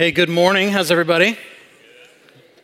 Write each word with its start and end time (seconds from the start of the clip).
Hey, 0.00 0.12
good 0.12 0.30
morning. 0.30 0.70
How's 0.70 0.90
everybody? 0.90 1.36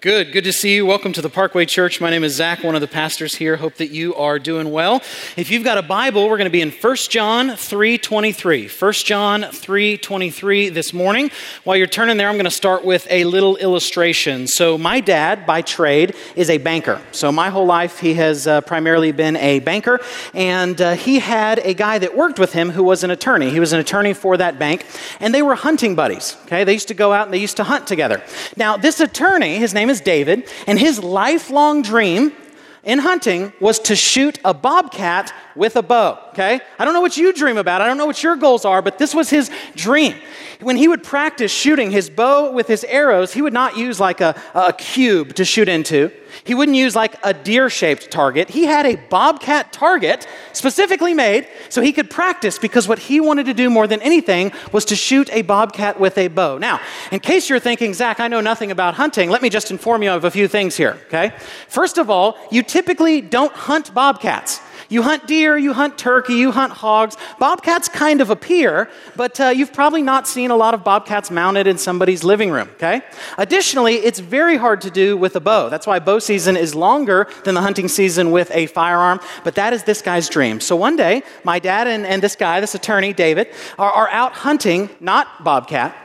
Good. 0.02 0.30
Good 0.30 0.44
to 0.44 0.52
see 0.52 0.74
you. 0.74 0.84
Welcome 0.84 1.14
to 1.14 1.22
the 1.22 1.30
Parkway 1.30 1.64
Church. 1.64 2.02
My 2.02 2.10
name 2.10 2.22
is 2.22 2.36
Zach, 2.36 2.62
one 2.62 2.74
of 2.74 2.82
the 2.82 2.86
pastors 2.86 3.34
here. 3.34 3.56
Hope 3.56 3.76
that 3.76 3.90
you 3.90 4.14
are 4.14 4.38
doing 4.38 4.70
well. 4.70 4.96
If 5.38 5.50
you've 5.50 5.64
got 5.64 5.78
a 5.78 5.82
Bible, 5.82 6.28
we're 6.28 6.36
going 6.36 6.44
to 6.44 6.50
be 6.50 6.60
in 6.60 6.70
1 6.70 6.96
John 7.08 7.48
3.23. 7.48 8.82
1 8.82 8.92
John 8.92 9.42
3.23 9.44 10.74
this 10.74 10.92
morning. 10.92 11.30
While 11.64 11.78
you're 11.78 11.86
turning 11.86 12.18
there, 12.18 12.28
I'm 12.28 12.34
going 12.34 12.44
to 12.44 12.50
start 12.50 12.84
with 12.84 13.06
a 13.08 13.24
little 13.24 13.56
illustration. 13.56 14.46
So 14.46 14.76
my 14.76 15.00
dad, 15.00 15.46
by 15.46 15.62
trade, 15.62 16.14
is 16.36 16.50
a 16.50 16.58
banker. 16.58 17.00
So 17.12 17.32
my 17.32 17.48
whole 17.48 17.66
life, 17.66 17.98
he 17.98 18.14
has 18.14 18.46
uh, 18.46 18.60
primarily 18.60 19.12
been 19.12 19.36
a 19.36 19.60
banker. 19.60 20.00
And 20.34 20.78
uh, 20.78 20.92
he 20.92 21.20
had 21.20 21.58
a 21.60 21.72
guy 21.72 21.98
that 22.00 22.14
worked 22.14 22.38
with 22.38 22.52
him 22.52 22.68
who 22.68 22.84
was 22.84 23.02
an 23.02 23.10
attorney. 23.10 23.48
He 23.48 23.60
was 23.60 23.72
an 23.72 23.80
attorney 23.80 24.12
for 24.12 24.36
that 24.36 24.58
bank. 24.58 24.84
And 25.20 25.34
they 25.34 25.40
were 25.40 25.54
hunting 25.54 25.94
buddies. 25.94 26.36
Okay, 26.44 26.64
They 26.64 26.74
used 26.74 26.88
to 26.88 26.94
go 26.94 27.14
out 27.14 27.28
and 27.28 27.32
they 27.32 27.40
used 27.40 27.56
to 27.56 27.64
hunt 27.64 27.86
together. 27.86 28.22
Now, 28.58 28.76
this 28.76 29.00
attorney, 29.00 29.56
his 29.56 29.72
name 29.72 29.85
name 29.86 29.92
is 29.92 30.00
David, 30.00 30.48
and 30.66 30.78
his 30.80 31.02
lifelong 31.02 31.80
dream 31.82 32.32
in 32.82 32.98
hunting 32.98 33.52
was 33.60 33.78
to 33.78 33.94
shoot 33.94 34.38
a 34.44 34.52
bobcat 34.52 35.32
with 35.56 35.76
a 35.76 35.82
bow, 35.82 36.18
okay? 36.28 36.60
I 36.78 36.84
don't 36.84 36.94
know 36.94 37.00
what 37.00 37.16
you 37.16 37.32
dream 37.32 37.56
about. 37.56 37.80
I 37.80 37.86
don't 37.86 37.96
know 37.96 38.06
what 38.06 38.22
your 38.22 38.36
goals 38.36 38.64
are, 38.64 38.82
but 38.82 38.98
this 38.98 39.14
was 39.14 39.30
his 39.30 39.50
dream. 39.74 40.14
When 40.60 40.76
he 40.76 40.88
would 40.88 41.02
practice 41.02 41.50
shooting 41.50 41.90
his 41.90 42.08
bow 42.08 42.52
with 42.52 42.66
his 42.66 42.84
arrows, 42.84 43.32
he 43.32 43.42
would 43.42 43.52
not 43.52 43.76
use 43.76 43.98
like 43.98 44.20
a, 44.20 44.40
a 44.54 44.72
cube 44.72 45.34
to 45.34 45.44
shoot 45.44 45.68
into. 45.68 46.10
He 46.44 46.54
wouldn't 46.54 46.76
use 46.76 46.94
like 46.94 47.16
a 47.22 47.32
deer 47.32 47.70
shaped 47.70 48.10
target. 48.10 48.50
He 48.50 48.64
had 48.64 48.86
a 48.86 48.96
bobcat 48.96 49.72
target 49.72 50.26
specifically 50.52 51.14
made 51.14 51.48
so 51.68 51.80
he 51.80 51.92
could 51.92 52.10
practice 52.10 52.58
because 52.58 52.88
what 52.88 52.98
he 52.98 53.20
wanted 53.20 53.46
to 53.46 53.54
do 53.54 53.70
more 53.70 53.86
than 53.86 54.02
anything 54.02 54.52
was 54.72 54.84
to 54.86 54.96
shoot 54.96 55.30
a 55.32 55.42
bobcat 55.42 55.98
with 55.98 56.18
a 56.18 56.28
bow. 56.28 56.58
Now, 56.58 56.80
in 57.10 57.20
case 57.20 57.48
you're 57.48 57.60
thinking, 57.60 57.94
Zach, 57.94 58.20
I 58.20 58.28
know 58.28 58.40
nothing 58.40 58.70
about 58.70 58.94
hunting, 58.94 59.30
let 59.30 59.42
me 59.42 59.50
just 59.50 59.70
inform 59.70 60.02
you 60.02 60.10
of 60.10 60.24
a 60.24 60.30
few 60.30 60.48
things 60.48 60.76
here, 60.76 60.98
okay? 61.06 61.32
First 61.68 61.98
of 61.98 62.10
all, 62.10 62.36
you 62.50 62.62
typically 62.62 63.20
don't 63.20 63.52
hunt 63.52 63.94
bobcats. 63.94 64.60
You 64.88 65.02
hunt 65.02 65.26
deer, 65.26 65.56
you 65.56 65.72
hunt 65.72 65.98
turkey, 65.98 66.34
you 66.34 66.52
hunt 66.52 66.72
hogs. 66.72 67.16
Bobcats 67.38 67.88
kind 67.88 68.20
of 68.20 68.30
appear, 68.30 68.88
but 69.16 69.40
uh, 69.40 69.48
you've 69.48 69.72
probably 69.72 70.02
not 70.02 70.28
seen 70.28 70.50
a 70.50 70.56
lot 70.56 70.74
of 70.74 70.84
bobcats 70.84 71.30
mounted 71.30 71.66
in 71.66 71.78
somebody's 71.78 72.22
living 72.22 72.50
room, 72.50 72.68
okay? 72.74 73.02
Additionally, 73.38 73.96
it's 73.96 74.18
very 74.18 74.56
hard 74.56 74.80
to 74.82 74.90
do 74.90 75.16
with 75.16 75.34
a 75.36 75.40
bow. 75.40 75.68
That's 75.68 75.86
why 75.86 75.98
bow 75.98 76.18
season 76.18 76.56
is 76.56 76.74
longer 76.74 77.28
than 77.44 77.54
the 77.54 77.62
hunting 77.62 77.88
season 77.88 78.30
with 78.30 78.50
a 78.52 78.66
firearm, 78.66 79.20
but 79.44 79.54
that 79.56 79.72
is 79.72 79.82
this 79.84 80.02
guy's 80.02 80.28
dream. 80.28 80.60
So 80.60 80.76
one 80.76 80.96
day, 80.96 81.22
my 81.44 81.58
dad 81.58 81.86
and, 81.86 82.06
and 82.06 82.22
this 82.22 82.36
guy, 82.36 82.60
this 82.60 82.74
attorney, 82.74 83.12
David, 83.12 83.48
are, 83.78 83.90
are 83.90 84.08
out 84.10 84.32
hunting, 84.32 84.88
not 85.00 85.42
bobcat, 85.42 85.96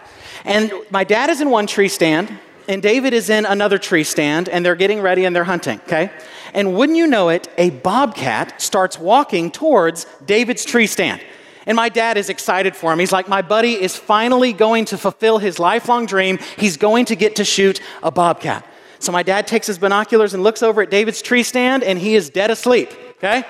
and 0.44 0.72
my 0.90 1.04
dad 1.04 1.30
is 1.30 1.42
in 1.42 1.50
one 1.50 1.68
tree 1.68 1.88
stand, 1.88 2.40
and 2.67 2.81
David 2.81 3.14
is 3.14 3.30
in 3.30 3.45
another 3.45 3.78
tree 3.78 4.04
stand, 4.04 4.50
and 4.50 4.66
they're 4.66 4.76
getting 4.76 5.02
ready 5.02 5.26
and 5.26 5.36
they're 5.36 5.44
hunting, 5.44 5.80
okay? 5.81 6.12
And 6.54 6.76
wouldn't 6.76 6.98
you 6.98 7.08
know 7.08 7.30
it, 7.30 7.50
a 7.58 7.70
bobcat 7.70 8.62
starts 8.62 9.00
walking 9.00 9.52
towards 9.52 10.06
David's 10.26 10.66
tree 10.66 10.88
stand. 10.88 11.22
And 11.66 11.76
my 11.76 11.90
dad 11.90 12.18
is 12.18 12.30
excited 12.30 12.76
for 12.76 12.92
him. 12.92 13.00
He's 13.00 13.12
like, 13.12 13.30
My 13.30 13.42
buddy 13.42 13.73
is 13.73 13.95
finally 13.95 14.52
going 14.52 14.86
to 14.86 14.98
fulfill 14.98 15.38
his 15.38 15.59
lifelong 15.59 16.06
dream. 16.06 16.40
He's 16.58 16.78
going 16.78 17.06
to 17.06 17.16
get 17.16 17.36
to 17.38 17.45
shoot 17.45 17.80
a 18.02 18.12
bobcat. 18.12 18.66
So 19.00 19.12
my 19.12 19.23
dad 19.23 19.48
takes 19.48 19.68
his 19.68 19.78
binoculars 19.80 20.34
and 20.34 20.44
looks 20.44 20.62
over 20.62 20.81
at 20.81 20.90
David's 20.90 21.22
tree 21.22 21.44
stand, 21.44 21.84
and 21.84 21.98
he 21.98 22.16
is 22.16 22.30
dead 22.30 22.52
asleep. 22.52 22.92
Okay? 23.23 23.44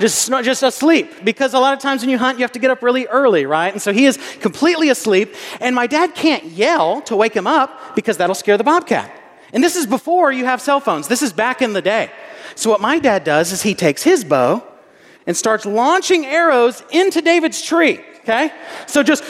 Just, 0.00 0.28
just 0.28 0.62
asleep. 0.62 1.24
Because 1.24 1.54
a 1.54 1.58
lot 1.58 1.72
of 1.72 1.78
times 1.78 2.02
when 2.02 2.10
you 2.10 2.18
hunt, 2.18 2.38
you 2.38 2.44
have 2.44 2.52
to 2.52 2.58
get 2.58 2.70
up 2.70 2.82
really 2.82 3.06
early, 3.06 3.46
right? 3.46 3.72
And 3.72 3.80
so 3.80 3.90
he 3.90 4.04
is 4.04 4.18
completely 4.40 4.90
asleep, 4.90 5.34
and 5.60 5.74
my 5.74 5.86
dad 5.86 6.14
can't 6.14 6.44
yell 6.44 7.00
to 7.02 7.16
wake 7.16 7.34
him 7.34 7.46
up 7.46 7.96
because 7.96 8.18
that'll 8.18 8.34
scare 8.34 8.58
the 8.58 8.64
bobcat. 8.64 9.10
And 9.54 9.64
this 9.64 9.76
is 9.76 9.86
before 9.86 10.30
you 10.30 10.44
have 10.44 10.60
cell 10.60 10.78
phones. 10.78 11.08
This 11.08 11.22
is 11.22 11.32
back 11.32 11.62
in 11.62 11.72
the 11.72 11.80
day. 11.80 12.10
So, 12.54 12.68
what 12.68 12.82
my 12.82 12.98
dad 12.98 13.24
does 13.24 13.50
is 13.50 13.62
he 13.62 13.74
takes 13.74 14.02
his 14.02 14.24
bow 14.24 14.62
and 15.26 15.34
starts 15.34 15.64
launching 15.64 16.26
arrows 16.26 16.82
into 16.90 17.22
David's 17.22 17.62
tree. 17.62 18.00
Okay? 18.28 18.52
So 18.86 19.02
just, 19.02 19.22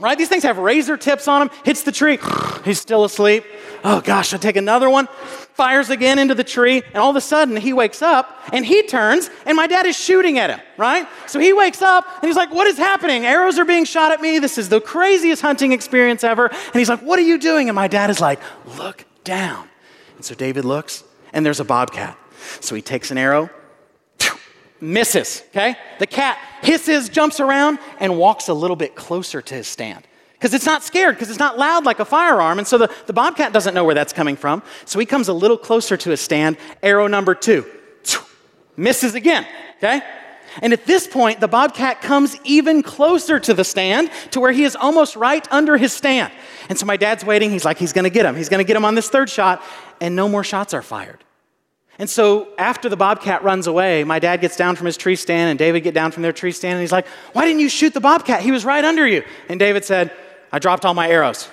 right? 0.00 0.18
These 0.18 0.28
things 0.28 0.42
have 0.42 0.58
razor 0.58 0.96
tips 0.96 1.28
on 1.28 1.46
them, 1.46 1.56
hits 1.64 1.84
the 1.84 1.92
tree. 1.92 2.18
He's 2.64 2.80
still 2.80 3.04
asleep. 3.04 3.44
Oh 3.84 4.00
gosh, 4.00 4.34
I 4.34 4.36
take 4.36 4.56
another 4.56 4.90
one, 4.90 5.06
fires 5.54 5.88
again 5.88 6.18
into 6.18 6.34
the 6.34 6.44
tree, 6.44 6.82
and 6.86 6.96
all 6.96 7.10
of 7.10 7.16
a 7.16 7.20
sudden 7.20 7.56
he 7.56 7.72
wakes 7.72 8.02
up 8.02 8.38
and 8.52 8.66
he 8.66 8.82
turns 8.82 9.30
and 9.46 9.56
my 9.56 9.66
dad 9.66 9.86
is 9.86 9.96
shooting 9.96 10.38
at 10.38 10.50
him, 10.50 10.60
right? 10.76 11.08
So 11.26 11.38
he 11.38 11.52
wakes 11.52 11.80
up 11.80 12.04
and 12.16 12.24
he's 12.28 12.36
like, 12.36 12.52
What 12.52 12.66
is 12.66 12.76
happening? 12.76 13.24
Arrows 13.24 13.58
are 13.58 13.64
being 13.64 13.84
shot 13.84 14.12
at 14.12 14.20
me. 14.20 14.38
This 14.38 14.58
is 14.58 14.68
the 14.68 14.80
craziest 14.80 15.42
hunting 15.42 15.72
experience 15.72 16.24
ever. 16.24 16.48
And 16.48 16.74
he's 16.74 16.88
like, 16.88 17.00
What 17.00 17.18
are 17.18 17.22
you 17.22 17.38
doing? 17.38 17.68
And 17.68 17.76
my 17.76 17.88
dad 17.88 18.10
is 18.10 18.20
like, 18.20 18.40
Look 18.76 19.04
down. 19.22 19.68
And 20.16 20.24
so 20.24 20.34
David 20.34 20.64
looks 20.64 21.04
and 21.32 21.46
there's 21.46 21.60
a 21.60 21.64
bobcat. 21.64 22.18
So 22.60 22.74
he 22.74 22.82
takes 22.82 23.10
an 23.10 23.18
arrow, 23.18 23.48
misses, 24.80 25.42
okay? 25.48 25.76
The 25.98 26.06
cat 26.06 26.38
hisses, 26.62 27.08
jumps 27.08 27.40
around, 27.40 27.78
and 28.00 28.18
walks 28.18 28.48
a 28.48 28.54
little 28.54 28.76
bit 28.76 28.94
closer 28.94 29.40
to 29.40 29.54
his 29.54 29.66
stand. 29.66 30.06
Because 30.44 30.52
it's 30.52 30.66
not 30.66 30.82
scared, 30.82 31.14
because 31.14 31.30
it's 31.30 31.38
not 31.38 31.56
loud 31.56 31.86
like 31.86 32.00
a 32.00 32.04
firearm. 32.04 32.58
And 32.58 32.68
so 32.68 32.76
the, 32.76 32.92
the 33.06 33.14
bobcat 33.14 33.54
doesn't 33.54 33.72
know 33.72 33.82
where 33.82 33.94
that's 33.94 34.12
coming 34.12 34.36
from. 34.36 34.62
So 34.84 34.98
he 34.98 35.06
comes 35.06 35.28
a 35.28 35.32
little 35.32 35.56
closer 35.56 35.96
to 35.96 36.10
his 36.10 36.20
stand. 36.20 36.58
Arrow 36.82 37.06
number 37.06 37.34
two, 37.34 37.64
misses 38.76 39.14
again, 39.14 39.46
okay? 39.78 40.02
And 40.60 40.74
at 40.74 40.84
this 40.84 41.06
point, 41.06 41.40
the 41.40 41.48
bobcat 41.48 42.02
comes 42.02 42.38
even 42.44 42.82
closer 42.82 43.40
to 43.40 43.54
the 43.54 43.64
stand 43.64 44.10
to 44.32 44.40
where 44.40 44.52
he 44.52 44.64
is 44.64 44.76
almost 44.76 45.16
right 45.16 45.50
under 45.50 45.78
his 45.78 45.94
stand. 45.94 46.30
And 46.68 46.78
so 46.78 46.84
my 46.84 46.98
dad's 46.98 47.24
waiting. 47.24 47.50
He's 47.50 47.64
like, 47.64 47.78
he's 47.78 47.94
going 47.94 48.04
to 48.04 48.10
get 48.10 48.26
him. 48.26 48.36
He's 48.36 48.50
going 48.50 48.62
to 48.62 48.66
get 48.66 48.76
him 48.76 48.84
on 48.84 48.94
this 48.94 49.08
third 49.08 49.30
shot. 49.30 49.62
And 49.98 50.14
no 50.14 50.28
more 50.28 50.44
shots 50.44 50.74
are 50.74 50.82
fired. 50.82 51.24
And 51.98 52.10
so 52.10 52.48
after 52.58 52.90
the 52.90 52.98
bobcat 52.98 53.42
runs 53.44 53.66
away, 53.66 54.04
my 54.04 54.18
dad 54.18 54.42
gets 54.42 54.58
down 54.58 54.76
from 54.76 54.84
his 54.84 54.98
tree 54.98 55.16
stand 55.16 55.48
and 55.48 55.58
David 55.58 55.84
get 55.84 55.94
down 55.94 56.10
from 56.10 56.22
their 56.22 56.32
tree 56.32 56.52
stand 56.52 56.74
and 56.74 56.80
he's 56.82 56.92
like, 56.92 57.06
"Why 57.32 57.46
didn't 57.46 57.60
you 57.60 57.70
shoot 57.70 57.94
the 57.94 58.00
bobcat? 58.00 58.42
He 58.42 58.50
was 58.50 58.64
right 58.64 58.84
under 58.84 59.06
you." 59.06 59.22
And 59.48 59.60
David 59.60 59.84
said, 59.84 60.12
"I 60.54 60.58
dropped 60.58 60.84
all 60.84 60.94
my 60.94 61.08
arrows." 61.08 61.48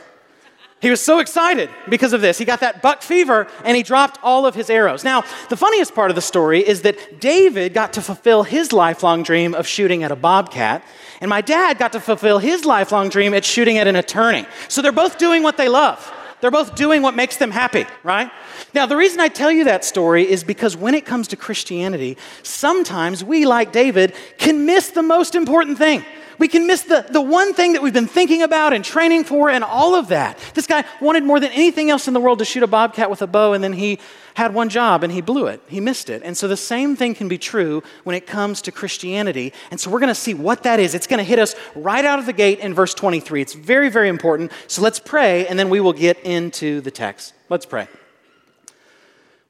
He 0.82 0.90
was 0.90 1.00
so 1.00 1.20
excited 1.20 1.70
because 1.90 2.12
of 2.12 2.22
this. 2.22 2.40
He 2.40 2.46
got 2.46 2.62
that 2.62 2.82
buck 2.82 3.04
fever 3.04 3.48
and 3.64 3.78
he 3.78 3.84
dropped 3.84 4.18
all 4.24 4.48
of 4.48 4.56
his 4.56 4.68
arrows. 4.68 5.04
Now, 5.04 5.24
the 5.50 5.56
funniest 5.56 5.94
part 5.94 6.10
of 6.10 6.16
the 6.16 6.22
story 6.22 6.68
is 6.68 6.82
that 6.82 7.20
David 7.20 7.76
got 7.76 7.94
to 7.94 8.02
fulfill 8.02 8.42
his 8.42 8.74
lifelong 8.74 9.22
dream 9.22 9.54
of 9.54 9.68
shooting 9.68 10.02
at 10.02 10.12
a 10.12 10.16
bobcat, 10.16 10.84
and 11.22 11.30
my 11.30 11.42
dad 11.42 11.78
got 11.78 11.92
to 11.92 12.00
fulfill 12.00 12.40
his 12.40 12.66
lifelong 12.66 13.10
dream 13.10 13.36
at 13.36 13.46
shooting 13.46 13.78
at 13.78 13.88
an 13.88 13.96
attorney. 13.96 14.46
So 14.70 14.82
they're 14.82 14.92
both 14.92 15.20
doing 15.20 15.44
what 15.44 15.56
they 15.56 15.70
love. 15.70 16.12
They're 16.42 16.50
both 16.50 16.74
doing 16.74 17.04
what 17.04 17.14
makes 17.14 17.38
them 17.38 17.52
happy, 17.52 17.86
right? 18.02 18.32
Now, 18.74 18.88
the 18.88 18.98
reason 18.98 19.20
I 19.20 19.28
tell 19.28 19.52
you 19.52 19.66
that 19.66 19.86
story 19.86 20.28
is 20.28 20.44
because 20.44 20.76
when 20.76 20.96
it 20.96 21.06
comes 21.06 21.28
to 21.28 21.36
Christianity, 21.36 22.18
sometimes 22.42 23.24
we, 23.24 23.46
like 23.46 23.72
David, 23.72 24.16
can 24.40 24.66
miss 24.66 24.90
the 24.90 25.04
most 25.04 25.36
important 25.36 25.78
thing. 25.78 26.04
We 26.42 26.48
can 26.48 26.66
miss 26.66 26.82
the, 26.82 27.06
the 27.08 27.22
one 27.22 27.54
thing 27.54 27.74
that 27.74 27.84
we've 27.84 27.94
been 27.94 28.08
thinking 28.08 28.42
about 28.42 28.74
and 28.74 28.84
training 28.84 29.26
for 29.26 29.52
and 29.52 29.64
all 29.64 29.94
of 29.94 30.08
that. 30.08 30.40
This 30.56 30.66
guy 30.66 30.86
wanted 31.00 31.24
more 31.24 31.40
than 31.40 31.52
anything 31.52 31.92
else 31.92 32.08
in 32.08 32.16
the 32.16 32.20
world 32.20 32.40
to 32.40 32.46
shoot 32.46 32.64
a 32.64 32.68
bobcat 32.68 33.12
with 33.12 33.22
a 33.22 33.28
bow, 33.28 33.54
and 33.54 33.64
then 33.64 33.74
he 33.74 34.00
had 34.34 34.52
one 34.52 34.68
job 34.68 35.04
and 35.04 35.14
he 35.14 35.22
blew 35.22 35.46
it. 35.46 35.62
He 35.68 35.80
missed 35.80 36.10
it. 36.10 36.24
And 36.26 36.36
so 36.36 36.48
the 36.48 36.58
same 36.58 36.96
thing 36.96 37.14
can 37.14 37.28
be 37.28 37.38
true 37.38 37.84
when 38.06 38.16
it 38.16 38.26
comes 38.26 38.64
to 38.64 38.72
Christianity. 38.72 39.54
And 39.70 39.80
so 39.80 39.92
we're 39.92 40.00
going 40.00 40.08
to 40.08 40.16
see 40.16 40.34
what 40.34 40.64
that 40.64 40.80
is. 40.80 40.96
It's 40.96 41.06
going 41.06 41.20
to 41.20 41.24
hit 41.24 41.38
us 41.38 41.54
right 41.76 42.04
out 42.04 42.18
of 42.18 42.26
the 42.26 42.34
gate 42.34 42.58
in 42.58 42.74
verse 42.74 42.96
23. 42.96 43.40
It's 43.40 43.54
very, 43.54 43.92
very 43.92 44.10
important. 44.10 44.52
So 44.66 44.82
let's 44.82 45.00
pray, 45.00 45.46
and 45.46 45.60
then 45.60 45.70
we 45.70 45.80
will 45.80 45.94
get 45.94 46.20
into 46.22 46.82
the 46.82 46.90
text. 46.90 47.36
Let's 47.50 47.68
pray. 47.68 47.88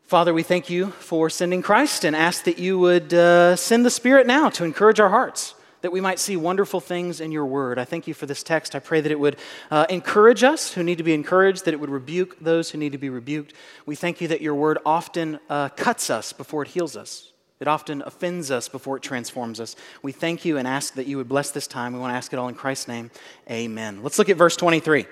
Father, 0.08 0.34
we 0.34 0.44
thank 0.44 0.70
you 0.70 0.88
for 0.88 1.30
sending 1.30 1.62
Christ 1.62 2.04
and 2.04 2.18
ask 2.18 2.44
that 2.44 2.60
you 2.60 2.78
would 2.80 3.14
uh, 3.14 3.56
send 3.56 3.86
the 3.86 3.90
Spirit 3.90 4.28
now 4.28 4.50
to 4.50 4.66
encourage 4.66 5.00
our 5.00 5.08
hearts 5.08 5.56
that 5.82 5.92
we 5.92 6.02
might 6.02 6.20
see 6.20 6.38
wonderful 6.38 6.80
things 6.80 7.20
in 7.20 7.32
your 7.32 7.46
word. 7.46 7.80
I 7.80 7.86
thank 7.86 8.08
you 8.08 8.14
for 8.14 8.26
this 8.26 8.44
text. 8.44 8.76
I 8.76 8.80
pray 8.80 9.02
that 9.02 9.12
it 9.12 9.20
would 9.20 9.38
uh, 9.70 9.86
encourage 9.90 10.44
us 10.44 10.74
who 10.74 10.84
need 10.84 10.98
to 10.98 11.04
be 11.04 11.14
encouraged, 11.14 11.66
that 11.66 11.74
it 11.74 11.80
would 11.80 11.90
rebuke 11.90 12.40
those 12.40 12.72
who 12.72 12.78
need 12.78 12.92
to 12.92 12.98
be 12.98 13.10
rebuked. 13.10 13.54
We 13.86 13.96
thank 13.96 14.22
you 14.22 14.28
that 14.30 14.42
your 14.42 14.56
word 14.56 14.78
often 14.86 15.40
uh, 15.50 15.70
cuts 15.70 16.10
us 16.10 16.34
before 16.34 16.62
it 16.64 16.70
heals 16.70 16.96
us. 16.96 17.32
It 17.60 17.68
often 17.68 18.02
offends 18.02 18.50
us 18.50 18.68
before 18.68 18.98
it 18.98 19.04
transforms 19.04 19.60
us. 19.60 19.76
We 20.02 20.12
thank 20.12 20.46
you 20.46 20.58
and 20.58 20.68
ask 20.68 20.96
that 20.96 21.06
you 21.06 21.18
would 21.18 21.30
bless 21.30 21.52
this 21.52 21.68
time. 21.68 21.94
We 21.94 22.00
want 22.00 22.12
to 22.12 22.18
ask 22.18 22.34
it 22.34 22.40
all 22.40 22.48
in 22.48 22.56
Christ's 22.56 22.88
name. 22.88 23.12
Amen. 23.50 24.02
Let's 24.02 24.18
look 24.18 24.30
at 24.30 24.38
verse 24.38 24.56
23. 24.56 25.06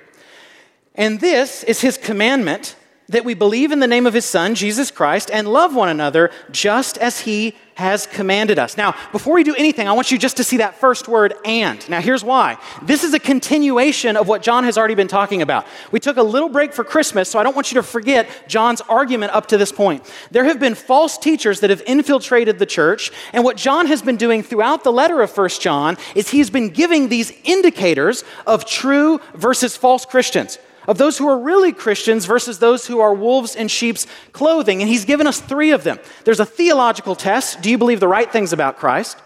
And 0.95 1.19
this 1.19 1.63
is 1.63 1.79
his 1.81 1.97
commandment 1.97 2.75
that 3.09 3.25
we 3.25 3.33
believe 3.33 3.71
in 3.71 3.79
the 3.79 3.87
name 3.87 4.05
of 4.05 4.13
his 4.13 4.25
Son, 4.25 4.55
Jesus 4.55 4.91
Christ, 4.91 5.29
and 5.31 5.51
love 5.51 5.75
one 5.75 5.89
another 5.89 6.31
just 6.51 6.97
as 6.97 7.21
he 7.21 7.55
has 7.79 8.05
commanded 8.05 8.59
us. 8.59 8.75
Now, 8.75 8.93
before 9.13 9.33
we 9.33 9.45
do 9.45 9.55
anything, 9.55 9.87
I 9.87 9.93
want 9.93 10.11
you 10.11 10.17
just 10.17 10.35
to 10.37 10.43
see 10.43 10.57
that 10.57 10.75
first 10.75 11.07
word, 11.07 11.33
and. 11.45 11.89
Now, 11.89 12.01
here's 12.01 12.25
why. 12.25 12.57
This 12.81 13.05
is 13.05 13.13
a 13.13 13.19
continuation 13.19 14.17
of 14.17 14.27
what 14.27 14.41
John 14.41 14.65
has 14.65 14.77
already 14.77 14.95
been 14.95 15.07
talking 15.07 15.41
about. 15.41 15.65
We 15.89 16.01
took 16.01 16.17
a 16.17 16.23
little 16.23 16.49
break 16.49 16.73
for 16.73 16.83
Christmas, 16.83 17.29
so 17.29 17.39
I 17.39 17.43
don't 17.43 17.55
want 17.55 17.71
you 17.71 17.75
to 17.75 17.83
forget 17.83 18.27
John's 18.49 18.81
argument 18.81 19.31
up 19.31 19.47
to 19.47 19.57
this 19.57 19.71
point. 19.71 20.03
There 20.29 20.43
have 20.43 20.59
been 20.59 20.75
false 20.75 21.17
teachers 21.17 21.61
that 21.61 21.69
have 21.69 21.81
infiltrated 21.87 22.59
the 22.59 22.65
church, 22.65 23.11
and 23.31 23.45
what 23.45 23.55
John 23.55 23.85
has 23.87 24.01
been 24.01 24.17
doing 24.17 24.43
throughout 24.43 24.83
the 24.83 24.91
letter 24.91 25.21
of 25.21 25.31
First 25.31 25.61
John 25.61 25.95
is 26.15 26.29
he's 26.29 26.49
been 26.49 26.69
giving 26.69 27.07
these 27.07 27.31
indicators 27.45 28.25
of 28.45 28.65
true 28.65 29.21
versus 29.33 29.77
false 29.77 30.05
Christians 30.05 30.59
of 30.87 30.97
those 30.97 31.17
who 31.17 31.27
are 31.27 31.37
really 31.37 31.71
Christians 31.71 32.25
versus 32.25 32.59
those 32.59 32.87
who 32.87 32.99
are 32.99 33.13
wolves 33.13 33.55
in 33.55 33.67
sheep's 33.67 34.07
clothing. 34.31 34.81
And 34.81 34.89
he's 34.89 35.05
given 35.05 35.27
us 35.27 35.39
three 35.39 35.71
of 35.71 35.83
them. 35.83 35.99
There's 36.25 36.39
a 36.39 36.45
theological 36.45 37.15
test 37.15 37.61
do 37.61 37.69
you 37.69 37.77
believe 37.77 37.99
the 37.99 38.07
right 38.07 38.31
things 38.31 38.53
about 38.53 38.77
Christ? 38.77 39.17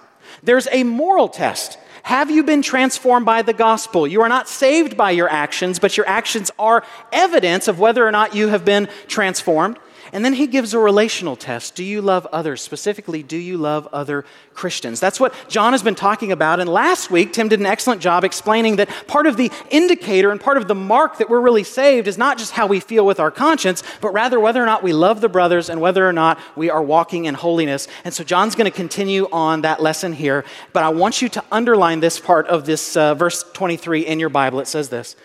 There's 0.42 0.68
a 0.72 0.84
moral 0.84 1.30
test. 1.30 1.78
Have 2.04 2.30
you 2.30 2.44
been 2.44 2.62
transformed 2.62 3.26
by 3.26 3.44
the 3.44 3.54
gospel? 3.54 4.06
You 4.06 4.22
are 4.24 4.30
not 4.30 4.50
saved 4.50 4.98
by 4.98 5.12
your 5.12 5.30
actions, 5.30 5.80
but 5.80 5.96
your 5.96 6.06
actions 6.06 6.52
are 6.60 6.84
evidence 7.14 7.70
of 7.70 7.80
whether 7.80 8.06
or 8.06 8.12
not 8.12 8.36
you 8.36 8.50
have 8.50 8.66
been 8.66 8.90
transformed. 9.08 9.80
And 10.14 10.24
then 10.24 10.34
he 10.34 10.46
gives 10.46 10.76
a 10.76 10.80
relational 10.80 11.36
test. 11.36 11.74
Do 11.74 11.84
you 11.84 12.00
love 12.00 12.28
others? 12.28 12.62
Specifically, 12.62 13.24
do 13.24 13.36
you 13.36 13.58
love 13.58 13.88
other 13.92 14.26
Christians? 14.54 15.00
That's 15.00 15.20
what 15.20 15.34
John 15.50 15.74
has 15.74 15.82
been 15.82 15.96
talking 15.96 16.32
about. 16.32 16.60
And 16.60 16.70
last 16.70 17.10
week, 17.10 17.34
Tim 17.34 17.48
did 17.48 17.60
an 17.60 17.66
excellent 17.66 18.00
job 18.00 18.24
explaining 18.24 18.76
that 18.76 18.90
part 19.08 19.26
of 19.26 19.38
the 19.38 19.52
indicator 19.72 20.30
and 20.30 20.40
part 20.40 20.58
of 20.58 20.68
the 20.68 20.76
mark 20.76 21.18
that 21.18 21.32
we're 21.32 21.42
really 21.42 21.64
saved 21.64 22.08
is 22.08 22.16
not 22.16 22.38
just 22.38 22.52
how 22.52 22.68
we 22.68 22.80
feel 22.80 23.08
with 23.08 23.20
our 23.20 23.32
conscience, 23.32 23.82
but 24.02 24.14
rather 24.14 24.40
whether 24.40 24.62
or 24.62 24.68
not 24.68 24.84
we 24.84 24.94
love 24.94 25.20
the 25.20 25.30
brothers 25.30 25.68
and 25.68 25.82
whether 25.82 26.08
or 26.08 26.14
not 26.14 26.40
we 26.56 26.70
are 26.70 26.84
walking 26.84 27.26
in 27.26 27.34
holiness. 27.34 27.88
And 28.04 28.14
so 28.14 28.24
John's 28.24 28.54
going 28.54 28.72
to 28.72 28.78
continue 28.78 29.28
on 29.32 29.62
that 29.62 29.82
lesson 29.82 30.14
here. 30.14 30.46
But 30.74 30.84
I 30.84 30.90
want 30.90 31.24
you 31.24 31.30
to 31.30 31.44
underline 31.52 32.02
this 32.02 32.20
part 32.20 32.46
of 32.46 32.68
this 32.68 32.96
uh, 32.96 33.16
verse 33.16 33.44
23 33.54 34.06
in 34.06 34.20
your 34.20 34.30
Bible. 34.30 34.60
It 34.60 34.68
says 34.68 34.90
this 34.90 35.16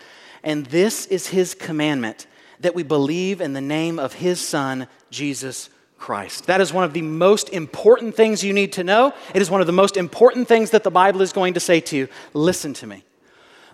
And 0.43 0.65
this 0.65 1.05
is 1.05 1.27
his 1.27 1.53
commandment 1.53 2.25
that 2.59 2.75
we 2.75 2.83
believe 2.83 3.41
in 3.41 3.53
the 3.53 3.61
name 3.61 3.99
of 3.99 4.13
his 4.13 4.39
Son, 4.39 4.87
Jesus 5.09 5.69
Christ. 5.97 6.47
That 6.47 6.61
is 6.61 6.73
one 6.73 6.83
of 6.83 6.93
the 6.93 7.01
most 7.01 7.49
important 7.49 8.15
things 8.15 8.43
you 8.43 8.53
need 8.53 8.73
to 8.73 8.83
know. 8.83 9.13
It 9.33 9.41
is 9.41 9.51
one 9.51 9.61
of 9.61 9.67
the 9.67 9.73
most 9.73 9.97
important 9.97 10.47
things 10.47 10.71
that 10.71 10.83
the 10.83 10.91
Bible 10.91 11.21
is 11.21 11.33
going 11.33 11.53
to 11.55 11.59
say 11.59 11.79
to 11.81 11.97
you. 11.97 12.07
Listen 12.33 12.73
to 12.75 12.87
me. 12.87 13.03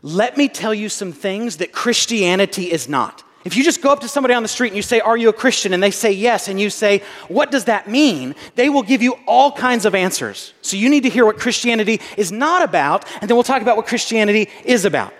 Let 0.01 0.37
me 0.37 0.47
tell 0.47 0.73
you 0.73 0.89
some 0.89 1.11
things 1.11 1.57
that 1.57 1.71
Christianity 1.71 2.71
is 2.71 2.89
not. 2.89 3.23
If 3.43 3.55
you 3.55 3.63
just 3.63 3.83
go 3.83 3.91
up 3.91 3.99
to 3.99 4.07
somebody 4.07 4.33
on 4.33 4.41
the 4.41 4.49
street 4.49 4.69
and 4.69 4.75
you 4.75 4.81
say, 4.81 4.99
Are 4.99 5.15
you 5.15 5.29
a 5.29 5.33
Christian? 5.33 5.71
and 5.71 5.81
they 5.81 5.91
say 5.91 6.11
yes, 6.11 6.47
and 6.47 6.59
you 6.59 6.71
say, 6.71 7.03
What 7.27 7.51
does 7.51 7.65
that 7.65 7.87
mean? 7.87 8.33
They 8.55 8.69
will 8.69 8.81
give 8.81 9.03
you 9.03 9.17
all 9.27 9.51
kinds 9.51 9.85
of 9.85 9.93
answers. 9.93 10.53
So 10.61 10.77
you 10.77 10.89
need 10.89 11.03
to 11.03 11.09
hear 11.09 11.25
what 11.25 11.37
Christianity 11.37 12.01
is 12.17 12.31
not 12.31 12.63
about, 12.63 13.05
and 13.21 13.29
then 13.29 13.37
we'll 13.37 13.43
talk 13.43 13.61
about 13.61 13.77
what 13.77 13.85
Christianity 13.85 14.49
is 14.63 14.83
about. 14.83 15.13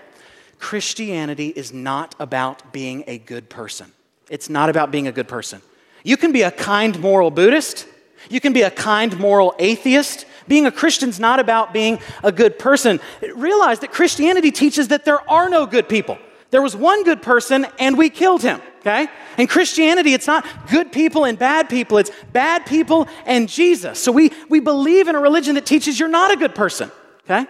Christianity 0.58 1.48
is 1.48 1.72
not 1.72 2.14
about 2.18 2.72
being 2.72 3.04
a 3.06 3.18
good 3.18 3.48
person. 3.48 3.92
It's 4.30 4.48
not 4.48 4.68
about 4.68 4.90
being 4.90 5.06
a 5.06 5.12
good 5.12 5.28
person. 5.28 5.62
You 6.02 6.16
can 6.16 6.32
be 6.32 6.42
a 6.42 6.50
kind 6.50 6.98
moral 7.00 7.30
Buddhist, 7.30 7.86
you 8.28 8.40
can 8.40 8.52
be 8.52 8.62
a 8.62 8.70
kind 8.70 9.18
moral 9.18 9.54
atheist. 9.58 10.26
Being 10.48 10.66
a 10.66 10.70
Christian 10.70 11.08
is 11.08 11.18
not 11.18 11.40
about 11.40 11.72
being 11.72 11.98
a 12.22 12.30
good 12.30 12.56
person. 12.58 13.00
Realize 13.34 13.80
that 13.80 13.90
Christianity 13.90 14.52
teaches 14.52 14.88
that 14.88 15.04
there 15.04 15.28
are 15.28 15.48
no 15.48 15.66
good 15.66 15.88
people. 15.88 16.18
There 16.50 16.62
was 16.62 16.76
one 16.76 17.02
good 17.02 17.20
person 17.20 17.66
and 17.78 17.98
we 17.98 18.10
killed 18.10 18.42
him, 18.42 18.60
okay? 18.80 19.08
In 19.36 19.48
Christianity, 19.48 20.14
it's 20.14 20.28
not 20.28 20.46
good 20.70 20.92
people 20.92 21.24
and 21.24 21.36
bad 21.38 21.68
people, 21.68 21.98
it's 21.98 22.12
bad 22.32 22.64
people 22.64 23.08
and 23.24 23.48
Jesus. 23.48 23.98
So 23.98 24.12
we, 24.12 24.30
we 24.48 24.60
believe 24.60 25.08
in 25.08 25.16
a 25.16 25.20
religion 25.20 25.56
that 25.56 25.66
teaches 25.66 25.98
you're 25.98 26.08
not 26.08 26.30
a 26.32 26.36
good 26.36 26.54
person, 26.54 26.92
okay? 27.24 27.46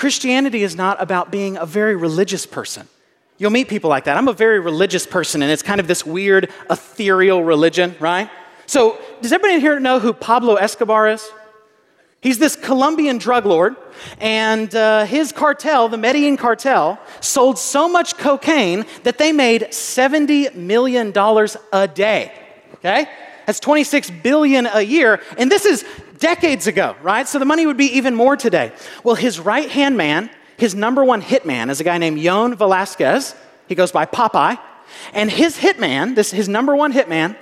Christianity 0.00 0.62
is 0.62 0.76
not 0.76 0.96
about 1.02 1.30
being 1.30 1.58
a 1.58 1.66
very 1.66 1.94
religious 1.94 2.46
person. 2.46 2.88
You'll 3.36 3.50
meet 3.50 3.68
people 3.68 3.90
like 3.90 4.04
that. 4.04 4.16
I'm 4.16 4.28
a 4.28 4.32
very 4.32 4.58
religious 4.58 5.06
person, 5.06 5.42
and 5.42 5.52
it's 5.52 5.62
kind 5.62 5.78
of 5.78 5.88
this 5.88 6.06
weird, 6.06 6.48
ethereal 6.70 7.44
religion, 7.44 7.94
right? 8.00 8.30
So, 8.64 8.98
does 9.20 9.30
everybody 9.30 9.60
here 9.60 9.78
know 9.78 10.00
who 10.00 10.14
Pablo 10.14 10.54
Escobar 10.54 11.08
is? 11.08 11.30
He's 12.22 12.38
this 12.38 12.56
Colombian 12.56 13.18
drug 13.18 13.44
lord, 13.44 13.76
and 14.18 14.74
uh, 14.74 15.04
his 15.04 15.32
cartel, 15.32 15.90
the 15.90 15.98
Medellin 15.98 16.38
cartel, 16.38 16.98
sold 17.20 17.58
so 17.58 17.86
much 17.86 18.16
cocaine 18.16 18.86
that 19.02 19.18
they 19.18 19.32
made 19.32 19.64
$70 19.64 20.54
million 20.54 21.12
a 21.74 21.86
day. 21.86 22.32
Okay? 22.76 23.06
That's 23.50 23.58
26 23.58 24.12
billion 24.22 24.66
a 24.66 24.80
year. 24.80 25.20
And 25.36 25.50
this 25.50 25.64
is 25.64 25.84
decades 26.20 26.68
ago, 26.68 26.94
right? 27.02 27.26
So 27.26 27.40
the 27.40 27.44
money 27.44 27.66
would 27.66 27.76
be 27.76 27.96
even 27.96 28.14
more 28.14 28.36
today. 28.36 28.70
Well, 29.02 29.16
his 29.16 29.40
right 29.40 29.68
hand 29.68 29.96
man, 29.96 30.30
his 30.56 30.76
number 30.76 31.04
one 31.04 31.20
hitman, 31.20 31.68
is 31.68 31.80
a 31.80 31.82
guy 31.82 31.98
named 31.98 32.20
Yon 32.20 32.54
Velasquez. 32.54 33.34
He 33.66 33.74
goes 33.74 33.90
by 33.90 34.06
Popeye. 34.06 34.56
And 35.12 35.32
his 35.32 35.56
hitman, 35.56 36.14
this 36.14 36.30
his 36.30 36.48
number 36.48 36.76
one 36.76 36.92
hitman, 36.92 37.34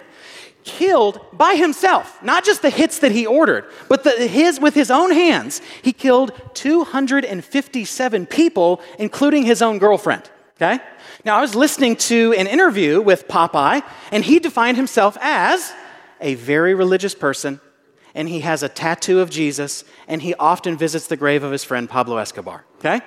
killed 0.64 1.20
by 1.34 1.56
himself, 1.56 2.22
not 2.22 2.42
just 2.42 2.62
the 2.62 2.70
hits 2.70 3.00
that 3.00 3.12
he 3.12 3.26
ordered, 3.26 3.66
but 3.90 4.02
the, 4.02 4.12
his 4.12 4.58
with 4.58 4.72
his 4.72 4.90
own 4.90 5.10
hands. 5.10 5.60
He 5.82 5.92
killed 5.92 6.32
257 6.54 8.24
people, 8.24 8.80
including 8.98 9.42
his 9.42 9.60
own 9.60 9.76
girlfriend. 9.76 10.22
Okay? 10.56 10.82
Now 11.26 11.36
I 11.36 11.42
was 11.42 11.54
listening 11.54 11.96
to 11.96 12.32
an 12.38 12.46
interview 12.46 13.02
with 13.02 13.28
Popeye, 13.28 13.82
and 14.10 14.24
he 14.24 14.38
defined 14.38 14.78
himself 14.78 15.18
as 15.20 15.70
a 16.20 16.34
very 16.34 16.74
religious 16.74 17.14
person 17.14 17.60
and 18.14 18.28
he 18.28 18.40
has 18.40 18.62
a 18.62 18.68
tattoo 18.68 19.20
of 19.20 19.30
Jesus, 19.30 19.84
and 20.08 20.22
he 20.22 20.34
often 20.34 20.76
visits 20.76 21.06
the 21.06 21.16
grave 21.16 21.44
of 21.44 21.52
his 21.52 21.62
friend 21.62 21.88
Pablo 21.88 22.16
Escobar. 22.16 22.64
Okay? 22.78 23.00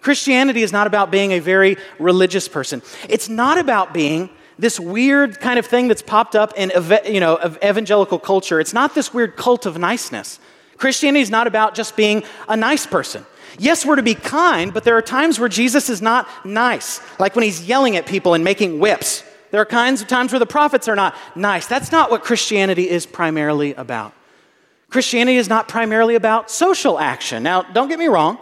Christianity 0.00 0.62
is 0.62 0.72
not 0.72 0.86
about 0.86 1.10
being 1.10 1.32
a 1.32 1.38
very 1.38 1.76
religious 1.98 2.48
person. 2.48 2.82
It's 3.08 3.28
not 3.28 3.58
about 3.58 3.94
being 3.94 4.30
this 4.58 4.80
weird 4.80 5.38
kind 5.40 5.58
of 5.58 5.66
thing 5.66 5.88
that's 5.88 6.02
popped 6.02 6.34
up 6.34 6.52
in 6.56 6.72
you 7.04 7.20
know, 7.20 7.38
evangelical 7.62 8.18
culture. 8.18 8.58
It's 8.58 8.72
not 8.72 8.94
this 8.94 9.12
weird 9.14 9.36
cult 9.36 9.66
of 9.66 9.78
niceness. 9.78 10.40
Christianity 10.78 11.22
is 11.22 11.30
not 11.30 11.46
about 11.46 11.74
just 11.74 11.96
being 11.96 12.24
a 12.48 12.56
nice 12.56 12.86
person. 12.86 13.24
Yes, 13.58 13.86
we're 13.86 13.96
to 13.96 14.02
be 14.02 14.14
kind, 14.14 14.74
but 14.74 14.84
there 14.84 14.96
are 14.96 15.02
times 15.02 15.38
where 15.38 15.48
Jesus 15.48 15.88
is 15.88 16.02
not 16.02 16.28
nice, 16.44 17.00
like 17.18 17.36
when 17.36 17.44
he's 17.44 17.66
yelling 17.66 17.96
at 17.96 18.06
people 18.06 18.34
and 18.34 18.42
making 18.44 18.80
whips. 18.80 19.22
There 19.56 19.62
are 19.62 19.64
kinds 19.64 20.02
of 20.02 20.06
times 20.06 20.32
where 20.32 20.38
the 20.38 20.44
prophets 20.44 20.86
are 20.86 20.94
not 20.94 21.16
nice. 21.34 21.66
That's 21.66 21.90
not 21.90 22.10
what 22.10 22.22
Christianity 22.22 22.90
is 22.90 23.06
primarily 23.06 23.72
about. 23.72 24.12
Christianity 24.90 25.38
is 25.38 25.48
not 25.48 25.66
primarily 25.66 26.14
about 26.14 26.50
social 26.50 26.98
action. 26.98 27.42
Now, 27.42 27.62
don't 27.62 27.88
get 27.88 27.98
me 27.98 28.04
wrong. 28.04 28.36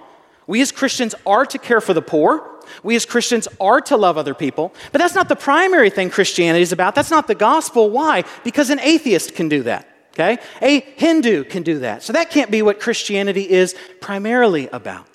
We 0.49 0.61
as 0.61 0.73
Christians 0.73 1.15
are 1.25 1.47
to 1.47 1.57
care 1.57 1.81
for 1.81 1.95
the 1.95 2.03
poor. 2.03 2.61
We 2.83 2.97
as 2.97 3.07
Christians 3.07 3.47
are 3.61 3.81
to 3.83 3.97
love 3.97 4.19
other 4.19 4.35
people. 4.35 4.75
But 4.91 5.01
that's 5.01 5.15
not 5.15 5.29
the 5.29 5.37
primary 5.37 5.89
thing 5.89 6.11
Christianity 6.11 6.63
is 6.63 6.73
about. 6.73 6.97
That's 6.97 7.13
not 7.13 7.29
the 7.29 7.37
gospel. 7.37 7.91
Why? 7.91 8.25
Because 8.43 8.71
an 8.71 8.81
atheist 8.81 9.37
can 9.37 9.49
do 9.49 9.63
that. 9.63 9.89
Okay? 10.15 10.39
A 10.63 10.81
Hindu 10.81 11.45
can 11.45 11.63
do 11.63 11.79
that. 11.79 12.03
So 12.03 12.13
that 12.15 12.31
can't 12.31 12.51
be 12.51 12.61
what 12.61 12.81
Christianity 12.81 13.49
is 13.49 13.77
primarily 14.01 14.67
about. 14.67 15.07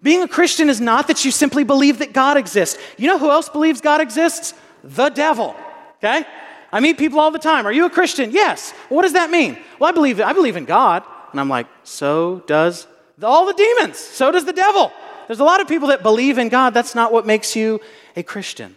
Being 0.00 0.22
a 0.22 0.28
Christian 0.28 0.70
is 0.70 0.80
not 0.80 1.08
that 1.08 1.24
you 1.24 1.32
simply 1.32 1.64
believe 1.64 1.98
that 1.98 2.12
God 2.12 2.36
exists. 2.36 2.78
You 2.96 3.08
know 3.08 3.18
who 3.18 3.32
else 3.32 3.48
believes 3.48 3.80
God 3.80 4.00
exists? 4.00 4.54
The 4.88 5.10
devil. 5.10 5.54
Okay? 5.98 6.24
I 6.72 6.80
meet 6.80 6.98
people 6.98 7.18
all 7.18 7.30
the 7.30 7.38
time. 7.38 7.66
Are 7.66 7.72
you 7.72 7.86
a 7.86 7.90
Christian? 7.90 8.30
Yes. 8.30 8.72
what 8.88 9.02
does 9.02 9.14
that 9.14 9.30
mean? 9.30 9.58
Well, 9.78 9.88
I 9.88 9.92
believe, 9.92 10.20
I 10.20 10.32
believe 10.32 10.56
in 10.56 10.64
God. 10.64 11.02
And 11.32 11.40
I'm 11.40 11.48
like, 11.48 11.66
so 11.82 12.42
does 12.46 12.86
all 13.22 13.46
the 13.46 13.54
demons. 13.54 13.98
So 13.98 14.30
does 14.30 14.44
the 14.44 14.52
devil. 14.52 14.92
There's 15.26 15.40
a 15.40 15.44
lot 15.44 15.60
of 15.60 15.68
people 15.68 15.88
that 15.88 16.02
believe 16.02 16.38
in 16.38 16.48
God. 16.48 16.74
That's 16.74 16.94
not 16.94 17.12
what 17.12 17.26
makes 17.26 17.54
you 17.56 17.80
a 18.16 18.22
Christian. 18.22 18.76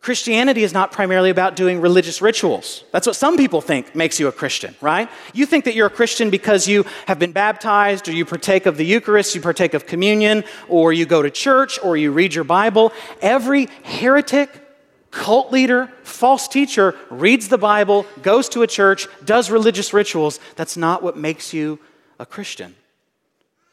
Christianity 0.00 0.62
is 0.62 0.72
not 0.72 0.92
primarily 0.92 1.28
about 1.28 1.56
doing 1.56 1.80
religious 1.80 2.22
rituals. 2.22 2.84
That's 2.90 3.06
what 3.06 3.16
some 3.16 3.36
people 3.36 3.60
think 3.60 3.94
makes 3.94 4.18
you 4.18 4.28
a 4.28 4.32
Christian, 4.32 4.74
right? 4.80 5.10
You 5.34 5.44
think 5.44 5.66
that 5.66 5.74
you're 5.74 5.88
a 5.88 5.90
Christian 5.90 6.30
because 6.30 6.66
you 6.66 6.86
have 7.06 7.18
been 7.18 7.32
baptized, 7.32 8.08
or 8.08 8.12
you 8.12 8.24
partake 8.24 8.64
of 8.64 8.78
the 8.78 8.84
Eucharist, 8.84 9.34
you 9.34 9.42
partake 9.42 9.74
of 9.74 9.86
communion, 9.86 10.44
or 10.68 10.94
you 10.94 11.04
go 11.04 11.20
to 11.20 11.30
church, 11.30 11.78
or 11.84 11.98
you 11.98 12.12
read 12.12 12.34
your 12.34 12.44
Bible. 12.44 12.94
Every 13.20 13.68
heretic, 13.82 14.69
cult 15.10 15.52
leader, 15.52 15.90
false 16.02 16.48
teacher 16.48 16.96
reads 17.10 17.48
the 17.48 17.58
Bible, 17.58 18.06
goes 18.22 18.48
to 18.50 18.62
a 18.62 18.66
church, 18.66 19.08
does 19.24 19.50
religious 19.50 19.92
rituals. 19.92 20.40
That's 20.56 20.76
not 20.76 21.02
what 21.02 21.16
makes 21.16 21.52
you 21.52 21.78
a 22.18 22.26
Christian. 22.26 22.74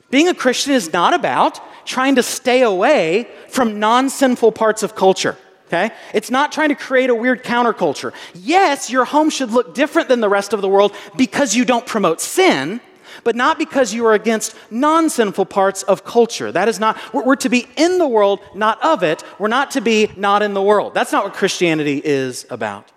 Being 0.09 0.27
a 0.27 0.33
Christian 0.33 0.73
is 0.73 0.93
not 0.93 1.13
about 1.13 1.59
trying 1.85 2.15
to 2.15 2.23
stay 2.23 2.61
away 2.61 3.27
from 3.49 3.79
non 3.79 4.09
sinful 4.09 4.53
parts 4.53 4.83
of 4.83 4.95
culture. 4.95 5.37
Okay? 5.67 5.91
It's 6.13 6.31
not 6.31 6.53
trying 6.53 6.69
to 6.69 6.75
create 6.75 7.09
a 7.09 7.15
weird 7.15 7.43
counterculture. 7.43 8.13
Yes, 8.33 8.89
your 8.89 9.03
home 9.03 9.29
should 9.29 9.51
look 9.51 9.73
different 9.73 10.07
than 10.07 10.21
the 10.21 10.29
rest 10.29 10.53
of 10.53 10.61
the 10.61 10.69
world 10.69 10.95
because 11.17 11.55
you 11.55 11.65
don't 11.65 11.85
promote 11.85 12.21
sin, 12.21 12.79
but 13.27 13.35
not 13.35 13.59
because 13.59 13.93
you 13.93 14.05
are 14.05 14.13
against 14.13 14.55
non 14.71 15.09
sinful 15.09 15.47
parts 15.47 15.83
of 15.83 16.05
culture. 16.05 16.49
That 16.49 16.69
is 16.69 16.79
not, 16.79 16.97
we're, 17.13 17.25
we're, 17.25 17.35
to 17.35 17.49
be 17.49 17.67
in 17.75 17.97
the 17.97 18.07
world, 18.07 18.39
not 18.55 18.81
of 18.81 19.03
it. 19.03 19.21
We're 19.37 19.49
not 19.49 19.71
to 19.71 19.81
be 19.81 20.09
not 20.15 20.43
in 20.43 20.53
the 20.53 20.61
world. 20.61 20.93
That's 20.93 21.11
not 21.11 21.25
what 21.25 21.33
Christianity 21.33 22.01
is 22.01 22.45
about. 22.49 22.89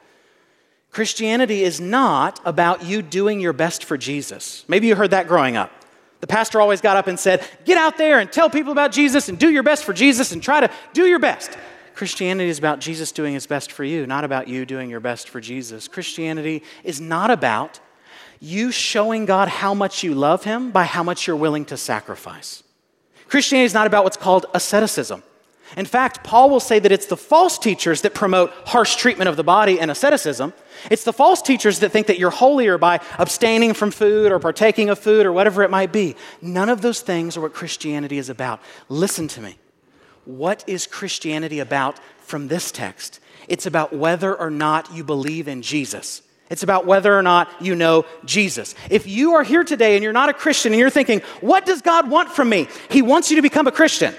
Christianity 0.93 1.65
is 1.65 1.81
not 1.81 2.39
about 2.45 2.85
you 2.85 3.03
doing 3.03 3.41
your 3.41 3.53
best 3.53 3.83
for 3.83 3.99
Jesus. 3.99 4.65
Maybe 4.69 4.87
you 4.87 4.95
heard 4.95 5.11
that 5.11 5.27
growing 5.27 5.57
up. 5.57 5.73
The 6.21 6.29
pastor 6.29 6.61
always 6.61 6.81
got 6.81 6.97
up 6.97 7.09
and 7.09 7.19
said, 7.19 7.45
Get 7.65 7.77
out 7.77 7.99
there 7.99 8.21
and 8.21 8.31
tell 8.31 8.49
people 8.49 8.71
about 8.71 8.93
Jesus 8.93 9.29
and 9.29 9.37
do 9.37 9.51
your 9.51 9.65
best 9.65 9.83
for 9.83 9.93
Jesus 9.93 10.31
and 10.31 10.41
try 10.41 10.61
to 10.61 10.71
do 10.93 11.07
your 11.07 11.19
best. 11.19 11.59
Christianity 11.97 12.51
is 12.51 12.59
about 12.61 12.79
Jesus 12.79 13.11
doing 13.11 13.35
his 13.35 13.49
best 13.49 13.73
for 13.73 13.83
you, 13.83 14.07
not 14.07 14.23
about 14.23 14.47
you 14.47 14.65
doing 14.65 14.91
your 14.91 15.01
best 15.01 15.29
for 15.29 15.41
Jesus. 15.41 15.89
Christianity 15.89 16.63
is 16.85 17.01
not 17.01 17.33
about 17.33 17.81
you 18.41 18.73
showing 18.73 19.27
God 19.27 19.49
how 19.49 19.75
much 19.75 20.03
you 20.03 20.15
love 20.15 20.45
him 20.45 20.71
by 20.71 20.85
how 20.85 21.03
much 21.03 21.27
you're 21.27 21.37
willing 21.37 21.67
to 21.67 21.77
sacrifice. 21.77 22.63
Christianity 23.29 23.67
is 23.67 23.75
not 23.75 23.87
about 23.87 24.05
what's 24.05 24.17
called 24.17 24.47
asceticism. 24.55 25.23
In 25.77 25.87
fact, 25.87 26.25
Paul 26.25 26.51
will 26.51 26.59
say 26.59 26.81
that 26.81 26.91
it's 26.91 27.07
the 27.07 27.17
false 27.17 27.57
teachers 27.57 28.01
that 28.03 28.13
promote 28.13 28.51
harsh 28.67 28.97
treatment 28.97 29.29
of 29.29 29.37
the 29.37 29.45
body 29.45 29.79
and 29.79 29.89
asceticism. 29.91 30.53
It's 30.91 31.05
the 31.05 31.13
false 31.13 31.43
teachers 31.43 31.79
that 31.79 31.91
think 31.91 32.09
that 32.09 32.19
you're 32.19 32.31
holier 32.31 32.77
by 32.77 33.01
abstaining 33.19 33.75
from 33.75 33.93
food 33.93 34.33
or 34.33 34.41
partaking 34.41 34.89
of 34.89 34.99
food 34.99 35.27
or 35.27 35.33
whatever 35.33 35.63
it 35.63 35.71
might 35.71 35.93
be. 35.93 36.17
None 36.43 36.69
of 36.69 36.81
those 36.81 37.03
things 37.03 37.37
are 37.37 37.41
what 37.41 37.55
Christianity 37.55 38.19
is 38.19 38.29
about. 38.29 38.61
Listen 38.89 39.29
to 39.29 39.41
me. 39.41 39.59
What 40.25 40.65
is 40.67 40.89
Christianity 40.89 41.61
about 41.61 42.01
from 42.19 42.49
this 42.49 42.73
text? 42.73 43.21
It's 43.47 43.67
about 43.67 43.93
whether 43.93 44.35
or 44.35 44.51
not 44.51 44.93
you 44.93 45.05
believe 45.05 45.47
in 45.47 45.63
Jesus. 45.63 46.23
It's 46.51 46.65
about 46.65 46.85
whether 46.85 47.17
or 47.17 47.23
not 47.23 47.49
you 47.63 47.77
know 47.77 48.05
Jesus. 48.25 48.75
If 48.91 49.07
you 49.07 49.35
are 49.35 49.45
here 49.45 49.63
today 49.63 49.95
and 49.95 50.03
you're 50.03 50.13
not 50.13 50.29
a 50.29 50.35
Christian 50.35 50.73
and 50.73 50.81
you're 50.81 50.91
thinking, 50.91 51.21
what 51.41 51.65
does 51.65 51.81
God 51.81 52.11
want 52.11 52.31
from 52.31 52.49
me? 52.49 52.67
He 52.91 53.03
wants 53.03 53.31
you 53.31 53.37
to 53.37 53.43
become 53.43 53.69
a 53.69 53.73
Christian. 53.73 54.13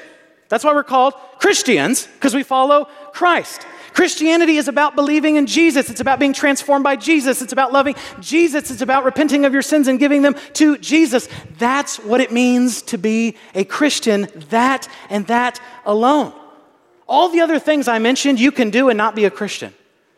That's 0.48 0.64
why 0.64 0.74
we're 0.74 0.84
called 0.84 1.14
Christians, 1.40 2.08
because 2.08 2.34
we 2.34 2.44
follow 2.44 2.86
Christ. 3.14 3.68
Christianity 3.94 4.56
is 4.56 4.70
about 4.70 4.96
believing 4.96 5.36
in 5.36 5.46
Jesus. 5.46 5.90
It's 5.90 6.00
about 6.00 6.20
being 6.20 6.32
transformed 6.32 6.86
by 6.86 6.96
Jesus. 6.96 7.42
It's 7.42 7.52
about 7.52 7.74
loving 7.74 7.96
Jesus. 8.22 8.72
It's 8.72 8.82
about 8.82 9.04
repenting 9.04 9.44
of 9.44 9.52
your 9.52 9.62
sins 9.62 9.90
and 9.90 10.00
giving 10.00 10.22
them 10.22 10.36
to 10.54 10.78
Jesus. 10.78 11.28
That's 11.58 11.98
what 12.00 12.22
it 12.22 12.32
means 12.32 12.82
to 12.84 12.98
be 12.98 13.36
a 13.54 13.66
Christian, 13.66 14.30
that 14.50 14.88
and 15.10 15.28
that 15.28 15.60
alone. 15.86 16.32
All 17.10 17.28
the 17.28 17.42
other 17.42 17.60
things 17.60 17.90
I 17.90 18.00
mentioned, 18.00 18.40
you 18.40 18.54
can 18.54 18.70
do 18.70 18.88
and 18.88 18.98
not 18.98 19.16
be 19.16 19.26
a 19.26 19.30
Christian 19.30 19.74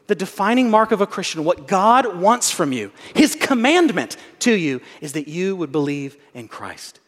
the 0.08 0.16
defining 0.16 0.70
mark 0.70 0.92
of 0.92 1.02
a 1.02 1.08
Christian, 1.08 1.44
what 1.44 1.68
God 1.68 2.18
wants 2.18 2.52
from 2.52 2.74
you, 2.74 2.92
His 3.16 3.36
commandment 3.36 4.18
to 4.40 4.54
you, 4.54 4.82
is 5.02 5.14
that 5.14 5.28
you 5.28 5.56
would 5.56 5.72
believe 5.72 6.18
in 6.34 6.48
Christ. 6.48 7.00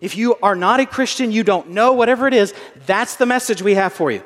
If 0.00 0.16
you 0.16 0.36
are 0.42 0.54
not 0.54 0.80
a 0.80 0.86
Christian, 0.86 1.32
you 1.32 1.42
don't 1.42 1.70
know, 1.70 1.92
whatever 1.92 2.28
it 2.28 2.34
is, 2.34 2.54
that's 2.86 3.16
the 3.16 3.26
message 3.26 3.62
we 3.62 3.74
have 3.74 3.92
for 3.92 4.10
you. 4.10 4.22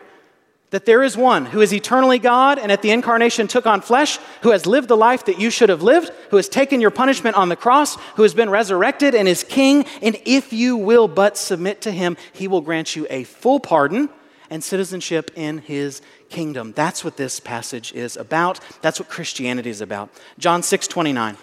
That 0.71 0.85
there 0.85 1.03
is 1.03 1.17
one 1.17 1.47
who 1.47 1.61
is 1.61 1.73
eternally 1.73 2.19
God 2.19 2.59
and 2.59 2.71
at 2.71 2.83
the 2.83 2.91
incarnation 2.91 3.49
took 3.49 3.67
on 3.67 3.81
flesh, 3.81 4.19
who 4.43 4.51
has 4.51 4.67
lived 4.67 4.89
the 4.89 4.97
life 4.97 5.25
that 5.25 5.41
you 5.41 5.51
should 5.51 5.69
have 5.69 5.83
lived, 5.83 6.11
who 6.31 6.37
has 6.37 6.49
taken 6.49 6.81
your 6.81 6.91
punishment 6.91 7.37
on 7.37 7.49
the 7.49 7.57
cross, 7.57 7.97
who 8.15 8.23
has 8.23 8.35
been 8.35 8.51
resurrected 8.51 9.15
and 9.15 9.27
is 9.27 9.43
king. 9.43 9.85
And 10.03 10.17
if 10.25 10.53
you 10.53 10.77
will 10.77 11.09
but 11.09 11.37
submit 11.37 11.81
to 11.83 11.91
him, 11.91 12.17
he 12.33 12.47
will 12.47 12.61
grant 12.61 12.95
you 12.95 13.07
a 13.11 13.25
full 13.25 13.59
pardon 13.59 14.11
and 14.49 14.63
citizenship 14.63 15.31
in 15.37 15.59
his 15.59 16.03
kingdom. 16.31 16.73
That's 16.73 17.05
what 17.05 17.17
this 17.17 17.41
passage 17.41 17.93
is 17.93 18.17
about. 18.17 18.61
That's 18.81 18.99
what 18.99 19.09
Christianity 19.09 19.71
is 19.71 19.81
about. 19.81 20.11
John 20.39 20.63
6 20.63 20.87
29. 20.87 21.37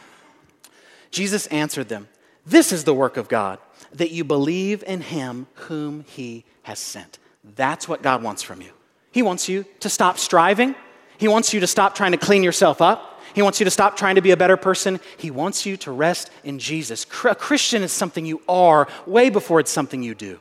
Jesus 1.12 1.48
answered 1.48 1.90
them, 1.90 2.08
This 2.46 2.72
is 2.72 2.84
the 2.84 2.94
work 2.94 3.18
of 3.18 3.28
God, 3.28 3.60
that 3.94 4.12
you 4.12 4.24
believe 4.24 4.84
in 4.86 5.02
him 5.02 5.48
whom 5.54 6.04
he 6.08 6.46
has 6.64 6.80
sent. 6.80 7.20
That's 7.56 7.88
what 7.88 8.02
God 8.02 8.24
wants 8.24 8.42
from 8.42 8.62
you. 8.62 8.72
He 9.12 9.22
wants 9.22 9.48
you 9.48 9.66
to 9.80 9.90
stop 9.90 10.18
striving. 10.18 10.76
He 11.18 11.28
wants 11.28 11.54
you 11.54 11.60
to 11.62 11.68
stop 11.68 11.96
trying 11.96 12.12
to 12.12 12.18
clean 12.18 12.44
yourself 12.44 12.82
up. 12.82 13.22
He 13.34 13.42
wants 13.42 13.60
you 13.60 13.66
to 13.66 13.72
stop 13.72 13.98
trying 13.98 14.16
to 14.16 14.22
be 14.22 14.32
a 14.32 14.38
better 14.38 14.58
person. 14.58 15.00
He 15.18 15.32
wants 15.32 15.66
you 15.66 15.78
to 15.78 15.92
rest 15.92 16.30
in 16.44 16.60
Jesus. 16.60 17.06
A 17.24 17.36
Christian 17.36 17.84
is 17.84 17.92
something 17.92 18.26
you 18.26 18.42
are 18.48 18.88
way 19.06 19.30
before 19.30 19.60
it's 19.60 19.72
something 19.72 20.04
you 20.04 20.16
do. 20.16 20.40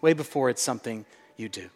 Way 0.00 0.12
before 0.12 0.50
it's 0.50 0.62
something 0.62 1.04
you 1.36 1.48
do. 1.48 1.68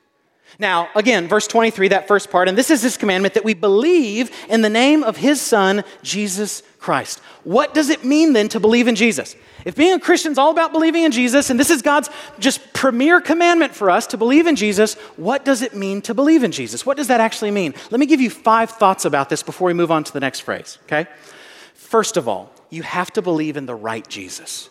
Now, 0.59 0.89
again, 0.95 1.29
verse 1.29 1.47
23, 1.47 1.89
that 1.89 2.09
first 2.09 2.31
part, 2.31 2.49
and 2.49 2.57
this 2.57 2.71
is 2.71 2.83
his 2.83 2.97
commandment 2.97 3.35
that 3.35 3.45
we 3.45 3.53
believe 3.53 4.31
in 4.49 4.63
the 4.63 4.71
name 4.71 5.03
of 5.03 5.17
his 5.17 5.41
son, 5.41 5.85
Jesus 6.03 6.63
Christ. 6.79 7.21
What 7.45 7.75
does 7.75 7.91
it 7.91 8.05
mean 8.05 8.33
then 8.33 8.49
to 8.51 8.61
believe 8.61 8.89
in 8.89 8.95
Jesus? 8.95 9.37
If 9.65 9.75
being 9.75 9.93
a 9.93 10.01
Christian 10.01 10.33
is 10.33 10.39
all 10.39 10.51
about 10.51 10.73
believing 10.73 11.03
in 11.03 11.11
Jesus, 11.11 11.51
and 11.51 11.59
this 11.59 11.71
is 11.71 11.83
God's 11.83 12.09
just 12.39 12.73
premier 12.73 13.21
commandment 13.21 13.75
for 13.75 13.91
us 13.91 14.07
to 14.09 14.17
believe 14.17 14.47
in 14.47 14.57
Jesus, 14.57 14.95
what 15.17 15.45
does 15.45 15.61
it 15.61 15.75
mean 15.75 16.01
to 16.03 16.15
believe 16.15 16.45
in 16.45 16.53
Jesus? 16.53 16.87
What 16.87 16.97
does 16.97 17.09
that 17.09 17.21
actually 17.21 17.51
mean? 17.51 17.75
Let 17.91 17.99
me 18.01 18.07
give 18.07 18.21
you 18.21 18.31
five 18.31 18.71
thoughts 18.71 19.05
about 19.05 19.29
this 19.29 19.43
before 19.43 19.67
we 19.67 19.75
move 19.75 19.91
on 19.91 20.05
to 20.05 20.13
the 20.13 20.21
next 20.21 20.41
phrase, 20.41 20.79
okay? 20.85 21.07
First 21.75 22.17
of 22.17 22.29
all, 22.29 22.53
you 22.71 22.83
have 22.83 23.13
to 23.13 23.23
believe 23.23 23.57
in 23.57 23.67
the 23.67 23.75
right 23.75 24.07
Jesus. 24.09 24.71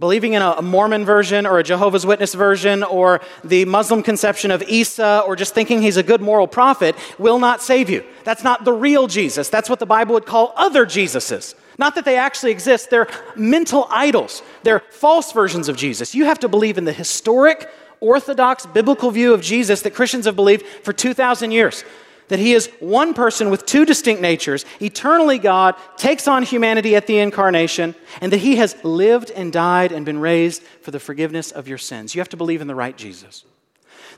Believing 0.00 0.32
in 0.32 0.42
a 0.42 0.60
Mormon 0.60 1.04
version 1.04 1.46
or 1.46 1.60
a 1.60 1.62
Jehovah's 1.62 2.04
Witness 2.04 2.34
version 2.34 2.82
or 2.82 3.20
the 3.44 3.64
Muslim 3.64 4.02
conception 4.02 4.50
of 4.50 4.60
Isa 4.62 5.22
or 5.24 5.36
just 5.36 5.54
thinking 5.54 5.82
he's 5.82 5.96
a 5.96 6.02
good 6.02 6.20
moral 6.20 6.48
prophet 6.48 6.96
will 7.16 7.38
not 7.38 7.62
save 7.62 7.88
you. 7.88 8.02
That's 8.24 8.42
not 8.42 8.64
the 8.64 8.72
real 8.72 9.06
Jesus. 9.06 9.48
That's 9.48 9.70
what 9.70 9.78
the 9.78 9.86
Bible 9.86 10.14
would 10.14 10.26
call 10.26 10.52
other 10.56 10.84
Jesuses. 10.84 11.54
Not 11.78 11.94
that 11.94 12.04
they 12.04 12.16
actually 12.16 12.50
exist, 12.50 12.90
they're 12.90 13.06
mental 13.36 13.86
idols. 13.88 14.42
They're 14.64 14.80
false 14.80 15.30
versions 15.30 15.68
of 15.68 15.76
Jesus. 15.76 16.12
You 16.12 16.24
have 16.24 16.40
to 16.40 16.48
believe 16.48 16.76
in 16.76 16.86
the 16.86 16.92
historic, 16.92 17.70
orthodox, 18.00 18.66
biblical 18.66 19.12
view 19.12 19.32
of 19.32 19.42
Jesus 19.42 19.82
that 19.82 19.94
Christians 19.94 20.24
have 20.24 20.34
believed 20.34 20.66
for 20.82 20.92
2,000 20.92 21.52
years 21.52 21.84
that 22.28 22.38
he 22.38 22.52
is 22.52 22.70
one 22.80 23.14
person 23.14 23.50
with 23.50 23.66
two 23.66 23.84
distinct 23.84 24.22
natures, 24.22 24.64
eternally 24.80 25.38
God, 25.38 25.74
takes 25.96 26.26
on 26.26 26.42
humanity 26.42 26.96
at 26.96 27.06
the 27.06 27.18
incarnation, 27.18 27.94
and 28.20 28.32
that 28.32 28.38
he 28.38 28.56
has 28.56 28.76
lived 28.84 29.30
and 29.30 29.52
died 29.52 29.92
and 29.92 30.06
been 30.06 30.18
raised 30.18 30.62
for 30.82 30.90
the 30.90 31.00
forgiveness 31.00 31.50
of 31.50 31.68
your 31.68 31.78
sins. 31.78 32.14
You 32.14 32.20
have 32.20 32.28
to 32.30 32.36
believe 32.36 32.60
in 32.60 32.66
the 32.66 32.74
right 32.74 32.96
Jesus. 32.96 33.44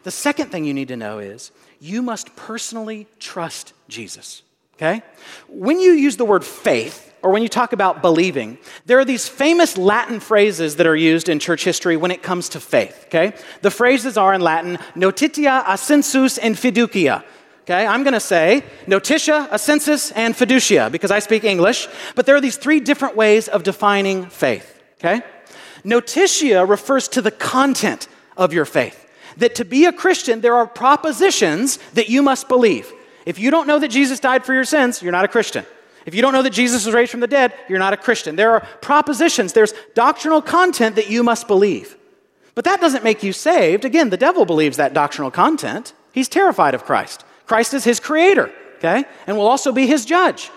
The 0.02 0.10
second 0.10 0.50
thing 0.50 0.64
you 0.64 0.74
need 0.74 0.88
to 0.88 0.96
know 0.96 1.18
is 1.18 1.50
you 1.80 2.02
must 2.02 2.36
personally 2.36 3.06
trust 3.18 3.72
Jesus. 3.88 4.42
Okay? 4.74 5.02
When 5.48 5.80
you 5.80 5.92
use 5.92 6.16
the 6.16 6.24
word 6.24 6.44
faith, 6.44 7.14
or 7.22 7.30
when 7.30 7.42
you 7.42 7.48
talk 7.48 7.72
about 7.72 8.02
believing, 8.02 8.58
there 8.84 8.98
are 8.98 9.04
these 9.04 9.26
famous 9.26 9.76
Latin 9.76 10.20
phrases 10.20 10.76
that 10.76 10.86
are 10.86 10.94
used 10.94 11.28
in 11.28 11.38
church 11.38 11.64
history 11.64 11.96
when 11.96 12.10
it 12.10 12.22
comes 12.22 12.50
to 12.50 12.60
faith. 12.60 13.06
Okay? 13.06 13.32
The 13.62 13.70
phrases 13.70 14.16
are 14.16 14.34
in 14.34 14.42
Latin, 14.42 14.78
notitia 14.94 15.64
assensus 15.66 16.38
and 16.40 16.54
fiducia 16.54 17.24
Okay, 17.66 17.84
I'm 17.84 18.04
going 18.04 18.14
to 18.14 18.20
say 18.20 18.62
notitia, 18.86 19.48
assensus, 19.50 20.12
and 20.14 20.36
fiducia 20.36 20.88
because 20.90 21.10
I 21.10 21.18
speak 21.18 21.42
English, 21.42 21.88
but 22.14 22.24
there 22.24 22.36
are 22.36 22.40
these 22.40 22.56
three 22.56 22.78
different 22.78 23.16
ways 23.16 23.48
of 23.48 23.64
defining 23.64 24.26
faith. 24.26 24.80
Okay? 25.00 25.20
Notitia 25.82 26.64
refers 26.64 27.08
to 27.08 27.20
the 27.20 27.32
content 27.32 28.06
of 28.36 28.52
your 28.52 28.66
faith. 28.66 29.10
That 29.38 29.56
to 29.56 29.64
be 29.64 29.84
a 29.84 29.92
Christian, 29.92 30.42
there 30.42 30.54
are 30.54 30.64
propositions 30.68 31.78
that 31.94 32.08
you 32.08 32.22
must 32.22 32.46
believe. 32.46 32.92
If 33.26 33.40
you 33.40 33.50
don't 33.50 33.66
know 33.66 33.80
that 33.80 33.88
Jesus 33.88 34.20
died 34.20 34.44
for 34.44 34.54
your 34.54 34.64
sins, 34.64 35.02
you're 35.02 35.10
not 35.10 35.24
a 35.24 35.28
Christian. 35.28 35.66
If 36.06 36.14
you 36.14 36.22
don't 36.22 36.32
know 36.32 36.42
that 36.42 36.52
Jesus 36.52 36.86
was 36.86 36.94
raised 36.94 37.10
from 37.10 37.18
the 37.18 37.26
dead, 37.26 37.52
you're 37.68 37.80
not 37.80 37.92
a 37.92 37.96
Christian. 37.96 38.36
There 38.36 38.52
are 38.52 38.60
propositions, 38.80 39.54
there's 39.54 39.74
doctrinal 39.96 40.40
content 40.40 40.94
that 40.94 41.10
you 41.10 41.24
must 41.24 41.48
believe. 41.48 41.96
But 42.54 42.64
that 42.64 42.80
doesn't 42.80 43.02
make 43.02 43.24
you 43.24 43.32
saved. 43.32 43.84
Again, 43.84 44.10
the 44.10 44.16
devil 44.16 44.44
believes 44.44 44.76
that 44.76 44.94
doctrinal 44.94 45.32
content. 45.32 45.94
He's 46.12 46.28
terrified 46.28 46.72
of 46.72 46.84
Christ. 46.84 47.24
Christ 47.46 47.74
is 47.74 47.84
his 47.84 48.00
creator, 48.00 48.52
okay? 48.76 49.04
And 49.26 49.36
will 49.36 49.46
also 49.46 49.72
be 49.72 49.86
his 49.86 50.04
judge. 50.04 50.50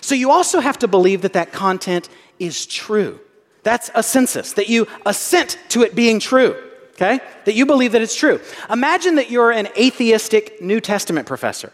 So 0.00 0.14
you 0.14 0.30
also 0.30 0.60
have 0.60 0.78
to 0.80 0.88
believe 0.88 1.22
that 1.22 1.32
that 1.34 1.52
content 1.52 2.08
is 2.38 2.66
true. 2.66 3.20
That's 3.62 3.90
assensus, 3.90 4.54
that 4.56 4.68
you 4.68 4.86
assent 5.06 5.58
to 5.70 5.82
it 5.82 5.94
being 5.94 6.20
true, 6.20 6.56
okay? 6.90 7.20
That 7.44 7.54
you 7.54 7.64
believe 7.64 7.92
that 7.92 8.02
it's 8.02 8.16
true. 8.16 8.40
Imagine 8.68 9.14
that 9.14 9.30
you're 9.30 9.52
an 9.52 9.68
atheistic 9.78 10.60
New 10.60 10.80
Testament 10.80 11.26
professor. 11.26 11.72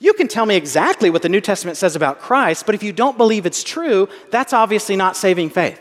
You 0.00 0.14
can 0.14 0.28
tell 0.28 0.46
me 0.46 0.56
exactly 0.56 1.10
what 1.10 1.22
the 1.22 1.28
New 1.28 1.40
Testament 1.40 1.76
says 1.76 1.94
about 1.94 2.18
Christ, 2.18 2.66
but 2.66 2.74
if 2.74 2.82
you 2.82 2.92
don't 2.92 3.16
believe 3.16 3.46
it's 3.46 3.62
true, 3.62 4.08
that's 4.30 4.52
obviously 4.52 4.96
not 4.96 5.16
saving 5.16 5.50
faith. 5.50 5.80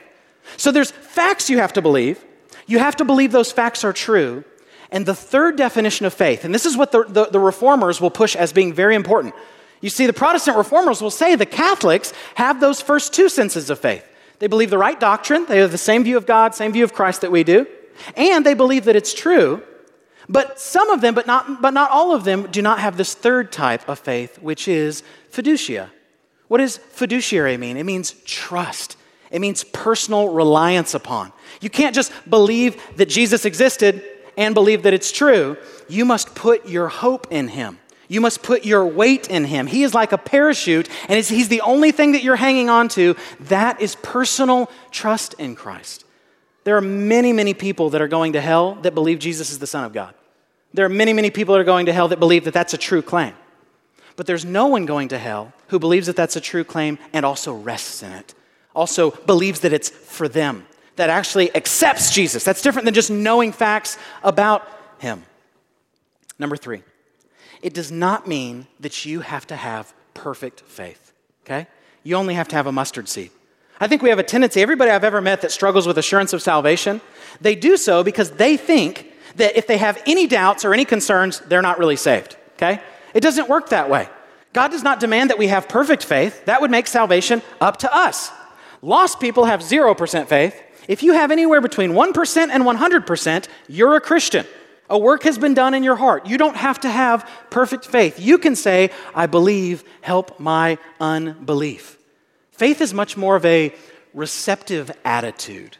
So 0.57 0.71
there's 0.71 0.91
facts 0.91 1.49
you 1.49 1.57
have 1.57 1.73
to 1.73 1.81
believe. 1.81 2.23
You 2.67 2.79
have 2.79 2.95
to 2.97 3.05
believe 3.05 3.31
those 3.31 3.51
facts 3.51 3.83
are 3.83 3.93
true, 3.93 4.43
and 4.91 5.05
the 5.05 5.15
third 5.15 5.55
definition 5.55 6.05
of 6.05 6.13
faith, 6.13 6.43
and 6.43 6.53
this 6.53 6.65
is 6.65 6.75
what 6.75 6.91
the, 6.91 7.03
the, 7.05 7.25
the, 7.25 7.39
reformers 7.39 8.01
will 8.01 8.11
push 8.11 8.35
as 8.35 8.51
being 8.51 8.73
very 8.73 8.95
important. 8.95 9.33
You 9.79 9.89
see, 9.89 10.05
the 10.05 10.13
Protestant 10.13 10.57
reformers 10.57 11.01
will 11.01 11.11
say 11.11 11.35
the 11.35 11.45
Catholics 11.45 12.13
have 12.35 12.59
those 12.59 12.81
first 12.81 13.13
two 13.13 13.29
senses 13.29 13.69
of 13.69 13.79
faith. 13.79 14.05
They 14.39 14.47
believe 14.47 14.69
the 14.69 14.77
right 14.77 14.99
doctrine, 14.99 15.45
they 15.45 15.59
have 15.59 15.71
the 15.71 15.77
same 15.77 16.03
view 16.03 16.17
of 16.17 16.25
God, 16.25 16.53
same 16.53 16.73
view 16.73 16.83
of 16.83 16.93
Christ 16.93 17.21
that 17.21 17.31
we 17.31 17.43
do, 17.43 17.67
and 18.15 18.45
they 18.45 18.53
believe 18.53 18.85
that 18.85 18.95
it's 18.95 19.13
true. 19.13 19.63
But 20.27 20.59
some 20.59 20.89
of 20.89 21.01
them, 21.01 21.15
but 21.15 21.27
not, 21.27 21.61
but 21.61 21.73
not 21.73 21.89
all 21.89 22.13
of 22.13 22.23
them, 22.23 22.47
do 22.51 22.61
not 22.61 22.79
have 22.79 22.97
this 22.97 23.13
third 23.13 23.51
type 23.51 23.87
of 23.87 23.99
faith, 23.99 24.39
which 24.39 24.67
is 24.67 25.03
fiducia. 25.31 25.89
What 26.47 26.57
does 26.57 26.77
fiduciary 26.77 27.57
mean? 27.57 27.77
It 27.77 27.83
means 27.83 28.11
trust. 28.25 28.97
It 29.31 29.39
means 29.39 29.63
personal 29.63 30.29
reliance 30.29 30.93
upon. 30.93 31.31
You 31.61 31.69
can't 31.69 31.95
just 31.95 32.11
believe 32.29 32.81
that 32.97 33.07
Jesus 33.07 33.45
existed 33.45 34.03
and 34.37 34.53
believe 34.53 34.83
that 34.83 34.93
it's 34.93 35.11
true, 35.11 35.57
you 35.87 36.05
must 36.05 36.35
put 36.35 36.67
your 36.67 36.87
hope 36.87 37.27
in 37.31 37.49
him. 37.49 37.79
You 38.07 38.19
must 38.19 38.43
put 38.43 38.65
your 38.65 38.85
weight 38.85 39.29
in 39.29 39.45
him. 39.45 39.67
He 39.67 39.83
is 39.83 39.93
like 39.93 40.11
a 40.11 40.17
parachute, 40.17 40.89
and 41.07 41.23
he's 41.23 41.47
the 41.47 41.61
only 41.61 41.91
thing 41.91 42.11
that 42.11 42.23
you're 42.23 42.35
hanging 42.35 42.69
on 42.69 42.89
to. 42.89 43.15
That 43.39 43.79
is 43.81 43.95
personal 43.95 44.69
trust 44.91 45.33
in 45.35 45.55
Christ. 45.55 46.03
There 46.63 46.75
are 46.75 46.81
many, 46.81 47.31
many 47.33 47.53
people 47.53 47.89
that 47.91 48.01
are 48.01 48.09
going 48.09 48.33
to 48.33 48.41
hell 48.41 48.75
that 48.81 48.93
believe 48.93 49.19
Jesus 49.19 49.51
is 49.51 49.59
the 49.59 49.67
Son 49.67 49.85
of 49.85 49.93
God. 49.93 50.13
There 50.73 50.85
are 50.85 50.89
many, 50.89 51.13
many 51.13 51.31
people 51.31 51.55
that 51.55 51.61
are 51.61 51.65
going 51.65 51.85
to 51.85 51.93
hell 51.93 52.09
that 52.09 52.19
believe 52.19 52.43
that 52.45 52.53
that's 52.53 52.73
a 52.73 52.77
true 52.77 53.01
claim. 53.01 53.33
But 54.15 54.27
there's 54.27 54.45
no 54.45 54.67
one 54.67 54.85
going 54.85 55.07
to 55.09 55.17
hell 55.17 55.53
who 55.67 55.79
believes 55.79 56.07
that 56.07 56.15
that's 56.15 56.35
a 56.35 56.41
true 56.41 56.63
claim 56.63 56.99
and 57.13 57.25
also 57.25 57.53
rests 57.53 58.03
in 58.03 58.11
it, 58.11 58.33
also 58.75 59.11
believes 59.11 59.61
that 59.61 59.73
it's 59.73 59.89
for 59.89 60.27
them, 60.27 60.65
that 61.01 61.09
actually 61.09 61.53
accepts 61.55 62.11
Jesus. 62.11 62.43
That's 62.43 62.61
different 62.61 62.85
than 62.85 62.93
just 62.93 63.09
knowing 63.09 63.51
facts 63.51 63.97
about 64.21 64.67
him. 64.99 65.23
Number 66.37 66.55
three, 66.55 66.83
it 67.63 67.73
does 67.73 67.91
not 67.91 68.27
mean 68.27 68.67
that 68.79 69.03
you 69.03 69.21
have 69.21 69.47
to 69.47 69.55
have 69.55 69.91
perfect 70.13 70.61
faith, 70.61 71.11
okay? 71.43 71.65
You 72.03 72.17
only 72.17 72.35
have 72.35 72.47
to 72.49 72.55
have 72.55 72.67
a 72.67 72.71
mustard 72.71 73.09
seed. 73.09 73.31
I 73.79 73.87
think 73.87 74.03
we 74.03 74.09
have 74.09 74.19
a 74.19 74.23
tendency, 74.23 74.61
everybody 74.61 74.91
I've 74.91 75.03
ever 75.03 75.21
met 75.21 75.41
that 75.41 75.51
struggles 75.51 75.87
with 75.87 75.97
assurance 75.97 76.33
of 76.33 76.41
salvation, 76.43 77.01
they 77.41 77.55
do 77.55 77.77
so 77.77 78.03
because 78.03 78.29
they 78.29 78.55
think 78.57 79.07
that 79.37 79.57
if 79.57 79.65
they 79.65 79.77
have 79.77 79.99
any 80.05 80.27
doubts 80.27 80.63
or 80.63 80.71
any 80.71 80.85
concerns, 80.85 81.39
they're 81.39 81.63
not 81.63 81.79
really 81.79 81.95
saved, 81.95 82.37
okay? 82.57 82.79
It 83.15 83.21
doesn't 83.21 83.49
work 83.49 83.69
that 83.69 83.89
way. 83.89 84.07
God 84.53 84.69
does 84.69 84.83
not 84.83 84.99
demand 84.99 85.31
that 85.31 85.39
we 85.39 85.47
have 85.47 85.67
perfect 85.67 86.03
faith. 86.03 86.45
That 86.45 86.61
would 86.61 86.69
make 86.69 86.85
salvation 86.85 87.41
up 87.59 87.77
to 87.77 87.91
us. 87.91 88.31
Lost 88.81 89.19
people 89.19 89.45
have 89.45 89.61
0% 89.61 90.27
faith. 90.27 90.61
If 90.87 91.03
you 91.03 91.13
have 91.13 91.31
anywhere 91.31 91.61
between 91.61 91.91
1% 91.91 92.49
and 92.49 92.63
100%, 92.63 93.47
you're 93.67 93.95
a 93.95 94.01
Christian. 94.01 94.45
A 94.89 94.97
work 94.97 95.23
has 95.23 95.37
been 95.37 95.53
done 95.53 95.73
in 95.73 95.83
your 95.83 95.95
heart. 95.95 96.25
You 96.25 96.37
don't 96.37 96.57
have 96.57 96.79
to 96.81 96.89
have 96.89 97.29
perfect 97.49 97.85
faith. 97.85 98.19
You 98.19 98.37
can 98.37 98.55
say, 98.55 98.89
I 99.15 99.25
believe, 99.25 99.83
help 100.01 100.39
my 100.39 100.77
unbelief. 100.99 101.97
Faith 102.51 102.81
is 102.81 102.93
much 102.93 103.15
more 103.15 103.35
of 103.35 103.45
a 103.45 103.73
receptive 104.13 104.91
attitude. 105.05 105.77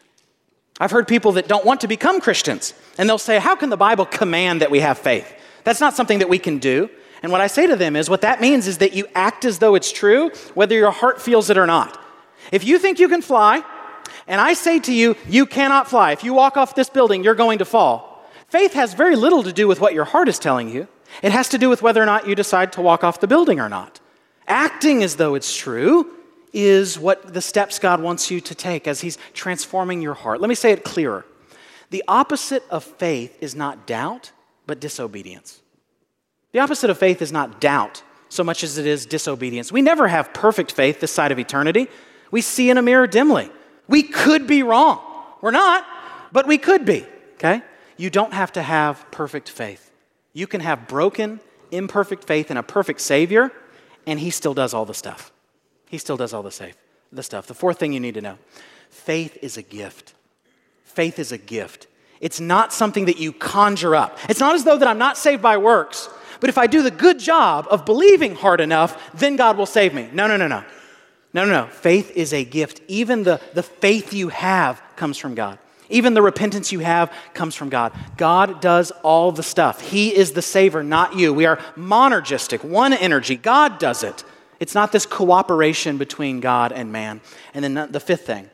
I've 0.80 0.90
heard 0.90 1.06
people 1.06 1.32
that 1.32 1.46
don't 1.46 1.64
want 1.64 1.82
to 1.82 1.88
become 1.88 2.20
Christians, 2.20 2.72
and 2.96 3.08
they'll 3.08 3.18
say, 3.18 3.38
How 3.38 3.54
can 3.54 3.68
the 3.68 3.76
Bible 3.76 4.06
command 4.06 4.62
that 4.62 4.70
we 4.70 4.80
have 4.80 4.98
faith? 4.98 5.30
That's 5.64 5.80
not 5.80 5.94
something 5.94 6.20
that 6.20 6.28
we 6.28 6.38
can 6.38 6.58
do. 6.58 6.88
And 7.22 7.30
what 7.30 7.40
I 7.40 7.46
say 7.46 7.66
to 7.66 7.76
them 7.76 7.94
is, 7.94 8.10
what 8.10 8.22
that 8.22 8.40
means 8.40 8.66
is 8.66 8.78
that 8.78 8.94
you 8.94 9.06
act 9.14 9.44
as 9.44 9.58
though 9.58 9.74
it's 9.74 9.92
true, 9.92 10.30
whether 10.54 10.74
your 10.74 10.90
heart 10.90 11.20
feels 11.22 11.50
it 11.50 11.58
or 11.58 11.66
not. 11.66 12.02
If 12.50 12.64
you 12.64 12.78
think 12.78 12.98
you 12.98 13.08
can 13.08 13.22
fly, 13.22 13.62
and 14.26 14.40
I 14.40 14.54
say 14.54 14.78
to 14.80 14.92
you, 14.92 15.16
you 15.28 15.46
cannot 15.46 15.88
fly, 15.88 16.12
if 16.12 16.24
you 16.24 16.34
walk 16.34 16.56
off 16.56 16.74
this 16.74 16.88
building, 16.88 17.24
you're 17.24 17.34
going 17.34 17.58
to 17.58 17.64
fall. 17.64 18.24
Faith 18.48 18.74
has 18.74 18.94
very 18.94 19.16
little 19.16 19.42
to 19.42 19.52
do 19.52 19.66
with 19.66 19.80
what 19.80 19.94
your 19.94 20.04
heart 20.04 20.28
is 20.28 20.38
telling 20.38 20.68
you, 20.68 20.88
it 21.22 21.32
has 21.32 21.48
to 21.50 21.58
do 21.58 21.68
with 21.68 21.82
whether 21.82 22.02
or 22.02 22.06
not 22.06 22.26
you 22.26 22.34
decide 22.34 22.72
to 22.72 22.82
walk 22.82 23.04
off 23.04 23.20
the 23.20 23.26
building 23.26 23.60
or 23.60 23.68
not. 23.68 24.00
Acting 24.46 25.02
as 25.02 25.16
though 25.16 25.34
it's 25.34 25.56
true 25.56 26.10
is 26.52 26.98
what 26.98 27.32
the 27.32 27.40
steps 27.40 27.78
God 27.78 28.02
wants 28.02 28.30
you 28.30 28.40
to 28.40 28.54
take 28.54 28.86
as 28.86 29.00
He's 29.00 29.18
transforming 29.32 30.02
your 30.02 30.14
heart. 30.14 30.40
Let 30.40 30.48
me 30.48 30.54
say 30.54 30.72
it 30.72 30.84
clearer. 30.84 31.24
The 31.90 32.04
opposite 32.08 32.64
of 32.70 32.84
faith 32.84 33.36
is 33.40 33.54
not 33.54 33.86
doubt, 33.86 34.32
but 34.66 34.80
disobedience. 34.80 35.60
The 36.52 36.60
opposite 36.60 36.90
of 36.90 36.98
faith 36.98 37.22
is 37.22 37.32
not 37.32 37.60
doubt 37.60 38.02
so 38.28 38.42
much 38.42 38.64
as 38.64 38.78
it 38.78 38.86
is 38.86 39.04
disobedience. 39.04 39.70
We 39.70 39.82
never 39.82 40.08
have 40.08 40.32
perfect 40.32 40.72
faith 40.72 41.00
this 41.00 41.12
side 41.12 41.32
of 41.32 41.38
eternity. 41.38 41.88
We 42.30 42.40
see 42.40 42.70
in 42.70 42.78
a 42.78 42.82
mirror 42.82 43.06
dimly. 43.06 43.50
We 43.92 44.02
could 44.02 44.46
be 44.46 44.62
wrong. 44.62 45.00
We're 45.42 45.50
not, 45.50 45.86
but 46.32 46.46
we 46.46 46.56
could 46.56 46.86
be, 46.86 47.04
okay? 47.34 47.60
You 47.98 48.08
don't 48.08 48.32
have 48.32 48.50
to 48.52 48.62
have 48.62 49.04
perfect 49.10 49.50
faith. 49.50 49.90
You 50.32 50.46
can 50.46 50.62
have 50.62 50.88
broken, 50.88 51.40
imperfect 51.70 52.24
faith 52.24 52.50
in 52.50 52.56
a 52.56 52.62
perfect 52.62 53.02
Savior, 53.02 53.52
and 54.06 54.18
He 54.18 54.30
still 54.30 54.54
does 54.54 54.72
all 54.72 54.86
the 54.86 54.94
stuff. 54.94 55.30
He 55.90 55.98
still 55.98 56.16
does 56.16 56.32
all 56.32 56.42
the 56.42 56.50
safe, 56.50 56.74
the 57.12 57.22
stuff. 57.22 57.46
The 57.46 57.52
fourth 57.52 57.78
thing 57.78 57.92
you 57.92 58.00
need 58.00 58.14
to 58.14 58.22
know 58.22 58.38
faith 58.88 59.36
is 59.42 59.58
a 59.58 59.62
gift. 59.62 60.14
Faith 60.84 61.18
is 61.18 61.30
a 61.30 61.36
gift. 61.36 61.86
It's 62.18 62.40
not 62.40 62.72
something 62.72 63.04
that 63.04 63.18
you 63.18 63.30
conjure 63.30 63.94
up. 63.94 64.18
It's 64.30 64.40
not 64.40 64.54
as 64.54 64.64
though 64.64 64.78
that 64.78 64.88
I'm 64.88 64.96
not 64.96 65.18
saved 65.18 65.42
by 65.42 65.58
works. 65.58 66.08
But 66.40 66.48
if 66.48 66.56
I 66.56 66.66
do 66.66 66.82
the 66.82 66.90
good 66.90 67.18
job 67.18 67.66
of 67.70 67.84
believing 67.84 68.36
hard 68.36 68.62
enough, 68.62 69.12
then 69.12 69.36
God 69.36 69.58
will 69.58 69.66
save 69.66 69.92
me. 69.92 70.08
No, 70.14 70.26
no, 70.26 70.38
no, 70.38 70.48
no. 70.48 70.64
No, 71.34 71.44
no, 71.44 71.64
no. 71.64 71.66
Faith 71.66 72.10
is 72.14 72.32
a 72.32 72.44
gift. 72.44 72.80
Even 72.88 73.22
the, 73.22 73.40
the 73.54 73.62
faith 73.62 74.12
you 74.12 74.28
have 74.28 74.82
comes 74.96 75.16
from 75.18 75.34
God. 75.34 75.58
Even 75.88 76.14
the 76.14 76.22
repentance 76.22 76.72
you 76.72 76.80
have 76.80 77.12
comes 77.34 77.54
from 77.54 77.68
God. 77.68 77.92
God 78.16 78.60
does 78.60 78.90
all 79.02 79.30
the 79.32 79.42
stuff. 79.42 79.80
He 79.80 80.14
is 80.14 80.32
the 80.32 80.42
Savior, 80.42 80.82
not 80.82 81.16
you. 81.16 81.34
We 81.34 81.46
are 81.46 81.58
monergistic, 81.76 82.64
one 82.64 82.92
energy. 82.92 83.36
God 83.36 83.78
does 83.78 84.02
it. 84.02 84.24
It's 84.58 84.74
not 84.74 84.92
this 84.92 85.06
cooperation 85.06 85.98
between 85.98 86.40
God 86.40 86.72
and 86.72 86.92
man. 86.92 87.20
And 87.52 87.64
then 87.64 87.92
the 87.92 88.00
fifth 88.00 88.26
thing 88.26 88.48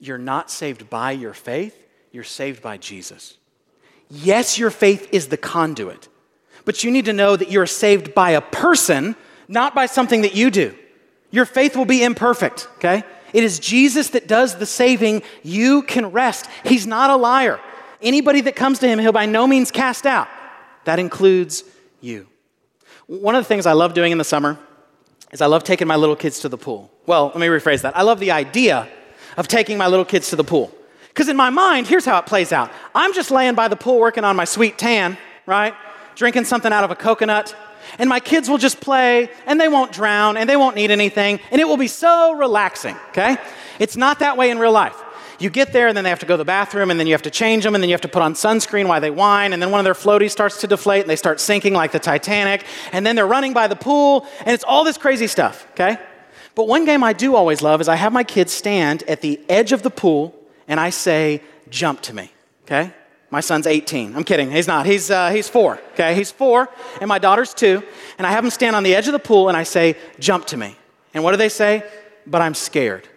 you're 0.00 0.18
not 0.18 0.48
saved 0.48 0.88
by 0.88 1.10
your 1.10 1.34
faith, 1.34 1.76
you're 2.12 2.22
saved 2.22 2.62
by 2.62 2.76
Jesus. 2.76 3.36
Yes, 4.08 4.58
your 4.58 4.70
faith 4.70 5.08
is 5.12 5.28
the 5.28 5.36
conduit. 5.36 6.08
But 6.64 6.84
you 6.84 6.90
need 6.90 7.06
to 7.06 7.12
know 7.12 7.34
that 7.34 7.50
you're 7.50 7.66
saved 7.66 8.14
by 8.14 8.30
a 8.30 8.40
person, 8.40 9.16
not 9.48 9.74
by 9.74 9.86
something 9.86 10.22
that 10.22 10.36
you 10.36 10.50
do. 10.50 10.76
Your 11.30 11.44
faith 11.44 11.76
will 11.76 11.84
be 11.84 12.02
imperfect, 12.02 12.68
okay? 12.76 13.04
It 13.32 13.44
is 13.44 13.58
Jesus 13.58 14.10
that 14.10 14.26
does 14.26 14.56
the 14.56 14.66
saving. 14.66 15.22
You 15.42 15.82
can 15.82 16.12
rest. 16.12 16.48
He's 16.64 16.86
not 16.86 17.10
a 17.10 17.16
liar. 17.16 17.60
Anybody 18.00 18.40
that 18.42 18.56
comes 18.56 18.78
to 18.78 18.88
him, 18.88 18.98
he'll 18.98 19.12
by 19.12 19.26
no 19.26 19.46
means 19.46 19.70
cast 19.70 20.06
out. 20.06 20.28
That 20.84 20.98
includes 20.98 21.64
you. 22.00 22.26
One 23.06 23.34
of 23.34 23.44
the 23.44 23.48
things 23.48 23.66
I 23.66 23.72
love 23.72 23.94
doing 23.94 24.12
in 24.12 24.18
the 24.18 24.24
summer 24.24 24.58
is 25.32 25.42
I 25.42 25.46
love 25.46 25.64
taking 25.64 25.86
my 25.86 25.96
little 25.96 26.16
kids 26.16 26.40
to 26.40 26.48
the 26.48 26.56
pool. 26.56 26.90
Well, 27.06 27.26
let 27.26 27.38
me 27.38 27.46
rephrase 27.46 27.82
that. 27.82 27.96
I 27.96 28.02
love 28.02 28.20
the 28.20 28.30
idea 28.30 28.88
of 29.36 29.48
taking 29.48 29.76
my 29.76 29.86
little 29.86 30.04
kids 30.04 30.30
to 30.30 30.36
the 30.36 30.44
pool. 30.44 30.72
Because 31.08 31.28
in 31.28 31.36
my 31.36 31.50
mind, 31.50 31.86
here's 31.86 32.04
how 32.04 32.18
it 32.18 32.26
plays 32.26 32.52
out 32.52 32.70
I'm 32.94 33.12
just 33.12 33.30
laying 33.30 33.54
by 33.54 33.68
the 33.68 33.76
pool 33.76 33.98
working 33.98 34.24
on 34.24 34.36
my 34.36 34.44
sweet 34.44 34.78
tan, 34.78 35.18
right? 35.44 35.74
drinking 36.18 36.44
something 36.44 36.72
out 36.72 36.82
of 36.82 36.90
a 36.90 36.96
coconut, 36.96 37.54
and 37.98 38.08
my 38.08 38.20
kids 38.20 38.48
will 38.48 38.58
just 38.58 38.80
play 38.80 39.30
and 39.46 39.60
they 39.60 39.68
won't 39.68 39.92
drown 39.92 40.36
and 40.36 40.48
they 40.48 40.56
won't 40.56 40.76
need 40.76 40.90
anything, 40.90 41.40
and 41.50 41.60
it 41.60 41.68
will 41.68 41.76
be 41.76 41.88
so 41.88 42.32
relaxing, 42.32 42.96
okay? 43.10 43.36
It's 43.78 43.96
not 43.96 44.18
that 44.18 44.36
way 44.36 44.50
in 44.50 44.58
real 44.58 44.72
life. 44.72 44.96
You 45.38 45.50
get 45.50 45.72
there 45.72 45.86
and 45.86 45.96
then 45.96 46.02
they 46.02 46.10
have 46.10 46.18
to 46.18 46.26
go 46.26 46.34
to 46.34 46.38
the 46.38 46.44
bathroom 46.44 46.90
and 46.90 46.98
then 46.98 47.06
you 47.06 47.14
have 47.14 47.22
to 47.22 47.30
change 47.30 47.62
them 47.62 47.74
and 47.74 47.82
then 47.82 47.88
you 47.88 47.94
have 47.94 48.00
to 48.00 48.08
put 48.08 48.22
on 48.22 48.34
sunscreen 48.34 48.88
while 48.88 49.00
they 49.00 49.10
whine 49.10 49.52
and 49.52 49.62
then 49.62 49.70
one 49.70 49.78
of 49.78 49.84
their 49.84 49.94
floaties 49.94 50.30
starts 50.30 50.60
to 50.62 50.66
deflate 50.66 51.02
and 51.02 51.10
they 51.10 51.16
start 51.16 51.38
sinking 51.38 51.74
like 51.74 51.92
the 51.92 52.00
Titanic 52.00 52.64
and 52.92 53.06
then 53.06 53.14
they're 53.14 53.26
running 53.26 53.52
by 53.52 53.68
the 53.68 53.76
pool 53.76 54.26
and 54.40 54.50
it's 54.50 54.64
all 54.64 54.82
this 54.82 54.98
crazy 54.98 55.28
stuff, 55.28 55.66
okay? 55.72 55.96
But 56.56 56.66
one 56.66 56.84
game 56.84 57.04
I 57.04 57.12
do 57.12 57.36
always 57.36 57.62
love 57.62 57.80
is 57.80 57.88
I 57.88 57.94
have 57.94 58.12
my 58.12 58.24
kids 58.24 58.52
stand 58.52 59.04
at 59.04 59.20
the 59.20 59.40
edge 59.48 59.70
of 59.70 59.82
the 59.82 59.90
pool 59.90 60.34
and 60.66 60.80
I 60.80 60.90
say, 60.90 61.40
jump 61.70 62.00
to 62.02 62.14
me, 62.14 62.32
okay? 62.64 62.92
My 63.30 63.40
son's 63.40 63.66
18. 63.66 64.16
I'm 64.16 64.24
kidding. 64.24 64.50
He's 64.50 64.66
not. 64.66 64.86
He's, 64.86 65.10
uh, 65.10 65.30
he's 65.30 65.48
four. 65.48 65.78
Okay. 65.92 66.14
He's 66.14 66.30
four, 66.30 66.68
and 67.00 67.08
my 67.08 67.18
daughter's 67.18 67.52
two. 67.52 67.82
And 68.16 68.26
I 68.26 68.30
have 68.30 68.42
them 68.42 68.50
stand 68.50 68.74
on 68.74 68.82
the 68.82 68.94
edge 68.94 69.06
of 69.06 69.12
the 69.12 69.18
pool, 69.18 69.48
and 69.48 69.56
I 69.56 69.64
say, 69.64 69.96
Jump 70.18 70.46
to 70.46 70.56
me. 70.56 70.76
And 71.12 71.22
what 71.22 71.32
do 71.32 71.36
they 71.36 71.48
say? 71.48 71.82
But 72.26 72.40
I'm 72.40 72.54
scared. 72.54 73.08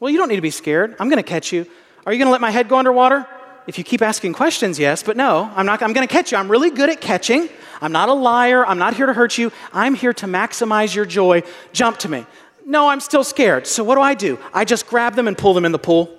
Well, 0.00 0.10
you 0.10 0.18
don't 0.18 0.28
need 0.28 0.36
to 0.36 0.42
be 0.42 0.50
scared. 0.50 0.94
I'm 1.00 1.08
going 1.08 1.22
to 1.22 1.28
catch 1.28 1.52
you. 1.52 1.66
Are 2.06 2.12
you 2.12 2.18
going 2.18 2.28
to 2.28 2.32
let 2.32 2.40
my 2.40 2.50
head 2.50 2.68
go 2.68 2.78
underwater? 2.78 3.26
If 3.66 3.76
you 3.76 3.84
keep 3.84 4.00
asking 4.00 4.32
questions, 4.32 4.78
yes, 4.78 5.02
but 5.02 5.16
no, 5.16 5.50
I'm 5.54 5.66
not. 5.66 5.82
I'm 5.82 5.92
going 5.92 6.06
to 6.06 6.12
catch 6.12 6.32
you. 6.32 6.38
I'm 6.38 6.50
really 6.50 6.70
good 6.70 6.88
at 6.88 7.00
catching. 7.00 7.48
I'm 7.82 7.92
not 7.92 8.08
a 8.08 8.14
liar. 8.14 8.64
I'm 8.64 8.78
not 8.78 8.94
here 8.94 9.06
to 9.06 9.12
hurt 9.12 9.36
you. 9.36 9.52
I'm 9.72 9.94
here 9.94 10.12
to 10.14 10.26
maximize 10.26 10.94
your 10.94 11.04
joy. 11.04 11.42
Jump 11.72 11.98
to 11.98 12.08
me. 12.08 12.26
No, 12.64 12.88
I'm 12.88 13.00
still 13.00 13.24
scared. 13.24 13.66
So 13.66 13.84
what 13.84 13.96
do 13.96 14.00
I 14.00 14.14
do? 14.14 14.38
I 14.54 14.64
just 14.64 14.86
grab 14.86 15.14
them 15.16 15.28
and 15.28 15.36
pull 15.36 15.52
them 15.52 15.64
in 15.64 15.72
the 15.72 15.78
pool. 15.78 16.17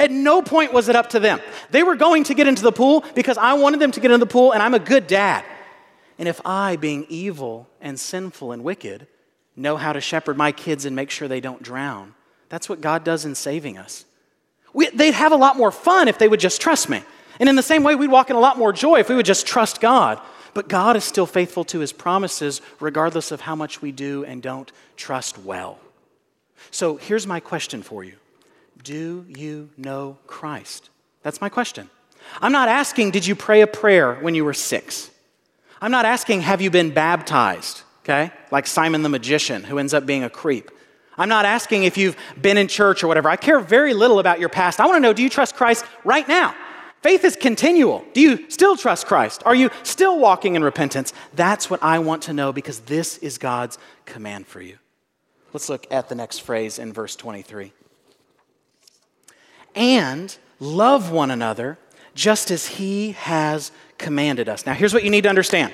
At 0.00 0.10
no 0.10 0.40
point 0.40 0.72
was 0.72 0.88
it 0.88 0.96
up 0.96 1.10
to 1.10 1.20
them. 1.20 1.40
They 1.70 1.82
were 1.82 1.94
going 1.94 2.24
to 2.24 2.34
get 2.34 2.48
into 2.48 2.62
the 2.62 2.72
pool 2.72 3.04
because 3.14 3.36
I 3.36 3.52
wanted 3.52 3.80
them 3.80 3.90
to 3.92 4.00
get 4.00 4.10
into 4.10 4.24
the 4.24 4.32
pool, 4.32 4.52
and 4.52 4.62
I'm 4.62 4.72
a 4.72 4.78
good 4.78 5.06
dad. 5.06 5.44
And 6.18 6.26
if 6.26 6.40
I, 6.42 6.76
being 6.76 7.04
evil 7.10 7.68
and 7.82 8.00
sinful 8.00 8.52
and 8.52 8.64
wicked, 8.64 9.06
know 9.56 9.76
how 9.76 9.92
to 9.92 10.00
shepherd 10.00 10.38
my 10.38 10.52
kids 10.52 10.86
and 10.86 10.96
make 10.96 11.10
sure 11.10 11.28
they 11.28 11.42
don't 11.42 11.62
drown, 11.62 12.14
that's 12.48 12.66
what 12.66 12.80
God 12.80 13.04
does 13.04 13.26
in 13.26 13.34
saving 13.34 13.76
us. 13.76 14.06
We, 14.72 14.88
they'd 14.88 15.12
have 15.12 15.32
a 15.32 15.36
lot 15.36 15.58
more 15.58 15.70
fun 15.70 16.08
if 16.08 16.16
they 16.16 16.28
would 16.28 16.40
just 16.40 16.62
trust 16.62 16.88
me. 16.88 17.02
And 17.38 17.50
in 17.50 17.56
the 17.56 17.62
same 17.62 17.82
way, 17.82 17.94
we'd 17.94 18.10
walk 18.10 18.30
in 18.30 18.36
a 18.36 18.40
lot 18.40 18.56
more 18.56 18.72
joy 18.72 19.00
if 19.00 19.10
we 19.10 19.16
would 19.16 19.26
just 19.26 19.46
trust 19.46 19.82
God. 19.82 20.18
But 20.54 20.68
God 20.68 20.96
is 20.96 21.04
still 21.04 21.26
faithful 21.26 21.64
to 21.64 21.80
his 21.80 21.92
promises, 21.92 22.62
regardless 22.80 23.32
of 23.32 23.42
how 23.42 23.54
much 23.54 23.82
we 23.82 23.92
do 23.92 24.24
and 24.24 24.42
don't 24.42 24.72
trust 24.96 25.36
well. 25.38 25.78
So 26.70 26.96
here's 26.96 27.26
my 27.26 27.40
question 27.40 27.82
for 27.82 28.02
you 28.02 28.16
do 28.82 29.24
you 29.28 29.70
know 29.76 30.18
Christ? 30.26 30.90
That's 31.22 31.40
my 31.40 31.48
question. 31.48 31.90
I'm 32.40 32.52
not 32.52 32.68
asking, 32.68 33.10
did 33.10 33.26
you 33.26 33.34
pray 33.34 33.60
a 33.60 33.66
prayer 33.66 34.14
when 34.16 34.34
you 34.34 34.44
were 34.44 34.54
six? 34.54 35.10
I'm 35.80 35.90
not 35.90 36.04
asking, 36.04 36.42
have 36.42 36.60
you 36.60 36.70
been 36.70 36.90
baptized? 36.90 37.82
Okay? 38.04 38.30
Like 38.50 38.66
Simon 38.66 39.02
the 39.02 39.08
magician 39.08 39.64
who 39.64 39.78
ends 39.78 39.94
up 39.94 40.06
being 40.06 40.24
a 40.24 40.30
creep. 40.30 40.70
I'm 41.16 41.28
not 41.28 41.44
asking 41.44 41.84
if 41.84 41.98
you've 41.98 42.16
been 42.40 42.56
in 42.56 42.68
church 42.68 43.02
or 43.02 43.08
whatever. 43.08 43.28
I 43.28 43.36
care 43.36 43.60
very 43.60 43.94
little 43.94 44.18
about 44.18 44.40
your 44.40 44.48
past. 44.48 44.80
I 44.80 44.86
want 44.86 44.96
to 44.96 45.00
know, 45.00 45.12
do 45.12 45.22
you 45.22 45.28
trust 45.28 45.54
Christ 45.54 45.84
right 46.04 46.26
now? 46.26 46.54
Faith 47.02 47.24
is 47.24 47.36
continual. 47.36 48.04
Do 48.12 48.20
you 48.20 48.50
still 48.50 48.76
trust 48.76 49.06
Christ? 49.06 49.42
Are 49.46 49.54
you 49.54 49.70
still 49.82 50.18
walking 50.18 50.54
in 50.54 50.62
repentance? 50.62 51.12
That's 51.34 51.70
what 51.70 51.82
I 51.82 51.98
want 51.98 52.22
to 52.24 52.32
know 52.32 52.52
because 52.52 52.80
this 52.80 53.16
is 53.18 53.38
God's 53.38 53.78
command 54.04 54.46
for 54.46 54.60
you. 54.60 54.78
Let's 55.52 55.68
look 55.68 55.86
at 55.90 56.08
the 56.08 56.14
next 56.14 56.40
phrase 56.40 56.78
in 56.78 56.92
verse 56.92 57.16
23. 57.16 57.72
And 59.74 60.36
love 60.58 61.10
one 61.10 61.30
another 61.30 61.78
just 62.14 62.50
as 62.50 62.66
he 62.66 63.12
has 63.12 63.72
commanded 63.98 64.48
us. 64.48 64.66
Now, 64.66 64.74
here's 64.74 64.92
what 64.92 65.04
you 65.04 65.10
need 65.10 65.22
to 65.22 65.28
understand 65.28 65.72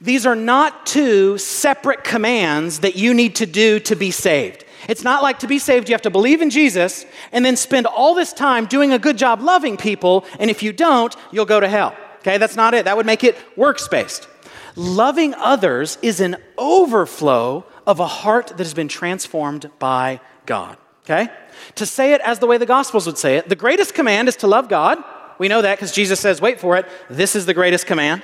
these 0.00 0.26
are 0.26 0.34
not 0.34 0.84
two 0.84 1.38
separate 1.38 2.02
commands 2.02 2.80
that 2.80 2.96
you 2.96 3.14
need 3.14 3.36
to 3.36 3.46
do 3.46 3.78
to 3.80 3.94
be 3.94 4.10
saved. 4.10 4.64
It's 4.88 5.04
not 5.04 5.22
like 5.22 5.38
to 5.40 5.46
be 5.46 5.60
saved, 5.60 5.88
you 5.88 5.94
have 5.94 6.02
to 6.02 6.10
believe 6.10 6.42
in 6.42 6.50
Jesus 6.50 7.06
and 7.30 7.44
then 7.44 7.56
spend 7.56 7.86
all 7.86 8.14
this 8.14 8.32
time 8.32 8.66
doing 8.66 8.92
a 8.92 8.98
good 8.98 9.16
job 9.16 9.40
loving 9.40 9.76
people, 9.76 10.24
and 10.40 10.50
if 10.50 10.60
you 10.60 10.72
don't, 10.72 11.14
you'll 11.30 11.44
go 11.44 11.60
to 11.60 11.68
hell. 11.68 11.94
Okay, 12.18 12.36
that's 12.38 12.56
not 12.56 12.74
it. 12.74 12.84
That 12.84 12.96
would 12.96 13.06
make 13.06 13.22
it 13.22 13.36
works 13.56 13.86
based. 13.86 14.26
Loving 14.74 15.34
others 15.34 15.98
is 16.02 16.20
an 16.20 16.36
overflow 16.58 17.64
of 17.86 18.00
a 18.00 18.06
heart 18.06 18.48
that 18.48 18.58
has 18.58 18.74
been 18.74 18.88
transformed 18.88 19.70
by 19.78 20.20
God. 20.46 20.78
Okay? 21.04 21.28
To 21.76 21.86
say 21.86 22.12
it 22.12 22.20
as 22.20 22.38
the 22.38 22.46
way 22.46 22.58
the 22.58 22.66
Gospels 22.66 23.06
would 23.06 23.18
say 23.18 23.36
it, 23.36 23.48
the 23.48 23.56
greatest 23.56 23.94
command 23.94 24.28
is 24.28 24.36
to 24.36 24.46
love 24.46 24.68
God. 24.68 25.02
We 25.38 25.48
know 25.48 25.62
that 25.62 25.76
because 25.76 25.92
Jesus 25.92 26.20
says, 26.20 26.40
wait 26.40 26.60
for 26.60 26.76
it, 26.76 26.86
this 27.10 27.34
is 27.34 27.46
the 27.46 27.54
greatest 27.54 27.86
command. 27.86 28.22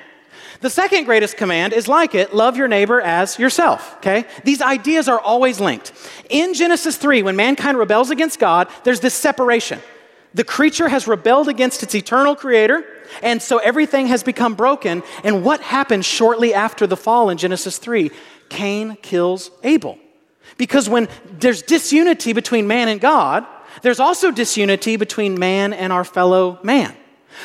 The 0.61 0.71
second 0.71 1.05
greatest 1.05 1.37
command 1.37 1.73
is 1.73 1.87
like 1.87 2.15
it 2.15 2.35
love 2.35 2.57
your 2.57 2.69
neighbor 2.69 3.01
as 3.01 3.39
yourself, 3.39 3.97
okay? 3.99 4.25
These 4.45 4.61
ideas 4.61 5.09
are 5.09 5.21
always 5.21 5.61
linked. 5.61 5.93
In 6.31 6.53
Genesis 6.53 6.97
3, 6.97 7.23
when 7.23 7.37
mankind 7.37 7.79
rebels 7.79 8.11
against 8.11 8.41
God, 8.41 8.69
there's 8.83 9.01
this 9.01 9.15
separation. 9.15 9.81
The 10.35 10.45
creature 10.45 10.89
has 10.89 11.07
rebelled 11.07 11.49
against 11.49 11.83
its 11.83 11.95
eternal 11.95 12.35
creator, 12.35 12.85
and 13.23 13.41
so 13.41 13.59
everything 13.59 14.09
has 14.09 14.23
become 14.23 14.55
broken. 14.55 15.03
And 15.23 15.45
what 15.45 15.61
happens 15.61 16.07
shortly 16.07 16.53
after 16.53 16.87
the 16.87 16.97
fall 16.97 17.31
in 17.31 17.39
Genesis 17.39 17.79
3? 17.79 18.11
Cain 18.49 18.97
kills 19.01 19.51
Abel. 19.63 19.99
Because 20.59 20.89
when 20.89 21.09
there's 21.39 21.63
disunity 21.63 22.35
between 22.35 22.67
man 22.67 22.89
and 22.89 23.01
God, 23.01 23.47
there's 23.83 24.01
also 24.01 24.31
disunity 24.31 24.97
between 24.97 25.39
man 25.39 25.73
and 25.73 25.93
our 25.93 26.05
fellow 26.05 26.59
man. 26.63 26.95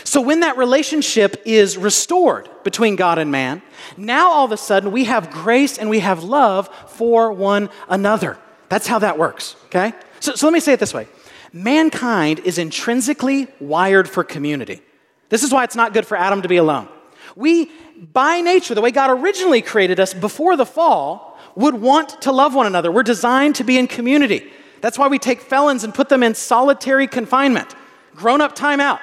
So 0.04 0.22
when 0.22 0.40
that 0.40 0.58
relationship 0.58 1.42
is 1.46 1.78
restored 1.78 2.50
between 2.64 2.96
God 2.96 3.20
and 3.20 3.32
man, 3.32 3.62
now 3.96 4.32
all 4.32 4.46
of 4.46 4.52
a 4.52 4.58
sudden 4.58 4.92
we 4.92 5.06
have 5.06 5.30
grace 5.32 5.78
and 5.78 5.90
we 5.90 6.00
have 6.00 6.24
love 6.24 6.68
for 6.88 7.32
one 7.32 7.70
another. 7.88 8.38
That's 8.70 8.88
how 8.88 9.00
that 9.00 9.18
works, 9.20 9.56
okay? 9.66 9.94
So, 10.20 10.34
so 10.34 10.48
let 10.48 10.54
me 10.54 10.60
say 10.60 10.74
it 10.74 10.80
this 10.80 10.94
way 10.94 11.08
mankind 11.52 12.40
is 12.40 12.58
intrinsically 12.58 13.48
wired 13.60 14.10
for 14.10 14.24
community. 14.24 14.82
This 15.30 15.44
is 15.44 15.52
why 15.52 15.64
it's 15.64 15.76
not 15.76 15.94
good 15.94 16.08
for 16.08 16.18
Adam 16.18 16.42
to 16.42 16.48
be 16.48 16.58
alone. 16.58 16.88
We, 17.36 17.72
by 18.12 18.42
nature, 18.42 18.76
the 18.76 18.82
way 18.82 18.92
God 18.92 19.12
originally 19.12 19.62
created 19.62 20.00
us 20.00 20.14
before 20.14 20.56
the 20.56 20.66
fall, 20.66 21.33
would 21.56 21.76
want 21.76 22.22
to 22.24 22.32
love 22.32 22.56
one 22.56 22.66
another. 22.66 22.92
We're 22.92 23.04
designed 23.04 23.56
to 23.56 23.64
be 23.64 23.78
in 23.78 23.88
community. 23.88 24.52
That's 24.82 24.98
why 24.98 25.08
we 25.08 25.20
take 25.20 25.42
felons 25.42 25.84
and 25.84 25.94
put 25.94 26.10
them 26.10 26.24
in 26.24 26.36
solitary 26.36 27.08
confinement, 27.08 27.74
grown 28.16 28.42
up 28.42 28.56
timeout. 28.56 29.00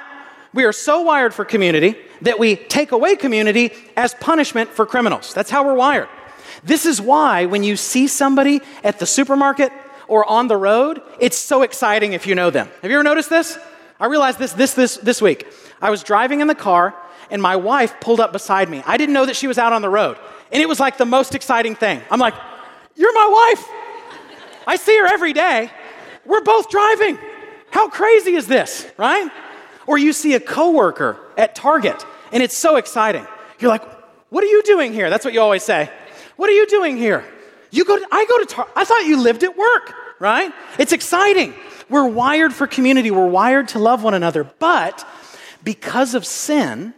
We 0.53 0.65
are 0.65 0.73
so 0.73 1.03
wired 1.03 1.33
for 1.33 1.45
community 1.45 1.97
that 2.23 2.39
we 2.39 2.57
take 2.57 2.93
away 2.93 3.17
community 3.17 3.71
as 3.97 4.15
punishment 4.15 4.71
for 4.71 4.85
criminals. 4.85 5.33
That's 5.33 5.51
how 5.51 5.65
we're 5.65 5.75
wired. 5.75 6.09
This 6.65 6.85
is 6.85 7.01
why 7.01 7.47
when 7.47 7.63
you 7.63 7.77
see 7.77 8.09
somebody 8.09 8.61
at 8.85 8.99
the 8.99 9.07
supermarket 9.07 9.73
or 10.09 10.29
on 10.29 10.49
the 10.49 10.57
road, 10.57 11.01
it's 11.19 11.39
so 11.39 11.63
exciting 11.63 12.13
if 12.13 12.27
you 12.27 12.35
know 12.35 12.51
them. 12.51 12.69
Have 12.83 12.91
you 12.91 12.97
ever 12.97 13.05
noticed 13.05 13.31
this? 13.31 13.59
I 13.99 14.07
realized 14.07 14.39
this 14.39 14.53
this 14.53 14.75
this 14.75 14.97
this 14.97 15.23
week. 15.23 15.47
I 15.81 15.91
was 15.91 16.03
driving 16.03 16.41
in 16.41 16.49
the 16.49 16.55
car 16.55 16.95
and 17.31 17.41
my 17.41 17.57
wife 17.57 18.01
pulled 18.01 18.21
up 18.21 18.33
beside 18.33 18.69
me. 18.69 18.83
I 18.85 18.97
didn't 18.97 19.15
know 19.15 19.27
that 19.27 19.37
she 19.37 19.47
was 19.47 19.57
out 19.57 19.73
on 19.73 19.83
the 19.83 19.89
road. 19.89 20.19
And 20.53 20.63
it 20.63 20.69
was 20.69 20.81
like 20.81 20.97
the 20.99 21.07
most 21.07 21.35
exciting 21.35 21.75
thing. 21.77 22.03
I'm 22.11 22.19
like, 22.19 22.35
"You're 22.97 23.15
my 23.15 23.29
wife." 23.29 23.69
I 24.67 24.77
see 24.77 24.97
her 24.99 25.07
every 25.07 25.33
day. 25.33 25.71
We're 26.27 26.43
both 26.43 26.69
driving. 26.69 27.19
How 27.71 27.89
crazy 27.89 28.35
is 28.35 28.47
this, 28.47 28.87
right? 28.97 29.31
Or 29.87 29.97
you 29.99 30.13
see 30.13 30.35
a 30.35 30.41
coworker 30.41 31.17
at 31.37 31.55
Target 31.55 32.05
and 32.33 32.43
it's 32.43 32.57
so 32.57 32.77
exciting. 32.77 33.27
You're 33.59 33.71
like, 33.71 33.85
"What 34.31 34.45
are 34.45 34.49
you 34.49 34.63
doing 34.63 34.93
here?" 34.93 35.11
That's 35.11 35.25
what 35.25 35.35
you 35.35 35.41
always 35.41 35.63
say. 35.63 35.91
"What 36.37 36.49
are 36.51 36.55
you 36.55 36.67
doing 36.67 36.97
here?" 36.97 37.25
You 37.71 37.85
go 37.85 37.97
to, 37.97 38.07
I 38.11 38.25
go 38.25 38.39
to 38.39 38.47
Target. 38.47 38.73
I 38.77 38.85
thought 38.85 39.05
you 39.07 39.17
lived 39.17 39.43
at 39.45 39.57
work, 39.57 39.95
right? 40.19 40.53
It's 40.79 40.93
exciting. 40.93 41.55
We're 41.89 42.07
wired 42.07 42.53
for 42.53 42.67
community. 42.67 43.11
We're 43.11 43.27
wired 43.27 43.69
to 43.69 43.79
love 43.79 44.03
one 44.03 44.15
another. 44.15 44.45
But 44.45 45.05
because 45.63 46.15
of 46.15 46.25
sin, 46.25 46.95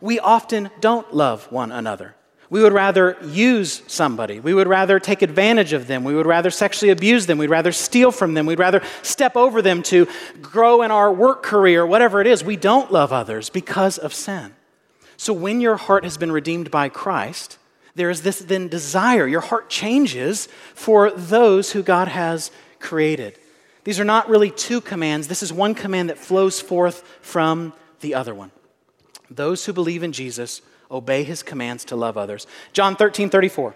we 0.00 0.18
often 0.18 0.70
don't 0.80 1.14
love 1.14 1.50
one 1.50 1.72
another. 1.72 2.14
We 2.48 2.62
would 2.62 2.72
rather 2.72 3.16
use 3.24 3.82
somebody. 3.88 4.38
We 4.38 4.54
would 4.54 4.68
rather 4.68 5.00
take 5.00 5.22
advantage 5.22 5.72
of 5.72 5.88
them. 5.88 6.04
We 6.04 6.14
would 6.14 6.26
rather 6.26 6.50
sexually 6.50 6.90
abuse 6.90 7.26
them. 7.26 7.38
We'd 7.38 7.50
rather 7.50 7.72
steal 7.72 8.12
from 8.12 8.34
them. 8.34 8.46
We'd 8.46 8.60
rather 8.60 8.82
step 9.02 9.36
over 9.36 9.60
them 9.62 9.82
to 9.84 10.06
grow 10.40 10.82
in 10.82 10.92
our 10.92 11.12
work 11.12 11.42
career, 11.42 11.84
whatever 11.84 12.20
it 12.20 12.26
is. 12.26 12.44
We 12.44 12.56
don't 12.56 12.92
love 12.92 13.12
others 13.12 13.50
because 13.50 13.98
of 13.98 14.14
sin. 14.14 14.54
So 15.16 15.32
when 15.32 15.60
your 15.60 15.76
heart 15.76 16.04
has 16.04 16.16
been 16.16 16.30
redeemed 16.30 16.70
by 16.70 16.88
Christ, 16.88 17.58
there 17.96 18.10
is 18.10 18.22
this 18.22 18.38
then 18.38 18.68
desire. 18.68 19.26
Your 19.26 19.40
heart 19.40 19.68
changes 19.68 20.48
for 20.74 21.10
those 21.10 21.72
who 21.72 21.82
God 21.82 22.08
has 22.08 22.50
created. 22.78 23.38
These 23.84 23.98
are 23.98 24.04
not 24.04 24.28
really 24.28 24.50
two 24.50 24.80
commands. 24.80 25.28
This 25.28 25.42
is 25.42 25.52
one 25.52 25.74
command 25.74 26.10
that 26.10 26.18
flows 26.18 26.60
forth 26.60 27.02
from 27.22 27.72
the 28.00 28.14
other 28.14 28.34
one. 28.34 28.50
Those 29.30 29.64
who 29.64 29.72
believe 29.72 30.02
in 30.02 30.12
Jesus 30.12 30.60
obey 30.90 31.24
his 31.24 31.42
commands 31.42 31.84
to 31.86 31.96
love 31.96 32.16
others. 32.16 32.46
John 32.72 32.96
13, 32.96 33.30
34. 33.30 33.74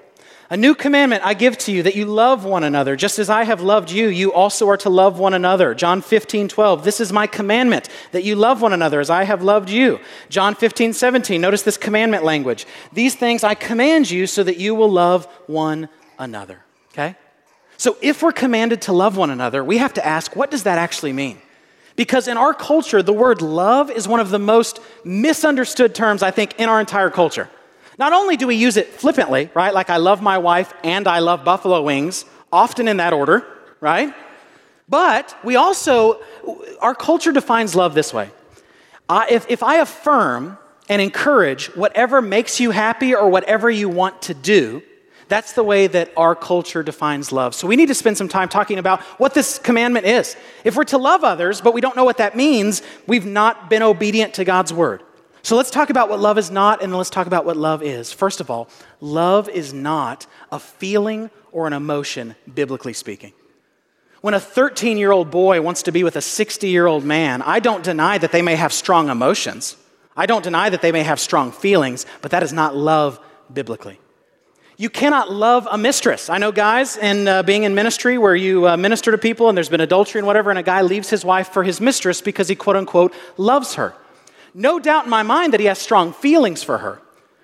A 0.52 0.56
new 0.56 0.74
commandment 0.74 1.24
I 1.24 1.34
give 1.34 1.56
to 1.58 1.72
you 1.72 1.84
that 1.84 1.94
you 1.94 2.06
love 2.06 2.44
one 2.44 2.64
another. 2.64 2.96
Just 2.96 3.20
as 3.20 3.30
I 3.30 3.44
have 3.44 3.60
loved 3.60 3.92
you, 3.92 4.08
you 4.08 4.32
also 4.32 4.68
are 4.68 4.76
to 4.78 4.90
love 4.90 5.16
one 5.16 5.32
another. 5.32 5.74
John 5.74 6.02
15, 6.02 6.48
12. 6.48 6.82
This 6.82 7.00
is 7.00 7.12
my 7.12 7.28
commandment 7.28 7.88
that 8.10 8.24
you 8.24 8.34
love 8.34 8.60
one 8.60 8.72
another 8.72 8.98
as 8.98 9.10
I 9.10 9.22
have 9.22 9.44
loved 9.44 9.70
you. 9.70 10.00
John 10.28 10.56
15, 10.56 10.92
17. 10.92 11.40
Notice 11.40 11.62
this 11.62 11.76
commandment 11.76 12.24
language. 12.24 12.66
These 12.92 13.14
things 13.14 13.44
I 13.44 13.54
command 13.54 14.10
you 14.10 14.26
so 14.26 14.42
that 14.42 14.56
you 14.56 14.74
will 14.74 14.90
love 14.90 15.26
one 15.46 15.88
another. 16.18 16.64
Okay? 16.92 17.14
So 17.76 17.96
if 18.02 18.20
we're 18.20 18.32
commanded 18.32 18.82
to 18.82 18.92
love 18.92 19.16
one 19.16 19.30
another, 19.30 19.62
we 19.62 19.78
have 19.78 19.94
to 19.94 20.04
ask, 20.04 20.34
what 20.34 20.50
does 20.50 20.64
that 20.64 20.78
actually 20.78 21.12
mean? 21.12 21.40
Because 22.00 22.28
in 22.28 22.38
our 22.38 22.54
culture, 22.54 23.02
the 23.02 23.12
word 23.12 23.42
love 23.42 23.90
is 23.90 24.08
one 24.08 24.20
of 24.20 24.30
the 24.30 24.38
most 24.38 24.80
misunderstood 25.04 25.94
terms, 25.94 26.22
I 26.22 26.30
think, 26.30 26.58
in 26.58 26.66
our 26.66 26.80
entire 26.80 27.10
culture. 27.10 27.50
Not 27.98 28.14
only 28.14 28.38
do 28.38 28.46
we 28.46 28.54
use 28.54 28.78
it 28.78 28.88
flippantly, 28.88 29.50
right? 29.52 29.74
Like 29.74 29.90
I 29.90 29.98
love 29.98 30.22
my 30.22 30.38
wife 30.38 30.72
and 30.82 31.06
I 31.06 31.18
love 31.18 31.44
buffalo 31.44 31.82
wings, 31.82 32.24
often 32.50 32.88
in 32.88 32.96
that 32.96 33.12
order, 33.12 33.46
right? 33.80 34.14
But 34.88 35.36
we 35.44 35.56
also, 35.56 36.22
our 36.80 36.94
culture 36.94 37.32
defines 37.32 37.74
love 37.74 37.92
this 37.92 38.14
way. 38.14 38.30
I, 39.06 39.26
if, 39.28 39.44
if 39.50 39.62
I 39.62 39.74
affirm 39.74 40.56
and 40.88 41.02
encourage 41.02 41.66
whatever 41.76 42.22
makes 42.22 42.60
you 42.60 42.70
happy 42.70 43.14
or 43.14 43.28
whatever 43.28 43.68
you 43.68 43.90
want 43.90 44.22
to 44.22 44.32
do, 44.32 44.82
that's 45.30 45.52
the 45.52 45.62
way 45.62 45.86
that 45.86 46.12
our 46.16 46.34
culture 46.34 46.82
defines 46.82 47.32
love. 47.32 47.54
So 47.54 47.66
we 47.66 47.76
need 47.76 47.86
to 47.86 47.94
spend 47.94 48.18
some 48.18 48.28
time 48.28 48.48
talking 48.48 48.78
about 48.78 49.00
what 49.18 49.32
this 49.32 49.58
commandment 49.58 50.04
is. 50.04 50.36
If 50.64 50.76
we're 50.76 50.84
to 50.84 50.98
love 50.98 51.24
others, 51.24 51.60
but 51.60 51.72
we 51.72 51.80
don't 51.80 51.96
know 51.96 52.04
what 52.04 52.18
that 52.18 52.36
means, 52.36 52.82
we've 53.06 53.24
not 53.24 53.70
been 53.70 53.82
obedient 53.82 54.34
to 54.34 54.44
God's 54.44 54.72
word. 54.72 55.02
So 55.42 55.56
let's 55.56 55.70
talk 55.70 55.88
about 55.88 56.10
what 56.10 56.18
love 56.18 56.36
is 56.36 56.50
not, 56.50 56.82
and 56.82 56.90
then 56.90 56.98
let's 56.98 57.10
talk 57.10 57.28
about 57.28 57.44
what 57.46 57.56
love 57.56 57.80
is. 57.80 58.12
First 58.12 58.40
of 58.40 58.50
all, 58.50 58.68
love 59.00 59.48
is 59.48 59.72
not 59.72 60.26
a 60.50 60.58
feeling 60.58 61.30
or 61.52 61.68
an 61.68 61.72
emotion, 61.74 62.34
biblically 62.52 62.92
speaking. 62.92 63.32
When 64.22 64.34
a 64.34 64.40
13 64.40 64.98
year 64.98 65.12
old 65.12 65.30
boy 65.30 65.62
wants 65.62 65.84
to 65.84 65.92
be 65.92 66.02
with 66.02 66.16
a 66.16 66.20
60 66.20 66.66
year 66.68 66.86
old 66.86 67.04
man, 67.04 67.40
I 67.40 67.60
don't 67.60 67.84
deny 67.84 68.18
that 68.18 68.32
they 68.32 68.42
may 68.42 68.56
have 68.56 68.72
strong 68.72 69.08
emotions. 69.08 69.76
I 70.16 70.26
don't 70.26 70.42
deny 70.42 70.70
that 70.70 70.82
they 70.82 70.92
may 70.92 71.04
have 71.04 71.20
strong 71.20 71.52
feelings, 71.52 72.04
but 72.20 72.32
that 72.32 72.42
is 72.42 72.52
not 72.52 72.76
love 72.76 73.20
biblically. 73.52 73.99
You 74.80 74.88
cannot 74.88 75.30
love 75.30 75.68
a 75.70 75.76
mistress. 75.76 76.30
I 76.30 76.38
know 76.38 76.52
guys 76.52 76.96
in 76.96 77.28
uh, 77.28 77.42
being 77.42 77.64
in 77.64 77.74
ministry 77.74 78.16
where 78.16 78.34
you 78.34 78.66
uh, 78.66 78.78
minister 78.78 79.10
to 79.10 79.18
people 79.18 79.50
and 79.50 79.54
there's 79.54 79.68
been 79.68 79.82
adultery 79.82 80.20
and 80.20 80.26
whatever, 80.26 80.48
and 80.48 80.58
a 80.58 80.62
guy 80.62 80.80
leaves 80.80 81.10
his 81.10 81.22
wife 81.22 81.48
for 81.48 81.62
his 81.62 81.82
mistress 81.82 82.22
because 82.22 82.48
he 82.48 82.54
quote 82.54 82.76
unquote 82.76 83.12
loves 83.36 83.74
her. 83.74 83.92
No 84.54 84.78
doubt 84.78 85.04
in 85.04 85.10
my 85.10 85.22
mind 85.22 85.52
that 85.52 85.60
he 85.60 85.66
has 85.66 85.78
strong 85.78 86.14
feelings 86.14 86.62
for 86.62 86.78
her. 86.78 87.02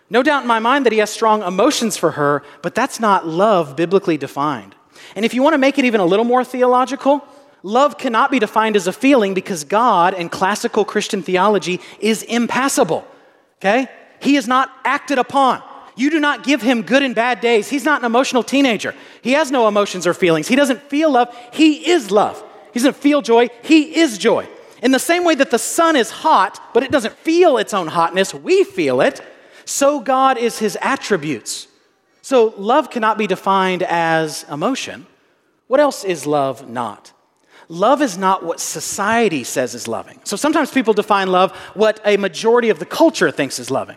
No 0.08 0.22
doubt 0.22 0.44
in 0.44 0.48
my 0.48 0.60
mind 0.60 0.86
that 0.86 0.94
he 0.94 0.98
has 1.00 1.10
strong 1.10 1.42
emotions 1.42 1.98
for 1.98 2.12
her, 2.12 2.42
but 2.62 2.74
that's 2.74 3.00
not 3.00 3.28
love 3.28 3.76
biblically 3.76 4.16
defined. 4.16 4.74
And 5.14 5.22
if 5.22 5.34
you 5.34 5.42
want 5.42 5.52
to 5.52 5.58
make 5.58 5.78
it 5.78 5.84
even 5.84 6.00
a 6.00 6.06
little 6.06 6.24
more 6.24 6.42
theological, 6.42 7.22
love 7.62 7.98
cannot 7.98 8.30
be 8.30 8.38
defined 8.38 8.76
as 8.76 8.86
a 8.86 8.94
feeling 8.94 9.34
because 9.34 9.62
God 9.62 10.14
in 10.14 10.30
classical 10.30 10.86
Christian 10.86 11.22
theology 11.22 11.82
is 12.00 12.22
impassible. 12.22 13.06
Okay? 13.60 13.88
He 14.20 14.36
is 14.36 14.48
not 14.48 14.72
acted 14.86 15.18
upon. 15.18 15.62
You 15.96 16.10
do 16.10 16.20
not 16.20 16.44
give 16.44 16.60
him 16.60 16.82
good 16.82 17.02
and 17.02 17.14
bad 17.14 17.40
days. 17.40 17.68
He's 17.68 17.84
not 17.84 18.02
an 18.02 18.06
emotional 18.06 18.42
teenager. 18.42 18.94
He 19.22 19.32
has 19.32 19.50
no 19.50 19.66
emotions 19.66 20.06
or 20.06 20.12
feelings. 20.12 20.46
He 20.46 20.54
doesn't 20.54 20.82
feel 20.82 21.10
love. 21.10 21.34
He 21.52 21.90
is 21.90 22.10
love. 22.10 22.42
He 22.72 22.78
doesn't 22.78 22.96
feel 22.96 23.22
joy. 23.22 23.48
He 23.62 23.96
is 23.96 24.18
joy. 24.18 24.46
In 24.82 24.92
the 24.92 24.98
same 24.98 25.24
way 25.24 25.34
that 25.34 25.50
the 25.50 25.58
sun 25.58 25.96
is 25.96 26.10
hot, 26.10 26.60
but 26.74 26.82
it 26.82 26.92
doesn't 26.92 27.14
feel 27.14 27.56
its 27.56 27.72
own 27.72 27.86
hotness, 27.86 28.34
we 28.34 28.62
feel 28.62 29.00
it, 29.00 29.22
so 29.64 29.98
God 29.98 30.36
is 30.36 30.58
his 30.58 30.76
attributes. 30.82 31.66
So 32.20 32.52
love 32.58 32.90
cannot 32.90 33.16
be 33.16 33.26
defined 33.26 33.82
as 33.82 34.44
emotion. 34.50 35.06
What 35.66 35.80
else 35.80 36.04
is 36.04 36.26
love 36.26 36.68
not? 36.68 37.12
Love 37.68 38.02
is 38.02 38.18
not 38.18 38.44
what 38.44 38.60
society 38.60 39.42
says 39.42 39.74
is 39.74 39.88
loving. 39.88 40.20
So 40.24 40.36
sometimes 40.36 40.70
people 40.70 40.92
define 40.92 41.28
love 41.28 41.52
what 41.74 42.00
a 42.04 42.16
majority 42.18 42.68
of 42.68 42.78
the 42.78 42.86
culture 42.86 43.30
thinks 43.30 43.58
is 43.58 43.70
loving 43.70 43.96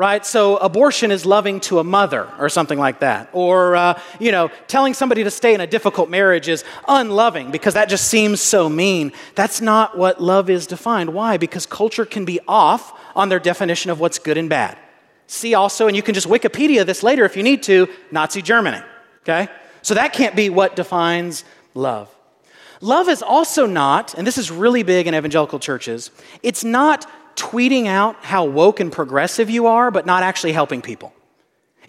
right? 0.00 0.24
So 0.24 0.56
abortion 0.56 1.10
is 1.10 1.26
loving 1.26 1.60
to 1.60 1.78
a 1.78 1.84
mother 1.84 2.26
or 2.38 2.48
something 2.48 2.78
like 2.78 3.00
that. 3.00 3.28
Or, 3.34 3.76
uh, 3.76 4.00
you 4.18 4.32
know, 4.32 4.48
telling 4.66 4.94
somebody 4.94 5.24
to 5.24 5.30
stay 5.30 5.52
in 5.52 5.60
a 5.60 5.66
difficult 5.66 6.08
marriage 6.08 6.48
is 6.48 6.64
unloving 6.88 7.50
because 7.50 7.74
that 7.74 7.90
just 7.90 8.08
seems 8.08 8.40
so 8.40 8.70
mean. 8.70 9.12
That's 9.34 9.60
not 9.60 9.98
what 9.98 10.18
love 10.18 10.48
is 10.48 10.66
defined. 10.66 11.12
Why? 11.12 11.36
Because 11.36 11.66
culture 11.66 12.06
can 12.06 12.24
be 12.24 12.40
off 12.48 12.98
on 13.14 13.28
their 13.28 13.38
definition 13.38 13.90
of 13.90 14.00
what's 14.00 14.18
good 14.18 14.38
and 14.38 14.48
bad. 14.48 14.78
See 15.26 15.52
also, 15.52 15.86
and 15.86 15.94
you 15.94 16.02
can 16.02 16.14
just 16.14 16.26
Wikipedia 16.26 16.86
this 16.86 17.02
later 17.02 17.26
if 17.26 17.36
you 17.36 17.42
need 17.42 17.62
to, 17.64 17.86
Nazi 18.10 18.40
Germany, 18.40 18.80
okay? 19.24 19.48
So 19.82 19.92
that 19.92 20.14
can't 20.14 20.34
be 20.34 20.48
what 20.48 20.76
defines 20.76 21.44
love. 21.74 22.08
Love 22.80 23.10
is 23.10 23.22
also 23.22 23.66
not, 23.66 24.14
and 24.14 24.26
this 24.26 24.38
is 24.38 24.50
really 24.50 24.82
big 24.82 25.06
in 25.06 25.14
evangelical 25.14 25.58
churches, 25.58 26.10
it's 26.42 26.64
not 26.64 27.06
tweeting 27.36 27.86
out 27.86 28.16
how 28.22 28.44
woke 28.44 28.80
and 28.80 28.92
progressive 28.92 29.50
you 29.50 29.66
are, 29.66 29.90
but 29.90 30.06
not 30.06 30.22
actually 30.22 30.52
helping 30.52 30.82
people. 30.82 31.12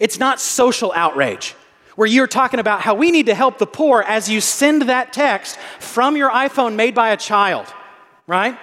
It's 0.00 0.18
not 0.18 0.40
social 0.40 0.92
outrage 0.94 1.54
where 1.96 2.08
you're 2.08 2.26
talking 2.26 2.60
about 2.60 2.80
how 2.80 2.94
we 2.94 3.10
need 3.10 3.26
to 3.26 3.34
help 3.34 3.58
the 3.58 3.66
poor 3.66 4.02
as 4.02 4.28
you 4.28 4.40
send 4.40 4.82
that 4.82 5.12
text 5.12 5.58
from 5.78 6.16
your 6.16 6.30
iPhone 6.30 6.74
made 6.74 6.94
by 6.94 7.10
a 7.10 7.16
child, 7.16 7.66
right? 8.26 8.58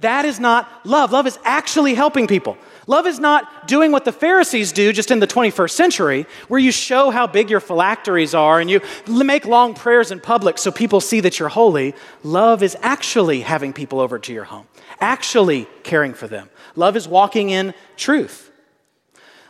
That 0.00 0.24
is 0.24 0.40
not 0.40 0.84
love. 0.84 1.12
Love 1.12 1.26
is 1.26 1.38
actually 1.44 1.94
helping 1.94 2.26
people. 2.26 2.58
Love 2.86 3.06
is 3.06 3.20
not 3.20 3.68
doing 3.68 3.92
what 3.92 4.04
the 4.04 4.12
Pharisees 4.12 4.72
do 4.72 4.92
just 4.92 5.10
in 5.10 5.20
the 5.20 5.26
21st 5.26 5.70
century, 5.70 6.26
where 6.48 6.60
you 6.60 6.72
show 6.72 7.10
how 7.10 7.26
big 7.26 7.48
your 7.48 7.60
phylacteries 7.60 8.34
are 8.34 8.60
and 8.60 8.68
you 8.68 8.80
make 9.06 9.46
long 9.46 9.74
prayers 9.74 10.10
in 10.10 10.18
public 10.18 10.58
so 10.58 10.72
people 10.72 11.00
see 11.00 11.20
that 11.20 11.38
you're 11.38 11.48
holy. 11.48 11.94
Love 12.24 12.62
is 12.62 12.76
actually 12.82 13.42
having 13.42 13.72
people 13.72 14.00
over 14.00 14.18
to 14.18 14.32
your 14.32 14.44
home, 14.44 14.66
actually 15.00 15.68
caring 15.84 16.12
for 16.12 16.26
them. 16.26 16.50
Love 16.74 16.96
is 16.96 17.06
walking 17.06 17.50
in 17.50 17.72
truth. 17.96 18.50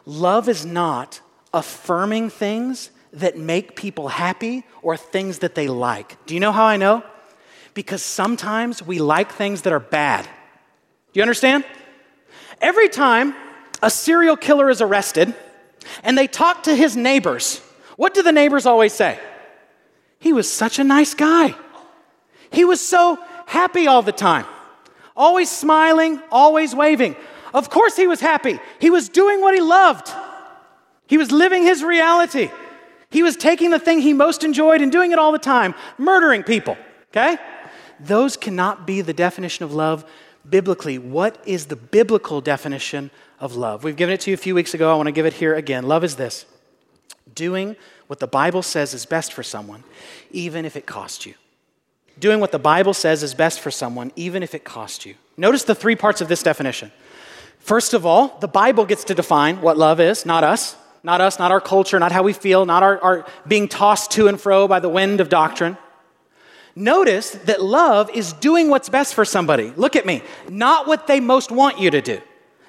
Love 0.04 0.48
is 0.48 0.66
not 0.66 1.20
affirming 1.54 2.28
things 2.28 2.90
that 3.12 3.38
make 3.38 3.76
people 3.76 4.08
happy 4.08 4.64
or 4.82 4.96
things 4.96 5.38
that 5.38 5.54
they 5.54 5.68
like. 5.68 6.24
Do 6.26 6.34
you 6.34 6.40
know 6.40 6.52
how 6.52 6.64
I 6.64 6.76
know? 6.76 7.02
Because 7.74 8.02
sometimes 8.02 8.82
we 8.82 8.98
like 8.98 9.32
things 9.32 9.62
that 9.62 9.72
are 9.72 9.80
bad. 9.80 10.24
Do 10.24 11.20
you 11.20 11.22
understand? 11.22 11.64
Every 12.62 12.88
time 12.88 13.34
a 13.82 13.90
serial 13.90 14.36
killer 14.36 14.70
is 14.70 14.80
arrested 14.80 15.34
and 16.04 16.16
they 16.16 16.28
talk 16.28 16.62
to 16.62 16.74
his 16.74 16.96
neighbors, 16.96 17.58
what 17.96 18.14
do 18.14 18.22
the 18.22 18.30
neighbors 18.30 18.64
always 18.64 18.92
say? 18.92 19.18
He 20.20 20.32
was 20.32 20.50
such 20.50 20.78
a 20.78 20.84
nice 20.84 21.12
guy. 21.12 21.56
He 22.50 22.64
was 22.64 22.80
so 22.80 23.18
happy 23.46 23.88
all 23.88 24.02
the 24.02 24.12
time, 24.12 24.46
always 25.16 25.50
smiling, 25.50 26.22
always 26.30 26.74
waving. 26.74 27.16
Of 27.52 27.68
course, 27.68 27.96
he 27.96 28.06
was 28.06 28.20
happy. 28.20 28.60
He 28.78 28.88
was 28.88 29.08
doing 29.08 29.40
what 29.40 29.54
he 29.54 29.60
loved, 29.60 30.10
he 31.08 31.18
was 31.18 31.30
living 31.30 31.64
his 31.64 31.82
reality. 31.82 32.50
He 33.10 33.22
was 33.22 33.36
taking 33.36 33.68
the 33.68 33.78
thing 33.78 34.00
he 34.00 34.14
most 34.14 34.42
enjoyed 34.42 34.80
and 34.80 34.90
doing 34.90 35.12
it 35.12 35.18
all 35.18 35.32
the 35.32 35.38
time, 35.38 35.74
murdering 35.98 36.42
people. 36.42 36.78
Okay? 37.10 37.36
Those 38.00 38.38
cannot 38.38 38.86
be 38.86 39.02
the 39.02 39.12
definition 39.12 39.66
of 39.66 39.74
love 39.74 40.06
biblically, 40.48 40.98
what 40.98 41.42
is 41.46 41.66
the 41.66 41.76
biblical 41.76 42.40
definition 42.40 43.10
of 43.40 43.54
love? 43.56 43.84
We've 43.84 43.96
given 43.96 44.12
it 44.12 44.20
to 44.22 44.30
you 44.30 44.34
a 44.34 44.38
few 44.38 44.54
weeks 44.54 44.74
ago. 44.74 44.92
I 44.92 44.96
want 44.96 45.06
to 45.06 45.12
give 45.12 45.26
it 45.26 45.34
here 45.34 45.54
again. 45.54 45.86
Love 45.86 46.04
is 46.04 46.16
this 46.16 46.46
doing 47.34 47.76
what 48.08 48.18
the 48.18 48.26
Bible 48.26 48.62
says 48.62 48.92
is 48.92 49.06
best 49.06 49.32
for 49.32 49.42
someone, 49.42 49.84
even 50.30 50.64
if 50.64 50.76
it 50.76 50.86
costs 50.86 51.24
you. 51.24 51.34
Doing 52.18 52.40
what 52.40 52.52
the 52.52 52.58
Bible 52.58 52.92
says 52.92 53.22
is 53.22 53.32
best 53.32 53.60
for 53.60 53.70
someone, 53.70 54.12
even 54.16 54.42
if 54.42 54.54
it 54.54 54.64
costs 54.64 55.06
you. 55.06 55.14
Notice 55.36 55.64
the 55.64 55.74
three 55.74 55.96
parts 55.96 56.20
of 56.20 56.28
this 56.28 56.42
definition. 56.42 56.92
First 57.58 57.94
of 57.94 58.04
all, 58.04 58.36
the 58.40 58.48
Bible 58.48 58.84
gets 58.84 59.04
to 59.04 59.14
define 59.14 59.62
what 59.62 59.78
love 59.78 59.98
is, 59.98 60.26
not 60.26 60.44
us. 60.44 60.76
Not 61.04 61.20
us, 61.20 61.38
not 61.38 61.50
our 61.50 61.60
culture, 61.60 61.98
not 61.98 62.12
how 62.12 62.22
we 62.22 62.32
feel, 62.32 62.64
not 62.64 62.82
our, 62.84 63.00
our 63.00 63.26
being 63.46 63.66
tossed 63.66 64.12
to 64.12 64.28
and 64.28 64.40
fro 64.40 64.68
by 64.68 64.78
the 64.78 64.88
wind 64.88 65.20
of 65.20 65.28
doctrine. 65.28 65.76
Notice 66.74 67.30
that 67.30 67.62
love 67.62 68.10
is 68.14 68.32
doing 68.34 68.68
what's 68.68 68.88
best 68.88 69.14
for 69.14 69.24
somebody. 69.24 69.72
Look 69.76 69.96
at 69.96 70.06
me. 70.06 70.22
Not 70.48 70.86
what 70.86 71.06
they 71.06 71.20
most 71.20 71.50
want 71.50 71.78
you 71.78 71.90
to 71.90 72.00
do, 72.00 72.20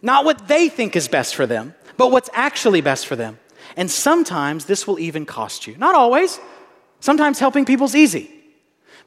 not 0.02 0.26
what 0.26 0.48
they 0.48 0.70
think 0.70 0.96
is 0.96 1.08
best 1.08 1.36
for 1.36 1.46
them, 1.46 1.74
but 1.98 2.12
what's 2.12 2.30
actually 2.34 2.82
best 2.82 3.08
for 3.08 3.16
them. 3.16 3.40
And 3.78 3.90
sometimes 3.90 4.66
this 4.66 4.86
will 4.86 5.00
even 5.00 5.26
cost 5.26 5.68
you. 5.68 5.78
Not 5.78 5.96
always. 5.96 6.40
Sometimes 7.00 7.40
helping 7.40 7.66
people's 7.66 7.96
easy, 7.96 8.32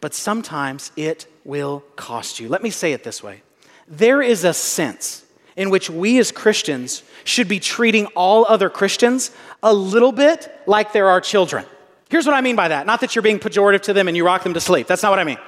but 0.01 0.13
sometimes 0.13 0.93
it 0.97 1.27
will 1.45 1.83
cost 1.97 2.41
you. 2.41 2.49
Let 2.49 2.63
me 2.63 2.71
say 2.71 2.93
it 2.93 3.05
this 3.05 3.23
way 3.23 3.43
there 3.89 4.21
is 4.21 4.45
a 4.45 4.53
sense 4.53 5.25
in 5.57 5.71
which 5.71 5.89
we 5.89 6.19
as 6.19 6.33
Christians 6.33 7.03
should 7.25 7.49
be 7.49 7.61
treating 7.61 8.07
all 8.09 8.45
other 8.47 8.69
Christians 8.69 9.31
a 9.63 9.73
little 9.73 10.13
bit 10.13 10.53
like 10.67 10.93
they're 10.93 11.09
our 11.09 11.21
children. 11.21 11.65
Here's 12.09 12.27
what 12.27 12.35
I 12.35 12.41
mean 12.41 12.57
by 12.57 12.69
that. 12.69 12.87
Not 12.87 13.01
that 13.01 13.15
you're 13.15 13.23
being 13.23 13.39
pejorative 13.39 13.83
to 13.83 13.93
them 13.93 14.09
and 14.09 14.17
you 14.17 14.25
rock 14.25 14.43
them 14.43 14.55
to 14.55 14.61
sleep. 14.61 14.87
That's 14.87 15.03
not 15.03 15.11
what 15.11 15.19
I 15.19 15.25
mean. 15.25 15.39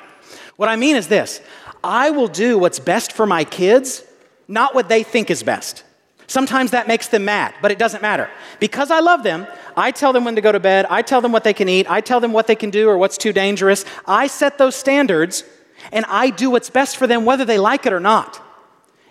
What 0.56 0.68
I 0.68 0.76
mean 0.76 0.96
is 0.96 1.08
this 1.08 1.40
I 1.82 2.10
will 2.10 2.28
do 2.28 2.58
what's 2.58 2.78
best 2.80 3.12
for 3.12 3.26
my 3.26 3.44
kids, 3.44 4.02
not 4.48 4.74
what 4.74 4.88
they 4.88 5.02
think 5.02 5.30
is 5.30 5.42
best. 5.42 5.84
Sometimes 6.26 6.72
that 6.72 6.86
makes 6.86 7.08
them 7.08 7.24
mad, 7.24 7.54
but 7.62 7.70
it 7.70 7.78
doesn't 7.78 8.02
matter. 8.02 8.28
Because 8.60 8.90
I 8.90 9.00
love 9.00 9.22
them, 9.22 9.46
I 9.76 9.92
tell 9.92 10.12
them 10.12 10.24
when 10.24 10.34
to 10.34 10.42
go 10.42 10.52
to 10.52 10.60
bed, 10.60 10.84
I 10.90 11.00
tell 11.00 11.22
them 11.22 11.32
what 11.32 11.42
they 11.42 11.54
can 11.54 11.70
eat, 11.70 11.90
I 11.90 12.02
tell 12.02 12.20
them 12.20 12.32
what 12.32 12.46
they 12.46 12.56
can 12.56 12.68
do 12.68 12.88
or 12.88 12.98
what's 12.98 13.16
too 13.16 13.32
dangerous. 13.32 13.86
I 14.06 14.26
set 14.26 14.58
those 14.58 14.76
standards 14.76 15.44
and 15.90 16.04
I 16.06 16.28
do 16.28 16.50
what's 16.50 16.68
best 16.68 16.98
for 16.98 17.06
them 17.06 17.24
whether 17.24 17.46
they 17.46 17.58
like 17.58 17.86
it 17.86 17.94
or 17.94 18.00
not. 18.00 18.42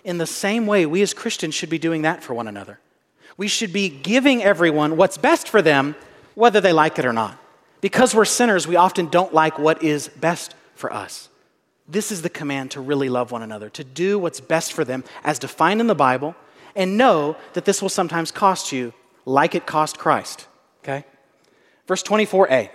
In 0.04 0.18
the 0.18 0.26
same 0.26 0.66
way, 0.66 0.86
we 0.86 1.02
as 1.02 1.12
Christians 1.12 1.54
should 1.56 1.70
be 1.70 1.78
doing 1.78 2.02
that 2.02 2.22
for 2.22 2.34
one 2.34 2.46
another. 2.46 2.78
We 3.36 3.48
should 3.48 3.72
be 3.72 3.88
giving 3.88 4.42
everyone 4.42 4.96
what's 4.96 5.18
best 5.18 5.48
for 5.48 5.60
them 5.60 5.96
whether 6.38 6.60
they 6.60 6.72
like 6.72 7.00
it 7.00 7.04
or 7.04 7.12
not. 7.12 7.36
Because 7.80 8.14
we're 8.14 8.24
sinners, 8.24 8.64
we 8.64 8.76
often 8.76 9.08
don't 9.08 9.34
like 9.34 9.58
what 9.58 9.82
is 9.82 10.06
best 10.06 10.54
for 10.76 10.92
us. 10.92 11.28
This 11.88 12.12
is 12.12 12.22
the 12.22 12.30
command 12.30 12.70
to 12.72 12.80
really 12.80 13.08
love 13.08 13.32
one 13.32 13.42
another, 13.42 13.68
to 13.70 13.82
do 13.82 14.20
what's 14.20 14.38
best 14.38 14.72
for 14.72 14.84
them 14.84 15.02
as 15.24 15.40
defined 15.40 15.80
in 15.80 15.88
the 15.88 15.96
Bible, 15.96 16.36
and 16.76 16.96
know 16.96 17.36
that 17.54 17.64
this 17.64 17.82
will 17.82 17.88
sometimes 17.88 18.30
cost 18.30 18.70
you 18.70 18.94
like 19.24 19.56
it 19.56 19.66
cost 19.66 19.98
Christ. 19.98 20.46
Okay? 20.84 21.04
Verse 21.88 22.04
24a 22.04 22.70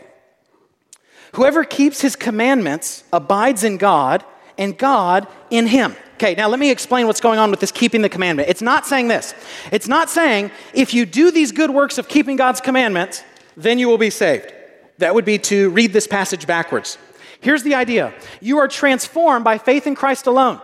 Whoever 1.35 1.63
keeps 1.63 2.01
his 2.01 2.17
commandments 2.17 3.05
abides 3.13 3.63
in 3.63 3.77
God, 3.77 4.25
and 4.57 4.77
God 4.77 5.25
in 5.49 5.67
him. 5.67 5.95
Okay, 6.15 6.35
now 6.35 6.49
let 6.49 6.59
me 6.59 6.69
explain 6.69 7.07
what's 7.07 7.21
going 7.21 7.39
on 7.39 7.49
with 7.49 7.61
this 7.61 7.71
keeping 7.71 8.01
the 8.01 8.09
commandment. 8.09 8.49
It's 8.49 8.61
not 8.61 8.85
saying 8.85 9.07
this. 9.07 9.33
It's 9.71 9.87
not 9.87 10.09
saying 10.09 10.51
if 10.73 10.93
you 10.93 11.05
do 11.05 11.31
these 11.31 11.53
good 11.53 11.71
works 11.71 11.97
of 11.97 12.09
keeping 12.09 12.35
God's 12.35 12.59
commandments, 12.59 13.23
then 13.55 13.79
you 13.79 13.87
will 13.87 13.97
be 13.97 14.09
saved. 14.09 14.53
That 14.97 15.15
would 15.15 15.25
be 15.25 15.39
to 15.39 15.69
read 15.71 15.93
this 15.93 16.07
passage 16.07 16.47
backwards. 16.47 16.97
Here's 17.41 17.63
the 17.63 17.75
idea 17.75 18.13
you 18.41 18.59
are 18.59 18.67
transformed 18.67 19.43
by 19.43 19.57
faith 19.57 19.87
in 19.87 19.95
Christ 19.95 20.27
alone. 20.27 20.61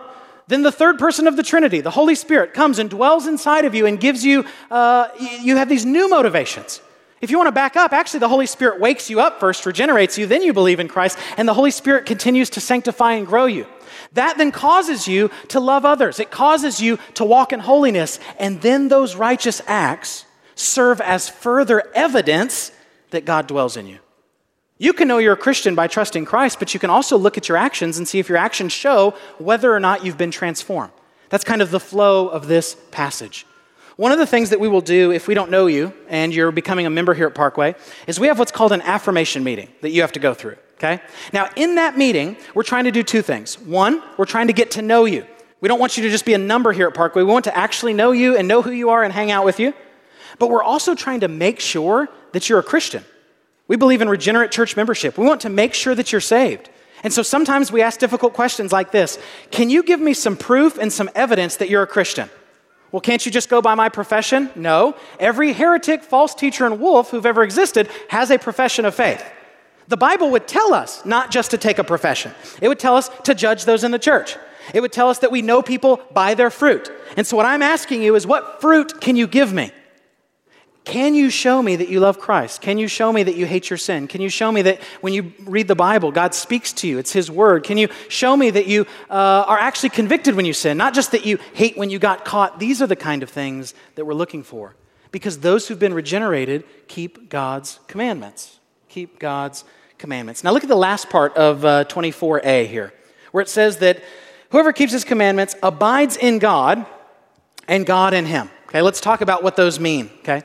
Then 0.48 0.62
the 0.62 0.72
third 0.72 0.98
person 0.98 1.28
of 1.28 1.36
the 1.36 1.44
Trinity, 1.44 1.80
the 1.80 1.92
Holy 1.92 2.16
Spirit, 2.16 2.54
comes 2.54 2.80
and 2.80 2.90
dwells 2.90 3.28
inside 3.28 3.64
of 3.64 3.74
you 3.74 3.86
and 3.86 4.00
gives 4.00 4.24
you, 4.24 4.44
uh, 4.70 5.08
you 5.42 5.56
have 5.56 5.68
these 5.68 5.86
new 5.86 6.08
motivations. 6.08 6.80
If 7.20 7.30
you 7.30 7.36
want 7.36 7.48
to 7.48 7.52
back 7.52 7.76
up, 7.76 7.92
actually, 7.92 8.20
the 8.20 8.28
Holy 8.28 8.46
Spirit 8.46 8.80
wakes 8.80 9.10
you 9.10 9.20
up 9.20 9.38
first, 9.38 9.66
regenerates 9.66 10.16
you, 10.18 10.26
then 10.26 10.42
you 10.42 10.52
believe 10.52 10.80
in 10.80 10.88
Christ, 10.88 11.18
and 11.36 11.46
the 11.46 11.54
Holy 11.54 11.70
Spirit 11.70 12.06
continues 12.06 12.50
to 12.50 12.60
sanctify 12.60 13.12
and 13.12 13.26
grow 13.26 13.44
you. 13.44 13.66
That 14.14 14.38
then 14.38 14.50
causes 14.50 15.06
you 15.06 15.30
to 15.48 15.60
love 15.60 15.84
others. 15.84 16.18
It 16.18 16.30
causes 16.30 16.80
you 16.80 16.98
to 17.14 17.24
walk 17.24 17.52
in 17.52 17.60
holiness, 17.60 18.18
and 18.38 18.60
then 18.62 18.88
those 18.88 19.14
righteous 19.14 19.60
acts 19.66 20.24
serve 20.54 21.00
as 21.00 21.28
further 21.28 21.84
evidence 21.94 22.72
that 23.10 23.24
God 23.24 23.46
dwells 23.46 23.76
in 23.76 23.86
you. 23.86 23.98
You 24.78 24.94
can 24.94 25.08
know 25.08 25.18
you're 25.18 25.34
a 25.34 25.36
Christian 25.36 25.74
by 25.74 25.88
trusting 25.88 26.24
Christ, 26.24 26.58
but 26.58 26.72
you 26.72 26.80
can 26.80 26.88
also 26.88 27.18
look 27.18 27.36
at 27.36 27.48
your 27.48 27.58
actions 27.58 27.98
and 27.98 28.08
see 28.08 28.18
if 28.18 28.28
your 28.30 28.38
actions 28.38 28.72
show 28.72 29.14
whether 29.38 29.74
or 29.74 29.80
not 29.80 30.04
you've 30.04 30.16
been 30.16 30.30
transformed. 30.30 30.92
That's 31.28 31.44
kind 31.44 31.60
of 31.60 31.70
the 31.70 31.80
flow 31.80 32.28
of 32.28 32.46
this 32.46 32.76
passage. 32.90 33.46
One 33.96 34.12
of 34.12 34.18
the 34.18 34.26
things 34.26 34.48
that 34.48 34.58
we 34.58 34.68
will 34.68 34.80
do 34.80 35.12
if 35.12 35.28
we 35.28 35.34
don't 35.34 35.50
know 35.50 35.66
you 35.66 35.92
and 36.08 36.34
you're 36.34 36.52
becoming 36.52 36.86
a 36.86 36.90
member 36.90 37.12
here 37.12 37.26
at 37.26 37.34
Parkway 37.34 37.74
is 38.06 38.18
we 38.18 38.28
have 38.28 38.38
what's 38.38 38.50
called 38.50 38.72
an 38.72 38.80
affirmation 38.80 39.44
meeting 39.44 39.68
that 39.82 39.90
you 39.90 40.00
have 40.00 40.12
to 40.12 40.18
go 40.18 40.32
through, 40.32 40.56
okay? 40.76 41.02
Now, 41.34 41.50
in 41.56 41.74
that 41.74 41.98
meeting, 41.98 42.38
we're 42.54 42.62
trying 42.62 42.84
to 42.84 42.90
do 42.90 43.02
two 43.02 43.20
things. 43.20 43.58
One, 43.60 44.02
we're 44.16 44.24
trying 44.24 44.46
to 44.46 44.54
get 44.54 44.70
to 44.72 44.82
know 44.82 45.04
you. 45.04 45.26
We 45.60 45.68
don't 45.68 45.78
want 45.78 45.98
you 45.98 46.02
to 46.04 46.08
just 46.08 46.24
be 46.24 46.32
a 46.32 46.38
number 46.38 46.72
here 46.72 46.88
at 46.88 46.94
Parkway. 46.94 47.22
We 47.22 47.30
want 47.30 47.44
to 47.44 47.54
actually 47.54 47.92
know 47.92 48.12
you 48.12 48.38
and 48.38 48.48
know 48.48 48.62
who 48.62 48.70
you 48.70 48.88
are 48.88 49.04
and 49.04 49.12
hang 49.12 49.30
out 49.30 49.44
with 49.44 49.60
you. 49.60 49.74
But 50.38 50.48
we're 50.48 50.62
also 50.62 50.94
trying 50.94 51.20
to 51.20 51.28
make 51.28 51.60
sure 51.60 52.08
that 52.32 52.48
you're 52.48 52.58
a 52.58 52.64
Christian. 52.64 53.04
We 53.68 53.76
believe 53.76 54.02
in 54.02 54.08
regenerate 54.08 54.50
church 54.50 54.76
membership. 54.76 55.16
We 55.16 55.24
want 55.24 55.42
to 55.42 55.48
make 55.48 55.74
sure 55.74 55.94
that 55.94 56.12
you're 56.12 56.20
saved. 56.20 56.68
And 57.02 57.12
so 57.12 57.22
sometimes 57.22 57.72
we 57.72 57.82
ask 57.82 57.98
difficult 57.98 58.34
questions 58.34 58.72
like 58.72 58.90
this 58.90 59.18
Can 59.50 59.70
you 59.70 59.82
give 59.82 60.00
me 60.00 60.14
some 60.14 60.36
proof 60.36 60.78
and 60.78 60.92
some 60.92 61.10
evidence 61.14 61.56
that 61.56 61.70
you're 61.70 61.82
a 61.82 61.86
Christian? 61.86 62.28
Well, 62.92 63.00
can't 63.00 63.24
you 63.24 63.30
just 63.30 63.48
go 63.48 63.62
by 63.62 63.76
my 63.76 63.88
profession? 63.88 64.50
No. 64.56 64.96
Every 65.20 65.52
heretic, 65.52 66.02
false 66.02 66.34
teacher, 66.34 66.66
and 66.66 66.80
wolf 66.80 67.10
who've 67.10 67.24
ever 67.24 67.44
existed 67.44 67.88
has 68.08 68.30
a 68.30 68.38
profession 68.38 68.84
of 68.84 68.94
faith. 68.94 69.24
The 69.86 69.96
Bible 69.96 70.30
would 70.30 70.48
tell 70.48 70.74
us 70.74 71.04
not 71.04 71.30
just 71.30 71.52
to 71.52 71.58
take 71.58 71.78
a 71.78 71.84
profession, 71.84 72.32
it 72.60 72.68
would 72.68 72.78
tell 72.78 72.96
us 72.96 73.10
to 73.24 73.34
judge 73.34 73.64
those 73.64 73.84
in 73.84 73.90
the 73.92 73.98
church. 73.98 74.36
It 74.74 74.80
would 74.80 74.92
tell 74.92 75.08
us 75.08 75.18
that 75.20 75.32
we 75.32 75.42
know 75.42 75.62
people 75.62 76.00
by 76.12 76.34
their 76.34 76.50
fruit. 76.50 76.90
And 77.16 77.26
so, 77.26 77.36
what 77.36 77.46
I'm 77.46 77.62
asking 77.62 78.02
you 78.02 78.14
is, 78.14 78.26
what 78.26 78.60
fruit 78.60 79.00
can 79.00 79.16
you 79.16 79.26
give 79.26 79.52
me? 79.52 79.72
Can 80.84 81.14
you 81.14 81.28
show 81.28 81.62
me 81.62 81.76
that 81.76 81.88
you 81.88 82.00
love 82.00 82.18
Christ? 82.18 82.62
Can 82.62 82.78
you 82.78 82.88
show 82.88 83.12
me 83.12 83.22
that 83.22 83.36
you 83.36 83.46
hate 83.46 83.68
your 83.68 83.76
sin? 83.76 84.08
Can 84.08 84.20
you 84.20 84.30
show 84.30 84.50
me 84.50 84.62
that 84.62 84.80
when 85.02 85.12
you 85.12 85.32
read 85.44 85.68
the 85.68 85.74
Bible, 85.74 86.10
God 86.10 86.34
speaks 86.34 86.72
to 86.74 86.88
you? 86.88 86.98
It's 86.98 87.12
His 87.12 87.30
Word. 87.30 87.64
Can 87.64 87.76
you 87.76 87.88
show 88.08 88.36
me 88.36 88.50
that 88.50 88.66
you 88.66 88.86
uh, 89.10 89.44
are 89.46 89.58
actually 89.58 89.90
convicted 89.90 90.34
when 90.34 90.46
you 90.46 90.54
sin, 90.54 90.78
not 90.78 90.94
just 90.94 91.12
that 91.12 91.26
you 91.26 91.38
hate 91.52 91.76
when 91.76 91.90
you 91.90 91.98
got 91.98 92.24
caught? 92.24 92.58
These 92.58 92.80
are 92.80 92.86
the 92.86 92.96
kind 92.96 93.22
of 93.22 93.28
things 93.28 93.74
that 93.94 94.06
we're 94.06 94.14
looking 94.14 94.42
for. 94.42 94.74
Because 95.12 95.40
those 95.40 95.68
who've 95.68 95.78
been 95.78 95.94
regenerated 95.94 96.64
keep 96.88 97.28
God's 97.28 97.78
commandments. 97.86 98.58
Keep 98.88 99.18
God's 99.18 99.64
commandments. 99.98 100.42
Now, 100.42 100.52
look 100.52 100.62
at 100.62 100.68
the 100.68 100.76
last 100.76 101.10
part 101.10 101.36
of 101.36 101.64
uh, 101.64 101.84
24a 101.84 102.66
here, 102.66 102.92
where 103.32 103.42
it 103.42 103.48
says 103.48 103.78
that 103.78 104.02
whoever 104.50 104.72
keeps 104.72 104.92
His 104.92 105.04
commandments 105.04 105.54
abides 105.62 106.16
in 106.16 106.38
God 106.38 106.86
and 107.68 107.84
God 107.84 108.14
in 108.14 108.24
Him. 108.24 108.50
Okay, 108.68 108.80
let's 108.82 109.00
talk 109.00 109.20
about 109.20 109.42
what 109.42 109.56
those 109.56 109.78
mean. 109.78 110.10
Okay. 110.20 110.42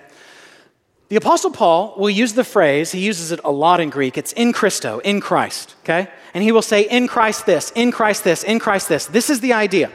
The 1.08 1.18
Apostle 1.18 1.52
Paul 1.52 1.94
will 1.98 2.10
use 2.10 2.34
the 2.34 2.44
phrase, 2.44 2.91
he 2.91 3.00
uses 3.00 3.32
it 3.32 3.39
a 3.44 3.52
lot 3.52 3.80
in 3.80 3.91
Greek, 3.91 4.18
it's 4.18 4.34
in 4.34 4.52
Christo, 4.52 5.00
in 5.00 5.22
Christ, 5.22 5.76
okay? 5.84 6.08
And 6.34 6.44
he 6.44 6.52
will 6.52 6.63
say, 6.63 6.82
in 6.82 7.08
Christ 7.08 7.46
this, 7.46 7.72
in 7.76 7.91
Christ 7.91 8.24
this, 8.24 8.44
in 8.44 8.58
Christ 8.58 8.89
this. 8.89 9.06
This 9.06 9.30
is 9.30 9.39
the 9.39 9.54
idea. 9.54 9.91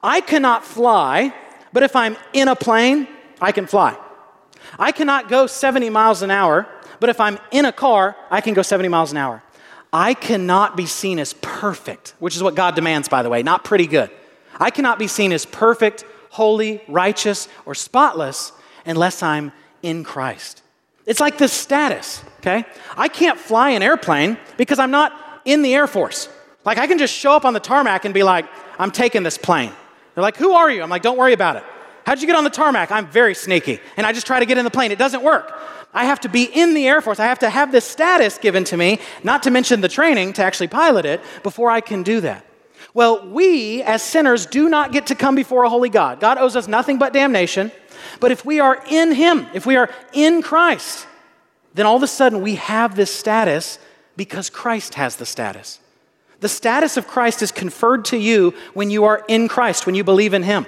I 0.00 0.20
cannot 0.20 0.64
fly, 0.64 1.34
but 1.72 1.82
if 1.82 1.96
I'm 1.96 2.16
in 2.32 2.46
a 2.46 2.54
plane, 2.54 3.08
I 3.40 3.50
can 3.50 3.66
fly. 3.66 3.96
I 4.78 4.92
cannot 4.92 5.28
go 5.28 5.48
70 5.48 5.90
miles 5.90 6.22
an 6.22 6.30
hour, 6.30 6.68
but 7.00 7.10
if 7.10 7.18
I'm 7.18 7.38
in 7.50 7.64
a 7.64 7.72
car, 7.72 8.16
I 8.30 8.40
can 8.40 8.54
go 8.54 8.62
70 8.62 8.88
miles 8.88 9.10
an 9.10 9.16
hour. 9.16 9.42
I 9.92 10.14
cannot 10.14 10.76
be 10.76 10.86
seen 10.86 11.18
as 11.18 11.32
perfect, 11.34 12.14
which 12.20 12.36
is 12.36 12.42
what 12.44 12.54
God 12.54 12.76
demands, 12.76 13.08
by 13.08 13.24
the 13.24 13.28
way, 13.28 13.42
not 13.42 13.64
pretty 13.64 13.88
good. 13.88 14.10
I 14.58 14.70
cannot 14.70 15.00
be 15.00 15.08
seen 15.08 15.32
as 15.32 15.44
perfect, 15.44 16.04
holy, 16.30 16.80
righteous, 16.86 17.48
or 17.66 17.74
spotless 17.74 18.52
unless 18.86 19.22
I'm 19.22 19.52
in 19.82 20.04
Christ. 20.04 20.62
It's 21.06 21.20
like 21.20 21.38
this 21.38 21.52
status, 21.52 22.22
okay? 22.38 22.64
I 22.96 23.08
can't 23.08 23.38
fly 23.38 23.70
an 23.70 23.82
airplane 23.82 24.38
because 24.56 24.78
I'm 24.78 24.90
not 24.90 25.12
in 25.44 25.62
the 25.62 25.74
Air 25.74 25.86
Force. 25.86 26.28
Like, 26.64 26.78
I 26.78 26.86
can 26.86 26.98
just 26.98 27.12
show 27.12 27.32
up 27.32 27.44
on 27.44 27.54
the 27.54 27.60
tarmac 27.60 28.04
and 28.04 28.14
be 28.14 28.22
like, 28.22 28.46
I'm 28.78 28.92
taking 28.92 29.22
this 29.22 29.36
plane. 29.36 29.72
They're 30.14 30.22
like, 30.22 30.36
Who 30.36 30.52
are 30.52 30.70
you? 30.70 30.82
I'm 30.82 30.90
like, 30.90 31.02
Don't 31.02 31.18
worry 31.18 31.32
about 31.32 31.56
it. 31.56 31.64
How'd 32.04 32.20
you 32.20 32.26
get 32.26 32.36
on 32.36 32.44
the 32.44 32.50
tarmac? 32.50 32.90
I'm 32.90 33.06
very 33.06 33.34
sneaky. 33.34 33.80
And 33.96 34.06
I 34.06 34.12
just 34.12 34.26
try 34.26 34.40
to 34.40 34.46
get 34.46 34.58
in 34.58 34.64
the 34.64 34.70
plane. 34.70 34.90
It 34.90 34.98
doesn't 34.98 35.22
work. 35.22 35.52
I 35.94 36.04
have 36.04 36.20
to 36.20 36.28
be 36.28 36.44
in 36.44 36.74
the 36.74 36.86
Air 36.86 37.00
Force. 37.00 37.20
I 37.20 37.26
have 37.26 37.40
to 37.40 37.50
have 37.50 37.70
this 37.70 37.84
status 37.84 38.38
given 38.38 38.64
to 38.64 38.76
me, 38.76 38.98
not 39.22 39.42
to 39.44 39.50
mention 39.50 39.80
the 39.80 39.88
training 39.88 40.32
to 40.34 40.42
actually 40.42 40.68
pilot 40.68 41.04
it, 41.04 41.20
before 41.42 41.70
I 41.70 41.80
can 41.80 42.02
do 42.02 42.20
that. 42.22 42.46
Well, 42.94 43.26
we 43.28 43.82
as 43.82 44.02
sinners 44.02 44.46
do 44.46 44.68
not 44.68 44.92
get 44.92 45.06
to 45.08 45.14
come 45.14 45.34
before 45.34 45.64
a 45.64 45.68
holy 45.68 45.88
God. 45.88 46.20
God 46.20 46.38
owes 46.38 46.56
us 46.56 46.66
nothing 46.66 46.98
but 46.98 47.12
damnation. 47.12 47.70
But 48.20 48.32
if 48.32 48.44
we 48.44 48.60
are 48.60 48.82
in 48.88 49.12
Him, 49.12 49.46
if 49.54 49.66
we 49.66 49.76
are 49.76 49.90
in 50.12 50.42
Christ, 50.42 51.06
then 51.74 51.86
all 51.86 51.96
of 51.96 52.02
a 52.02 52.08
sudden 52.08 52.42
we 52.42 52.56
have 52.56 52.96
this 52.96 53.14
status 53.14 53.78
because 54.16 54.50
Christ 54.50 54.94
has 54.94 55.16
the 55.16 55.26
status. 55.26 55.80
The 56.40 56.48
status 56.48 56.96
of 56.96 57.06
Christ 57.06 57.42
is 57.42 57.52
conferred 57.52 58.04
to 58.06 58.16
you 58.16 58.54
when 58.74 58.90
you 58.90 59.04
are 59.04 59.24
in 59.28 59.48
Christ, 59.48 59.86
when 59.86 59.94
you 59.94 60.04
believe 60.04 60.34
in 60.34 60.42
Him. 60.42 60.66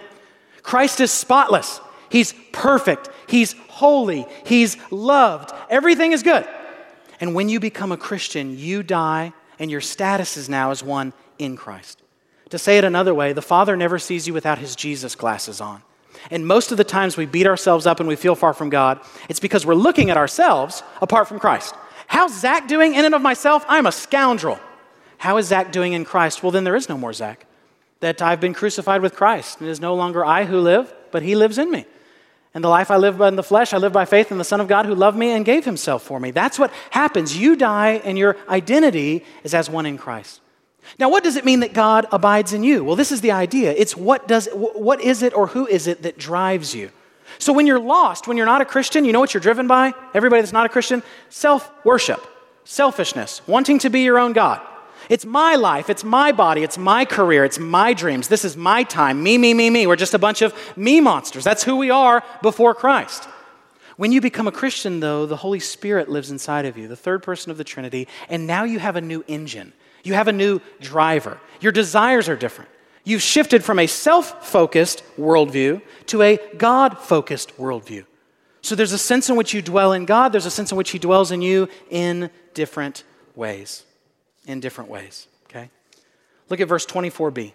Christ 0.63 1.01
is 1.01 1.11
spotless, 1.11 1.81
He's 2.09 2.33
perfect, 2.53 3.11
He's 3.29 3.55
holy, 3.69 4.27
He's 4.47 4.77
loved. 4.91 5.51
Everything 5.69 6.13
is 6.13 6.23
good. 6.23 6.47
And 7.21 7.35
when 7.35 7.49
you 7.49 7.61
become 7.61 7.93
a 7.93 7.97
Christian, 7.97 8.57
you 8.57 8.83
die, 8.83 9.33
and 9.59 9.71
your 9.71 9.81
status 9.81 10.37
is 10.37 10.49
now 10.49 10.71
as 10.71 10.83
one 10.83 11.13
in 11.39 11.57
Christ. 11.57 12.03
To 12.51 12.59
say 12.59 12.79
it 12.79 12.85
another 12.85 13.15
way, 13.15 13.33
the 13.33 13.43
Father 13.43 13.77
never 13.77 13.99
sees 13.99 14.27
you 14.27 14.33
without 14.35 14.59
His 14.59 14.77
Jesus 14.77 15.15
glasses 15.15 15.61
on. 15.61 15.83
And 16.31 16.47
most 16.47 16.73
of 16.73 16.79
the 16.79 16.85
times 16.85 17.17
we 17.17 17.27
beat 17.27 17.47
ourselves 17.47 17.87
up 17.87 18.01
and 18.01 18.09
we 18.09 18.17
feel 18.17 18.35
far 18.35 18.55
from 18.55 18.71
God, 18.71 19.01
it's 19.29 19.41
because 19.41 19.67
we're 19.67 19.75
looking 19.75 20.11
at 20.11 20.17
ourselves 20.17 20.83
apart 21.03 21.29
from 21.29 21.39
Christ. 21.39 21.75
How's 22.07 22.39
Zach 22.39 22.69
doing 22.69 22.95
in 22.95 23.05
and 23.05 23.15
of 23.15 23.23
myself? 23.23 23.65
I'm 23.69 23.87
a 23.87 23.93
scoundrel. 23.93 24.59
How 25.19 25.37
is 25.39 25.47
Zach 25.47 25.73
doing 25.73 25.93
in 25.93 26.05
Christ? 26.05 26.43
Well, 26.43 26.53
then 26.53 26.65
there 26.65 26.77
is 26.77 26.89
no 26.89 26.99
more 26.99 27.13
Zach. 27.13 27.47
That 28.01 28.21
I've 28.21 28.41
been 28.41 28.55
crucified 28.55 29.01
with 29.01 29.15
Christ. 29.15 29.63
It 29.63 29.69
is 29.69 29.81
no 29.81 29.95
longer 29.95 30.25
I 30.25 30.45
who 30.45 30.61
live, 30.61 30.93
but 31.11 31.23
he 31.23 31.35
lives 31.35 31.59
in 31.59 31.71
me. 31.71 31.87
And 32.53 32.63
the 32.63 32.69
life 32.69 32.91
I 32.91 32.97
live 32.97 33.21
in 33.21 33.35
the 33.35 33.43
flesh, 33.43 33.73
I 33.73 33.79
live 33.79 33.93
by 33.93 34.05
faith 34.05 34.31
in 34.31 34.39
the 34.39 34.45
Son 34.45 34.61
of 34.61 34.69
God 34.69 34.87
who 34.87 34.95
loved 34.95 35.19
me 35.19 35.31
and 35.31 35.45
gave 35.45 35.65
himself 35.65 36.03
for 36.03 36.21
me. 36.21 36.31
That's 36.31 36.59
what 36.59 36.71
happens. 36.91 37.37
You 37.37 37.57
die, 37.57 38.01
and 38.05 38.17
your 38.17 38.37
identity 38.49 39.25
is 39.43 39.55
as 39.55 39.69
one 39.69 39.87
in 39.87 39.99
Christ. 39.99 40.41
Now, 40.99 41.09
what 41.09 41.25
does 41.25 41.37
it 41.37 41.45
mean 41.45 41.61
that 41.61 41.73
God 41.73 42.07
abides 42.13 42.53
in 42.53 42.63
you? 42.63 42.85
Well, 42.85 42.97
this 42.97 43.11
is 43.11 43.21
the 43.21 43.33
idea. 43.33 43.73
It's 43.73 43.97
what 43.97 44.29
does 44.29 44.49
what 44.53 45.01
is 45.01 45.23
it 45.23 45.35
or 45.35 45.49
who 45.49 45.67
is 45.67 45.87
it 45.87 46.03
that 46.03 46.19
drives 46.19 46.75
you? 46.75 46.91
So 47.39 47.53
when 47.53 47.67
you're 47.67 47.81
lost, 47.81 48.29
when 48.29 48.37
you're 48.37 48.47
not 48.47 48.61
a 48.61 48.65
Christian, 48.65 49.05
you 49.05 49.13
know 49.13 49.21
what 49.21 49.35
you're 49.35 49.41
driven 49.41 49.67
by? 49.67 49.93
Everybody 50.15 50.43
that's 50.43 50.53
not 50.53 50.67
a 50.67 50.69
Christian, 50.69 51.03
self-worship, 51.31 52.25
selfishness, 52.65 53.43
wanting 53.47 53.79
to 53.81 53.91
be 53.91 54.03
your 54.03 54.19
own 54.19 54.33
God. 54.33 54.61
It's 55.09 55.27
my 55.27 55.57
life, 55.57 55.91
it's 55.91 56.05
my 56.05 56.33
body, 56.33 56.63
it's 56.63 56.79
my 56.79 57.05
career, 57.05 57.45
it's 57.45 57.59
my 57.59 57.93
dreams. 57.93 58.29
This 58.29 58.45
is 58.45 58.57
my 58.57 58.85
time. 58.85 59.23
Me, 59.23 59.37
me, 59.37 59.53
me, 59.53 59.69
me. 59.69 59.87
We're 59.87 59.97
just 59.97 60.15
a 60.15 60.19
bunch 60.19 60.43
of 60.43 60.55
me 60.77 61.01
monsters. 61.01 61.45
That's 61.45 61.65
who 61.65 61.77
we 61.77 61.91
are 61.91 62.23
before 62.41 62.75
Christ. 62.75 63.25
When 63.97 64.13
you 64.13 64.21
become 64.21 64.49
a 64.49 64.53
Christian, 64.53 65.01
though, 65.01 65.27
the 65.27 65.37
Holy 65.37 65.61
Spirit 65.61 66.09
lives 66.09 66.31
inside 66.31 66.65
of 66.65 66.77
you, 66.77 66.89
the 66.89 66.97
third 66.97 67.23
person 67.23 67.51
of 67.51 67.59
the 67.59 67.65
Trinity, 67.65 68.09
and 68.29 68.47
now 68.47 68.65
you 68.65 68.79
have 68.79 68.97
a 68.97 69.01
new 69.01 69.25
engine. 69.29 69.73
You 70.05 70.15
have 70.15 70.29
a 70.29 70.33
new 70.33 70.61
driver. 70.81 71.41
Your 71.61 71.73
desires 71.73 72.29
are 72.29 72.37
different. 72.37 72.71
You've 73.03 73.23
shifted 73.23 73.65
from 73.65 73.79
a 73.79 73.87
self 73.87 74.47
focused 74.47 75.03
worldview 75.19 75.83
to 76.07 76.23
a 76.23 76.39
God 76.57 76.99
focused 76.99 77.57
worldview. 77.59 78.05
So 78.63 78.75
there's 78.75 78.93
a 78.93 78.99
sense 78.99 79.29
in 79.29 79.37
which 79.37 79.53
you 79.53 79.61
dwell 79.61 79.93
in 79.93 80.07
God, 80.07 80.33
there's 80.33 80.47
a 80.47 80.51
sense 80.51 80.71
in 80.71 80.79
which 80.79 80.91
He 80.91 80.99
dwells 80.99 81.33
in 81.33 81.43
you 81.43 81.69
in 81.91 82.31
different 82.55 83.05
ways. 83.35 83.85
In 84.47 84.61
different 84.61 84.91
ways, 84.91 85.27
okay? 85.47 85.71
Look 86.49 86.61
at 86.61 86.69
verse 86.69 86.87
24b. 86.87 87.53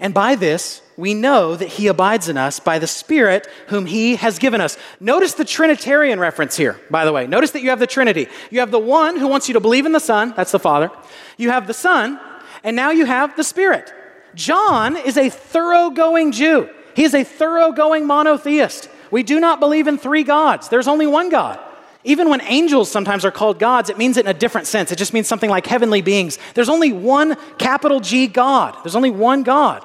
And 0.00 0.12
by 0.12 0.34
this, 0.34 0.82
we 0.96 1.14
know 1.14 1.56
that 1.56 1.68
he 1.68 1.86
abides 1.86 2.28
in 2.28 2.36
us 2.36 2.60
by 2.60 2.78
the 2.78 2.86
Spirit 2.86 3.48
whom 3.68 3.86
he 3.86 4.16
has 4.16 4.38
given 4.38 4.60
us. 4.60 4.76
Notice 5.00 5.34
the 5.34 5.44
Trinitarian 5.44 6.20
reference 6.20 6.56
here, 6.56 6.80
by 6.90 7.04
the 7.04 7.12
way. 7.12 7.26
Notice 7.26 7.52
that 7.52 7.62
you 7.62 7.70
have 7.70 7.80
the 7.80 7.86
Trinity. 7.86 8.28
You 8.50 8.60
have 8.60 8.70
the 8.70 8.78
one 8.78 9.18
who 9.18 9.28
wants 9.28 9.48
you 9.48 9.54
to 9.54 9.60
believe 9.60 9.86
in 9.86 9.92
the 9.92 10.00
Son, 10.00 10.34
that's 10.36 10.52
the 10.52 10.58
Father. 10.58 10.90
You 11.36 11.50
have 11.50 11.66
the 11.66 11.74
Son, 11.74 12.20
and 12.62 12.76
now 12.76 12.90
you 12.90 13.06
have 13.06 13.36
the 13.36 13.44
Spirit. 13.44 13.92
John 14.34 14.96
is 14.96 15.16
a 15.16 15.30
thoroughgoing 15.30 16.32
Jew, 16.32 16.68
he 16.94 17.04
is 17.04 17.14
a 17.14 17.24
thoroughgoing 17.24 18.06
monotheist. 18.06 18.88
We 19.10 19.22
do 19.22 19.38
not 19.38 19.60
believe 19.60 19.86
in 19.86 19.98
three 19.98 20.24
gods, 20.24 20.68
there's 20.68 20.88
only 20.88 21.06
one 21.06 21.28
God. 21.28 21.60
Even 22.04 22.28
when 22.28 22.42
angels 22.42 22.90
sometimes 22.90 23.24
are 23.24 23.30
called 23.30 23.58
gods, 23.58 23.88
it 23.88 23.96
means 23.96 24.18
it 24.18 24.26
in 24.26 24.30
a 24.30 24.38
different 24.38 24.66
sense. 24.66 24.92
It 24.92 24.96
just 24.96 25.14
means 25.14 25.26
something 25.26 25.48
like 25.48 25.66
heavenly 25.66 26.02
beings. 26.02 26.38
There's 26.52 26.68
only 26.68 26.92
one 26.92 27.36
capital 27.56 27.98
G 27.98 28.26
God. 28.26 28.76
There's 28.84 28.94
only 28.94 29.10
one 29.10 29.42
God. 29.42 29.84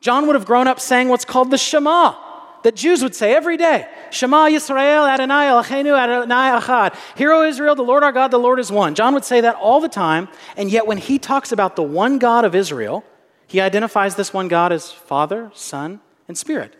John 0.00 0.26
would 0.26 0.34
have 0.34 0.46
grown 0.46 0.66
up 0.66 0.80
saying 0.80 1.08
what's 1.08 1.26
called 1.26 1.50
the 1.50 1.58
Shema, 1.58 2.14
that 2.62 2.74
Jews 2.74 3.02
would 3.02 3.14
say 3.14 3.34
every 3.34 3.56
day. 3.56 3.86
Shema 4.10 4.46
Yisrael 4.46 5.08
Adonai 5.08 5.46
Eloheinu 5.46 5.98
Adonai 5.98 6.58
Echad. 6.58 6.96
Hear, 7.16 7.32
O 7.32 7.46
Israel, 7.46 7.74
the 7.74 7.82
Lord 7.82 8.02
our 8.02 8.12
God, 8.12 8.30
the 8.30 8.38
Lord 8.38 8.58
is 8.58 8.72
one. 8.72 8.94
John 8.94 9.12
would 9.12 9.24
say 9.24 9.42
that 9.42 9.56
all 9.56 9.80
the 9.80 9.88
time, 9.88 10.28
and 10.56 10.70
yet 10.70 10.86
when 10.86 10.98
he 10.98 11.18
talks 11.18 11.52
about 11.52 11.76
the 11.76 11.82
one 11.82 12.18
God 12.18 12.44
of 12.44 12.54
Israel, 12.54 13.04
he 13.46 13.60
identifies 13.60 14.14
this 14.14 14.32
one 14.32 14.48
God 14.48 14.72
as 14.72 14.90
Father, 14.90 15.50
Son, 15.54 16.00
and 16.28 16.38
Spirit. 16.38 16.76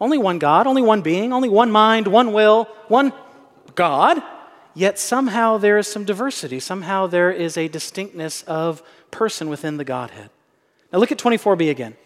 Only 0.00 0.18
one 0.18 0.38
God, 0.38 0.66
only 0.66 0.82
one 0.82 1.02
being, 1.02 1.32
only 1.32 1.48
one 1.48 1.70
mind, 1.70 2.06
one 2.06 2.32
will, 2.32 2.68
one 2.88 3.12
God, 3.74 4.22
yet 4.74 4.98
somehow 4.98 5.58
there 5.58 5.78
is 5.78 5.86
some 5.86 6.04
diversity. 6.04 6.60
Somehow 6.60 7.06
there 7.06 7.30
is 7.30 7.56
a 7.56 7.68
distinctness 7.68 8.42
of 8.42 8.82
person 9.10 9.48
within 9.48 9.76
the 9.76 9.84
Godhead. 9.84 10.30
Now 10.92 10.98
look 10.98 11.12
at 11.12 11.18
24b 11.18 11.70
again. 11.70 11.96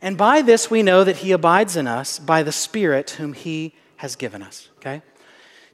And 0.00 0.16
by 0.16 0.42
this 0.42 0.70
we 0.70 0.82
know 0.82 1.04
that 1.04 1.18
he 1.18 1.32
abides 1.32 1.76
in 1.76 1.86
us 1.86 2.18
by 2.18 2.42
the 2.42 2.52
Spirit 2.52 3.10
whom 3.10 3.32
he 3.32 3.74
has 3.96 4.16
given 4.16 4.42
us. 4.42 4.68
Okay? 4.78 5.02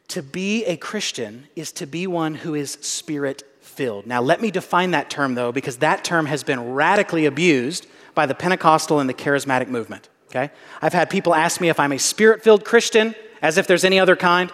To 0.08 0.22
be 0.22 0.64
a 0.64 0.76
Christian 0.76 1.48
is 1.56 1.72
to 1.72 1.86
be 1.86 2.06
one 2.06 2.34
who 2.36 2.54
is 2.54 2.72
spirit 2.80 3.42
filled. 3.60 4.06
Now, 4.06 4.20
let 4.22 4.40
me 4.40 4.50
define 4.50 4.92
that 4.92 5.10
term 5.10 5.34
though, 5.34 5.52
because 5.52 5.78
that 5.78 6.04
term 6.04 6.26
has 6.26 6.42
been 6.42 6.72
radically 6.72 7.26
abused 7.26 7.86
by 8.14 8.26
the 8.26 8.34
Pentecostal 8.34 9.00
and 9.00 9.08
the 9.08 9.14
charismatic 9.14 9.68
movement. 9.68 10.08
Okay? 10.28 10.50
I've 10.82 10.92
had 10.92 11.10
people 11.10 11.34
ask 11.34 11.60
me 11.60 11.68
if 11.68 11.80
I'm 11.80 11.92
a 11.92 11.98
spirit 11.98 12.42
filled 12.42 12.64
Christian, 12.64 13.14
as 13.42 13.58
if 13.58 13.66
there's 13.66 13.84
any 13.84 13.98
other 13.98 14.16
kind. 14.16 14.52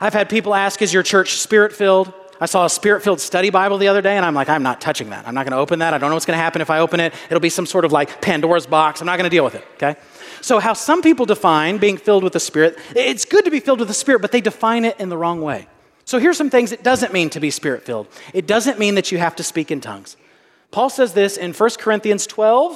I've 0.00 0.12
had 0.12 0.28
people 0.28 0.54
ask, 0.54 0.82
Is 0.82 0.92
your 0.92 1.02
church 1.02 1.34
spirit 1.38 1.72
filled? 1.72 2.12
I 2.40 2.46
saw 2.46 2.66
a 2.66 2.70
spirit 2.70 3.02
filled 3.02 3.20
study 3.20 3.50
Bible 3.50 3.78
the 3.78 3.88
other 3.88 4.02
day, 4.02 4.16
and 4.16 4.24
I'm 4.24 4.34
like, 4.34 4.48
I'm 4.48 4.62
not 4.62 4.80
touching 4.80 5.10
that. 5.10 5.26
I'm 5.26 5.34
not 5.34 5.44
going 5.44 5.52
to 5.52 5.58
open 5.58 5.78
that. 5.78 5.94
I 5.94 5.98
don't 5.98 6.10
know 6.10 6.16
what's 6.16 6.26
going 6.26 6.36
to 6.36 6.42
happen 6.42 6.60
if 6.60 6.68
I 6.68 6.80
open 6.80 7.00
it. 7.00 7.14
It'll 7.30 7.40
be 7.40 7.48
some 7.48 7.64
sort 7.64 7.86
of 7.86 7.92
like 7.92 8.20
Pandora's 8.20 8.66
box. 8.66 9.00
I'm 9.00 9.06
not 9.06 9.16
going 9.16 9.28
to 9.28 9.34
deal 9.34 9.44
with 9.44 9.54
it, 9.54 9.64
okay? 9.76 9.96
So, 10.42 10.58
how 10.58 10.74
some 10.74 11.02
people 11.02 11.24
define 11.24 11.78
being 11.78 11.96
filled 11.96 12.22
with 12.22 12.34
the 12.34 12.40
Spirit, 12.40 12.78
it's 12.94 13.24
good 13.24 13.44
to 13.46 13.50
be 13.50 13.60
filled 13.60 13.78
with 13.78 13.88
the 13.88 13.94
Spirit, 13.94 14.20
but 14.20 14.32
they 14.32 14.40
define 14.40 14.84
it 14.84 15.00
in 15.00 15.08
the 15.08 15.16
wrong 15.16 15.40
way. 15.40 15.66
So, 16.04 16.18
here's 16.18 16.36
some 16.36 16.50
things 16.50 16.72
it 16.72 16.82
doesn't 16.82 17.12
mean 17.12 17.30
to 17.30 17.40
be 17.40 17.50
Spirit 17.50 17.84
filled 17.84 18.06
it 18.34 18.46
doesn't 18.46 18.78
mean 18.78 18.96
that 18.96 19.10
you 19.10 19.18
have 19.18 19.36
to 19.36 19.42
speak 19.42 19.70
in 19.70 19.80
tongues. 19.80 20.16
Paul 20.70 20.90
says 20.90 21.14
this 21.14 21.36
in 21.36 21.52
1 21.52 21.70
Corinthians 21.78 22.26
12. 22.26 22.72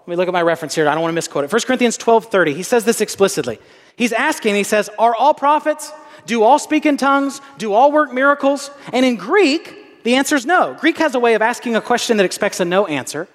Let 0.00 0.08
me 0.08 0.16
look 0.16 0.26
at 0.26 0.32
my 0.32 0.42
reference 0.42 0.74
here. 0.74 0.88
I 0.88 0.94
don't 0.94 1.02
want 1.02 1.12
to 1.12 1.14
misquote 1.14 1.44
it. 1.44 1.52
1 1.52 1.62
Corinthians 1.62 1.96
12 1.96 2.26
30. 2.26 2.54
He 2.54 2.62
says 2.62 2.84
this 2.84 3.00
explicitly. 3.00 3.58
He's 3.94 4.12
asking, 4.12 4.54
he 4.54 4.64
says, 4.64 4.88
Are 4.98 5.14
all 5.14 5.34
prophets? 5.34 5.92
Do 6.26 6.42
all 6.42 6.58
speak 6.58 6.86
in 6.86 6.96
tongues? 6.96 7.40
Do 7.58 7.72
all 7.72 7.92
work 7.92 8.12
miracles? 8.12 8.70
And 8.92 9.04
in 9.04 9.16
Greek, 9.16 10.02
the 10.04 10.14
answer 10.14 10.36
is 10.36 10.46
no. 10.46 10.76
Greek 10.78 10.98
has 10.98 11.14
a 11.14 11.20
way 11.20 11.34
of 11.34 11.42
asking 11.42 11.76
a 11.76 11.80
question 11.80 12.16
that 12.16 12.24
expects 12.24 12.60
a 12.60 12.64
no 12.64 12.86
answer. 12.86 13.28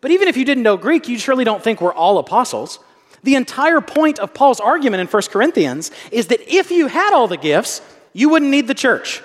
But 0.00 0.10
even 0.10 0.28
if 0.28 0.36
you 0.36 0.44
didn't 0.44 0.64
know 0.64 0.76
Greek, 0.76 1.08
you 1.08 1.18
surely 1.18 1.44
don't 1.44 1.62
think 1.62 1.80
we're 1.80 1.94
all 1.94 2.18
apostles. 2.18 2.78
The 3.22 3.36
entire 3.36 3.80
point 3.80 4.18
of 4.18 4.34
Paul's 4.34 4.60
argument 4.60 5.00
in 5.00 5.06
1 5.06 5.22
Corinthians 5.30 5.90
is 6.10 6.26
that 6.28 6.40
if 6.52 6.70
you 6.70 6.88
had 6.88 7.12
all 7.12 7.28
the 7.28 7.36
gifts, 7.36 7.80
you 8.12 8.28
wouldn't 8.28 8.50
need 8.50 8.66
the 8.66 8.74
church. 8.74 9.22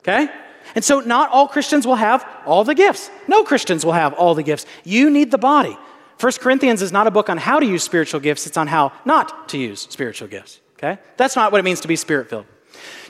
Okay? 0.00 0.28
And 0.74 0.84
so, 0.84 1.00
not 1.00 1.30
all 1.30 1.48
Christians 1.48 1.86
will 1.86 1.96
have 1.96 2.26
all 2.46 2.64
the 2.64 2.74
gifts. 2.74 3.10
No 3.28 3.42
Christians 3.44 3.84
will 3.84 3.92
have 3.92 4.12
all 4.14 4.34
the 4.34 4.42
gifts. 4.42 4.66
You 4.84 5.10
need 5.10 5.30
the 5.30 5.38
body. 5.38 5.76
1 6.20 6.32
Corinthians 6.40 6.80
is 6.80 6.92
not 6.92 7.06
a 7.06 7.10
book 7.10 7.28
on 7.28 7.38
how 7.38 7.58
to 7.58 7.66
use 7.66 7.82
spiritual 7.82 8.20
gifts, 8.20 8.46
it's 8.46 8.56
on 8.56 8.68
how 8.68 8.92
not 9.04 9.48
to 9.48 9.58
use 9.58 9.86
spiritual 9.90 10.28
gifts. 10.28 10.60
Okay? 10.84 11.00
That's 11.16 11.36
not 11.36 11.50
what 11.50 11.58
it 11.58 11.64
means 11.64 11.80
to 11.80 11.88
be 11.88 11.96
spirit 11.96 12.28
filled. 12.28 12.46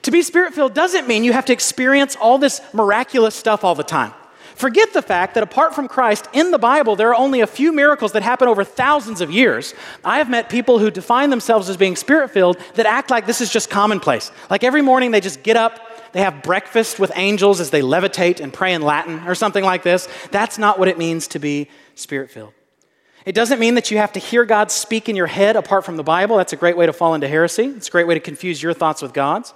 To 0.03 0.11
be 0.11 0.23
spirit 0.23 0.55
filled 0.55 0.75
doesn't 0.75 1.09
mean 1.09 1.25
you 1.25 1.33
have 1.33 1.47
to 1.47 1.53
experience 1.53 2.17
all 2.17 2.39
this 2.39 2.61
miraculous 2.73 3.35
stuff 3.35 3.65
all 3.65 3.75
the 3.75 3.83
time. 3.83 4.13
Forget 4.55 4.93
the 4.93 5.03
fact 5.03 5.35
that 5.35 5.43
apart 5.43 5.75
from 5.75 5.89
Christ, 5.89 6.29
in 6.33 6.53
the 6.53 6.59
Bible, 6.59 6.95
there 6.95 7.09
are 7.09 7.17
only 7.17 7.41
a 7.41 7.47
few 7.47 7.73
miracles 7.73 8.13
that 8.13 8.23
happen 8.23 8.47
over 8.47 8.63
thousands 8.63 9.21
of 9.21 9.31
years. 9.31 9.75
I 10.05 10.19
have 10.19 10.31
met 10.31 10.49
people 10.49 10.79
who 10.79 10.93
define 10.93 11.31
themselves 11.31 11.69
as 11.69 11.77
being 11.77 11.97
spirit 11.97 12.31
filled 12.31 12.59
that 12.75 12.87
act 12.87 13.11
like 13.11 13.27
this 13.27 13.41
is 13.41 13.51
just 13.51 13.69
commonplace. 13.69 14.31
Like 14.49 14.63
every 14.63 14.83
morning 14.83 15.11
they 15.11 15.21
just 15.21 15.43
get 15.43 15.57
up, 15.57 16.13
they 16.13 16.21
have 16.21 16.45
breakfast 16.45 17.01
with 17.01 17.11
angels 17.17 17.59
as 17.59 17.71
they 17.71 17.81
levitate 17.81 18.39
and 18.39 18.53
pray 18.53 18.75
in 18.75 18.83
Latin 18.83 19.27
or 19.27 19.35
something 19.35 19.65
like 19.65 19.83
this. 19.83 20.07
That's 20.31 20.59
not 20.59 20.79
what 20.79 20.87
it 20.87 20.99
means 20.99 21.27
to 21.29 21.41
be 21.41 21.69
spirit 21.97 22.31
filled. 22.31 22.53
It 23.25 23.35
doesn't 23.35 23.59
mean 23.59 23.75
that 23.77 23.91
you 23.91 23.99
have 23.99 24.13
to 24.13 24.21
hear 24.21 24.45
God 24.45 24.71
speak 24.71 25.09
in 25.09 25.17
your 25.17 25.27
head 25.27 25.57
apart 25.57 25.85
from 25.85 25.97
the 25.97 26.03
Bible. 26.03 26.37
That's 26.37 26.53
a 26.53 26.57
great 26.57 26.77
way 26.77 26.87
to 26.87 26.93
fall 26.93 27.15
into 27.15 27.27
heresy. 27.27 27.65
It's 27.65 27.89
a 27.89 27.91
great 27.91 28.07
way 28.07 28.15
to 28.15 28.21
confuse 28.21 28.63
your 28.63 28.75
thoughts 28.75 29.01
with 29.01 29.15
God's. 29.15 29.55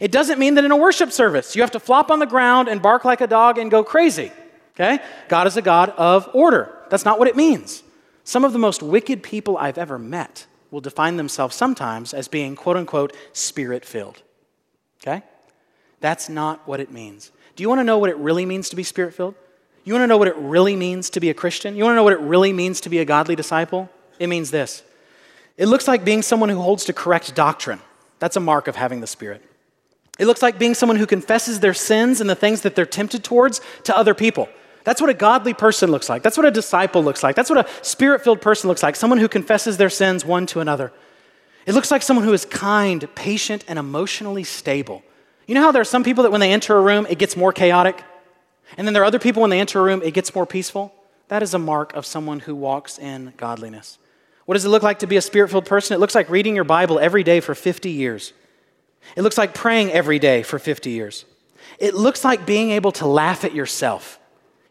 It 0.00 0.10
doesn't 0.10 0.38
mean 0.40 0.54
that 0.54 0.64
in 0.64 0.72
a 0.72 0.76
worship 0.76 1.12
service 1.12 1.54
you 1.54 1.62
have 1.62 1.70
to 1.72 1.80
flop 1.80 2.10
on 2.10 2.18
the 2.18 2.26
ground 2.26 2.68
and 2.68 2.82
bark 2.82 3.04
like 3.04 3.20
a 3.20 3.28
dog 3.28 3.58
and 3.58 3.70
go 3.70 3.84
crazy. 3.84 4.32
Okay? 4.74 4.98
God 5.28 5.46
is 5.46 5.56
a 5.56 5.62
God 5.62 5.90
of 5.90 6.28
order. 6.32 6.74
That's 6.90 7.04
not 7.04 7.18
what 7.18 7.28
it 7.28 7.36
means. 7.36 7.82
Some 8.24 8.44
of 8.44 8.52
the 8.52 8.58
most 8.58 8.82
wicked 8.82 9.22
people 9.22 9.56
I've 9.56 9.78
ever 9.78 9.98
met 9.98 10.46
will 10.70 10.80
define 10.80 11.16
themselves 11.16 11.56
sometimes 11.56 12.12
as 12.12 12.28
being 12.28 12.56
quote 12.56 12.76
unquote 12.76 13.14
spirit 13.32 13.84
filled. 13.84 14.22
Okay? 15.00 15.22
That's 16.00 16.28
not 16.28 16.66
what 16.66 16.80
it 16.80 16.90
means. 16.90 17.30
Do 17.56 17.62
you 17.62 17.68
want 17.68 17.80
to 17.80 17.84
know 17.84 17.98
what 17.98 18.10
it 18.10 18.16
really 18.18 18.46
means 18.46 18.68
to 18.70 18.76
be 18.76 18.82
spirit 18.82 19.14
filled? 19.14 19.34
You 19.88 19.94
want 19.94 20.02
to 20.02 20.06
know 20.06 20.18
what 20.18 20.28
it 20.28 20.36
really 20.36 20.76
means 20.76 21.08
to 21.08 21.18
be 21.18 21.30
a 21.30 21.34
Christian? 21.34 21.74
You 21.74 21.84
want 21.84 21.92
to 21.92 21.96
know 21.96 22.04
what 22.04 22.12
it 22.12 22.20
really 22.20 22.52
means 22.52 22.82
to 22.82 22.90
be 22.90 22.98
a 22.98 23.06
godly 23.06 23.34
disciple? 23.34 23.88
It 24.18 24.26
means 24.26 24.50
this 24.50 24.82
it 25.56 25.64
looks 25.64 25.88
like 25.88 26.04
being 26.04 26.20
someone 26.20 26.50
who 26.50 26.60
holds 26.60 26.84
to 26.84 26.92
correct 26.92 27.34
doctrine. 27.34 27.80
That's 28.18 28.36
a 28.36 28.40
mark 28.40 28.68
of 28.68 28.76
having 28.76 29.00
the 29.00 29.06
Spirit. 29.06 29.42
It 30.18 30.26
looks 30.26 30.42
like 30.42 30.58
being 30.58 30.74
someone 30.74 30.98
who 30.98 31.06
confesses 31.06 31.60
their 31.60 31.72
sins 31.72 32.20
and 32.20 32.28
the 32.28 32.34
things 32.34 32.60
that 32.62 32.76
they're 32.76 32.84
tempted 32.84 33.24
towards 33.24 33.62
to 33.84 33.96
other 33.96 34.12
people. 34.12 34.50
That's 34.84 35.00
what 35.00 35.08
a 35.08 35.14
godly 35.14 35.54
person 35.54 35.90
looks 35.90 36.10
like. 36.10 36.22
That's 36.22 36.36
what 36.36 36.44
a 36.44 36.50
disciple 36.50 37.02
looks 37.02 37.22
like. 37.22 37.34
That's 37.34 37.48
what 37.48 37.66
a 37.66 37.70
spirit 37.82 38.22
filled 38.22 38.42
person 38.42 38.68
looks 38.68 38.82
like 38.82 38.94
someone 38.94 39.18
who 39.18 39.26
confesses 39.26 39.78
their 39.78 39.88
sins 39.88 40.22
one 40.22 40.44
to 40.48 40.60
another. 40.60 40.92
It 41.64 41.72
looks 41.72 41.90
like 41.90 42.02
someone 42.02 42.26
who 42.26 42.34
is 42.34 42.44
kind, 42.44 43.08
patient, 43.14 43.64
and 43.66 43.78
emotionally 43.78 44.44
stable. 44.44 45.02
You 45.46 45.54
know 45.54 45.62
how 45.62 45.72
there 45.72 45.80
are 45.80 45.86
some 45.86 46.04
people 46.04 46.24
that 46.24 46.30
when 46.30 46.42
they 46.42 46.52
enter 46.52 46.76
a 46.76 46.82
room, 46.82 47.06
it 47.08 47.18
gets 47.18 47.38
more 47.38 47.54
chaotic? 47.54 48.04
And 48.76 48.86
then 48.86 48.94
there 48.94 49.02
are 49.02 49.06
other 49.06 49.18
people, 49.18 49.42
when 49.42 49.50
they 49.50 49.60
enter 49.60 49.80
a 49.80 49.82
room, 49.82 50.02
it 50.02 50.14
gets 50.14 50.34
more 50.34 50.46
peaceful. 50.46 50.94
That 51.28 51.42
is 51.42 51.54
a 51.54 51.58
mark 51.58 51.94
of 51.94 52.06
someone 52.06 52.40
who 52.40 52.54
walks 52.54 52.98
in 52.98 53.32
godliness. 53.36 53.98
What 54.46 54.54
does 54.54 54.64
it 54.64 54.70
look 54.70 54.82
like 54.82 55.00
to 55.00 55.06
be 55.06 55.16
a 55.16 55.22
spirit 55.22 55.50
filled 55.50 55.66
person? 55.66 55.94
It 55.94 56.00
looks 56.00 56.14
like 56.14 56.30
reading 56.30 56.54
your 56.54 56.64
Bible 56.64 56.98
every 56.98 57.22
day 57.22 57.40
for 57.40 57.54
50 57.54 57.90
years. 57.90 58.32
It 59.16 59.22
looks 59.22 59.38
like 59.38 59.54
praying 59.54 59.92
every 59.92 60.18
day 60.18 60.42
for 60.42 60.58
50 60.58 60.90
years. 60.90 61.24
It 61.78 61.94
looks 61.94 62.24
like 62.24 62.46
being 62.46 62.70
able 62.70 62.92
to 62.92 63.06
laugh 63.06 63.44
at 63.44 63.54
yourself. 63.54 64.18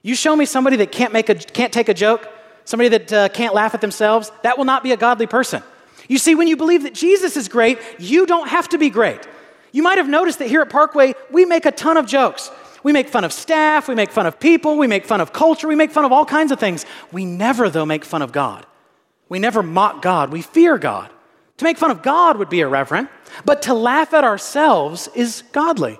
You 0.02 0.16
show 0.16 0.36
me 0.36 0.46
somebody 0.46 0.78
that 0.78 0.92
can't, 0.92 1.14
make 1.14 1.30
a, 1.30 1.36
can't 1.36 1.72
take 1.72 1.90
a 1.90 1.94
joke, 1.94 2.28
somebody 2.66 2.90
that 2.90 3.14
uh, 3.14 3.30
can't 3.30 3.54
laugh 3.54 3.74
at 3.74 3.82
themselves, 3.82 4.32
that 4.44 4.58
will 4.58 4.66
not 4.66 4.84
be 4.84 4.92
a 4.92 4.98
godly 4.98 5.28
person. 5.28 5.62
You 6.08 6.18
see, 6.18 6.36
when 6.36 6.48
you 6.48 6.58
believe 6.58 6.84
that 6.84 6.94
Jesus 6.94 7.38
is 7.38 7.48
great, 7.48 7.80
you 8.00 8.26
don't 8.26 8.48
have 8.48 8.70
to 8.70 8.78
be 8.78 8.90
great. 8.90 9.28
You 9.72 9.84
might 9.84 9.98
have 9.98 10.08
noticed 10.08 10.40
that 10.40 10.48
here 10.48 10.62
at 10.62 10.70
Parkway, 10.70 11.14
we 11.30 11.46
make 11.46 11.66
a 11.66 11.72
ton 11.72 11.98
of 11.98 12.06
jokes. 12.06 12.50
We 12.88 12.94
make 12.94 13.10
fun 13.10 13.26
of 13.26 13.34
staff, 13.34 13.90
we 13.90 13.96
make 13.96 14.12
fun 14.12 14.28
of 14.28 14.40
people, 14.40 14.78
we 14.78 14.88
make 14.88 15.04
fun 15.04 15.20
of 15.20 15.34
culture, 15.34 15.68
we 15.68 15.76
make 15.76 15.92
fun 15.92 16.06
of 16.06 16.14
all 16.14 16.24
kinds 16.24 16.54
of 16.54 16.60
things. 16.62 16.86
We 17.12 17.26
never, 17.26 17.70
though, 17.70 17.86
make 17.86 18.06
fun 18.06 18.22
of 18.22 18.32
God. 18.32 18.66
We 19.28 19.40
never 19.40 19.62
mock 19.62 20.02
God, 20.02 20.32
we 20.32 20.42
fear 20.42 20.78
God. 20.78 21.12
To 21.58 21.66
make 21.66 21.78
fun 21.78 21.92
of 21.92 22.02
God 22.02 22.38
would 22.38 22.48
be 22.48 22.62
irreverent, 22.62 23.10
but 23.44 23.64
to 23.64 23.74
laugh 23.74 24.14
at 24.14 24.24
ourselves 24.24 25.10
is 25.16 25.44
godly. 25.52 26.00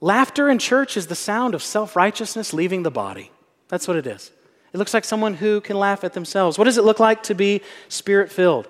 Laughter 0.00 0.50
in 0.50 0.58
church 0.58 0.96
is 0.96 1.06
the 1.06 1.14
sound 1.14 1.54
of 1.54 1.62
self 1.62 1.94
righteousness 1.94 2.52
leaving 2.52 2.82
the 2.82 2.90
body. 2.90 3.30
That's 3.68 3.86
what 3.86 3.96
it 3.96 4.08
is. 4.08 4.32
It 4.72 4.78
looks 4.78 4.94
like 4.94 5.04
someone 5.04 5.34
who 5.34 5.60
can 5.60 5.78
laugh 5.78 6.02
at 6.02 6.14
themselves. 6.14 6.58
What 6.58 6.64
does 6.64 6.78
it 6.78 6.84
look 6.84 6.98
like 6.98 7.22
to 7.24 7.34
be 7.36 7.62
spirit 7.88 8.32
filled? 8.32 8.66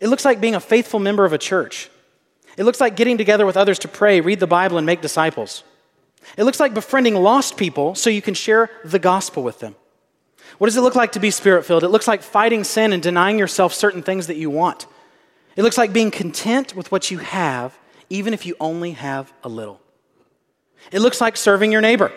It 0.00 0.08
looks 0.08 0.24
like 0.24 0.40
being 0.40 0.54
a 0.54 0.60
faithful 0.60 1.00
member 1.00 1.26
of 1.26 1.34
a 1.34 1.38
church. 1.38 1.90
It 2.56 2.64
looks 2.64 2.80
like 2.80 2.96
getting 2.96 3.18
together 3.18 3.44
with 3.44 3.58
others 3.58 3.78
to 3.80 3.88
pray, 3.88 4.22
read 4.22 4.40
the 4.40 4.46
Bible, 4.46 4.78
and 4.78 4.86
make 4.86 5.02
disciples. 5.02 5.64
It 6.36 6.44
looks 6.44 6.60
like 6.60 6.74
befriending 6.74 7.14
lost 7.14 7.56
people 7.56 7.94
so 7.94 8.10
you 8.10 8.22
can 8.22 8.34
share 8.34 8.70
the 8.84 8.98
gospel 8.98 9.42
with 9.42 9.60
them. 9.60 9.74
What 10.58 10.66
does 10.66 10.76
it 10.76 10.82
look 10.82 10.94
like 10.94 11.12
to 11.12 11.20
be 11.20 11.30
spirit 11.30 11.64
filled? 11.64 11.84
It 11.84 11.88
looks 11.88 12.08
like 12.08 12.22
fighting 12.22 12.64
sin 12.64 12.92
and 12.92 13.02
denying 13.02 13.38
yourself 13.38 13.74
certain 13.74 14.02
things 14.02 14.26
that 14.26 14.36
you 14.36 14.50
want. 14.50 14.86
It 15.56 15.62
looks 15.62 15.78
like 15.78 15.92
being 15.92 16.10
content 16.10 16.74
with 16.74 16.90
what 16.92 17.10
you 17.10 17.18
have, 17.18 17.78
even 18.10 18.32
if 18.32 18.46
you 18.46 18.56
only 18.60 18.92
have 18.92 19.32
a 19.42 19.48
little. 19.48 19.80
It 20.90 21.00
looks 21.00 21.20
like 21.20 21.36
serving 21.36 21.72
your 21.72 21.80
neighbor. 21.80 22.12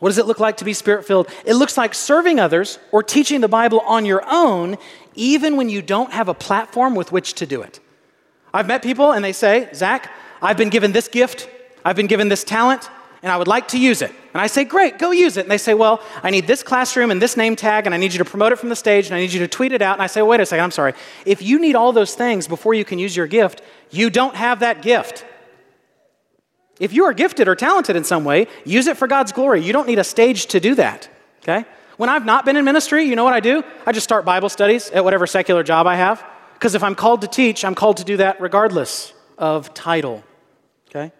What 0.00 0.08
does 0.08 0.18
it 0.18 0.26
look 0.26 0.40
like 0.40 0.56
to 0.58 0.64
be 0.64 0.72
spirit 0.72 1.04
filled? 1.06 1.28
It 1.44 1.54
looks 1.54 1.76
like 1.76 1.94
serving 1.94 2.40
others 2.40 2.78
or 2.90 3.02
teaching 3.02 3.40
the 3.40 3.48
Bible 3.48 3.80
on 3.80 4.06
your 4.06 4.22
own, 4.26 4.78
even 5.14 5.56
when 5.56 5.68
you 5.68 5.82
don't 5.82 6.12
have 6.12 6.28
a 6.28 6.34
platform 6.34 6.94
with 6.94 7.12
which 7.12 7.34
to 7.34 7.46
do 7.46 7.60
it. 7.62 7.80
I've 8.52 8.66
met 8.66 8.82
people 8.82 9.12
and 9.12 9.24
they 9.24 9.32
say, 9.32 9.68
Zach, 9.74 10.10
I've 10.40 10.56
been 10.56 10.70
given 10.70 10.92
this 10.92 11.08
gift, 11.08 11.48
I've 11.84 11.96
been 11.96 12.06
given 12.06 12.28
this 12.28 12.44
talent, 12.44 12.88
and 13.22 13.30
I 13.30 13.36
would 13.36 13.48
like 13.48 13.68
to 13.68 13.78
use 13.78 14.00
it. 14.02 14.10
And 14.32 14.40
I 14.40 14.46
say, 14.46 14.64
Great, 14.64 14.98
go 14.98 15.10
use 15.10 15.36
it. 15.36 15.42
And 15.42 15.50
they 15.50 15.58
say, 15.58 15.74
Well, 15.74 16.02
I 16.22 16.30
need 16.30 16.46
this 16.46 16.62
classroom 16.62 17.10
and 17.10 17.20
this 17.20 17.36
name 17.36 17.56
tag, 17.56 17.86
and 17.86 17.94
I 17.94 17.98
need 17.98 18.12
you 18.12 18.18
to 18.18 18.24
promote 18.24 18.52
it 18.52 18.56
from 18.56 18.68
the 18.68 18.76
stage, 18.76 19.06
and 19.06 19.14
I 19.14 19.20
need 19.20 19.32
you 19.32 19.40
to 19.40 19.48
tweet 19.48 19.72
it 19.72 19.82
out. 19.82 19.94
And 19.94 20.02
I 20.02 20.06
say, 20.06 20.22
Wait 20.22 20.40
a 20.40 20.46
second, 20.46 20.64
I'm 20.64 20.70
sorry. 20.70 20.94
If 21.26 21.42
you 21.42 21.58
need 21.58 21.74
all 21.74 21.92
those 21.92 22.14
things 22.14 22.48
before 22.48 22.74
you 22.74 22.84
can 22.84 22.98
use 22.98 23.16
your 23.16 23.26
gift, 23.26 23.62
you 23.90 24.10
don't 24.10 24.36
have 24.36 24.60
that 24.60 24.82
gift. 24.82 25.24
If 26.78 26.94
you 26.94 27.04
are 27.04 27.12
gifted 27.12 27.46
or 27.46 27.54
talented 27.54 27.94
in 27.94 28.04
some 28.04 28.24
way, 28.24 28.46
use 28.64 28.86
it 28.86 28.96
for 28.96 29.06
God's 29.06 29.32
glory. 29.32 29.62
You 29.62 29.74
don't 29.74 29.86
need 29.86 29.98
a 29.98 30.04
stage 30.04 30.46
to 30.46 30.60
do 30.60 30.74
that, 30.76 31.10
okay? 31.42 31.66
When 31.98 32.08
I've 32.08 32.24
not 32.24 32.46
been 32.46 32.56
in 32.56 32.64
ministry, 32.64 33.04
you 33.04 33.16
know 33.16 33.24
what 33.24 33.34
I 33.34 33.40
do? 33.40 33.62
I 33.84 33.92
just 33.92 34.04
start 34.04 34.24
Bible 34.24 34.48
studies 34.48 34.90
at 34.90 35.04
whatever 35.04 35.26
secular 35.26 35.62
job 35.62 35.86
I 35.86 35.96
have. 35.96 36.24
Because 36.54 36.74
if 36.74 36.82
I'm 36.82 36.94
called 36.94 37.20
to 37.20 37.28
teach, 37.28 37.66
I'm 37.66 37.74
called 37.74 37.98
to 37.98 38.04
do 38.04 38.16
that 38.16 38.40
regardless 38.40 39.12
of 39.36 39.74
title, 39.74 40.24
okay? 40.88 41.12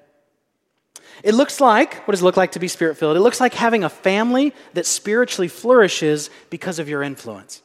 It 1.22 1.34
looks 1.34 1.60
like, 1.60 1.94
what 2.06 2.12
does 2.12 2.22
it 2.22 2.24
look 2.24 2.36
like 2.36 2.52
to 2.52 2.58
be 2.58 2.68
spirit 2.68 2.96
filled? 2.96 3.16
It 3.16 3.20
looks 3.20 3.40
like 3.40 3.54
having 3.54 3.84
a 3.84 3.88
family 3.88 4.54
that 4.74 4.86
spiritually 4.86 5.48
flourishes 5.48 6.30
because 6.48 6.78
of 6.78 6.88
your 6.88 7.02
influence. 7.02 7.62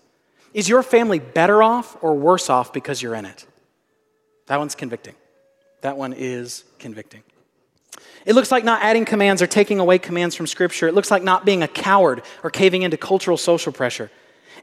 Is 0.53 0.69
your 0.69 0.83
family 0.83 1.19
better 1.19 1.61
off 1.61 1.97
or 2.01 2.15
worse 2.15 2.49
off 2.49 2.73
because 2.73 3.01
you're 3.01 3.15
in 3.15 3.25
it? 3.25 3.45
That 4.47 4.59
one's 4.59 4.75
convicting. 4.75 5.15
That 5.81 5.97
one 5.97 6.13
is 6.13 6.63
convicting. 6.79 7.23
It 8.25 8.33
looks 8.33 8.51
like 8.51 8.63
not 8.63 8.81
adding 8.81 9.05
commands 9.05 9.41
or 9.41 9.47
taking 9.47 9.79
away 9.79 9.99
commands 9.99 10.35
from 10.35 10.47
Scripture. 10.47 10.87
It 10.87 10.95
looks 10.95 11.11
like 11.11 11.23
not 11.23 11.45
being 11.45 11.61
a 11.61 11.67
coward 11.67 12.23
or 12.43 12.49
caving 12.49 12.81
into 12.81 12.97
cultural 12.97 13.37
social 13.37 13.71
pressure. 13.71 14.09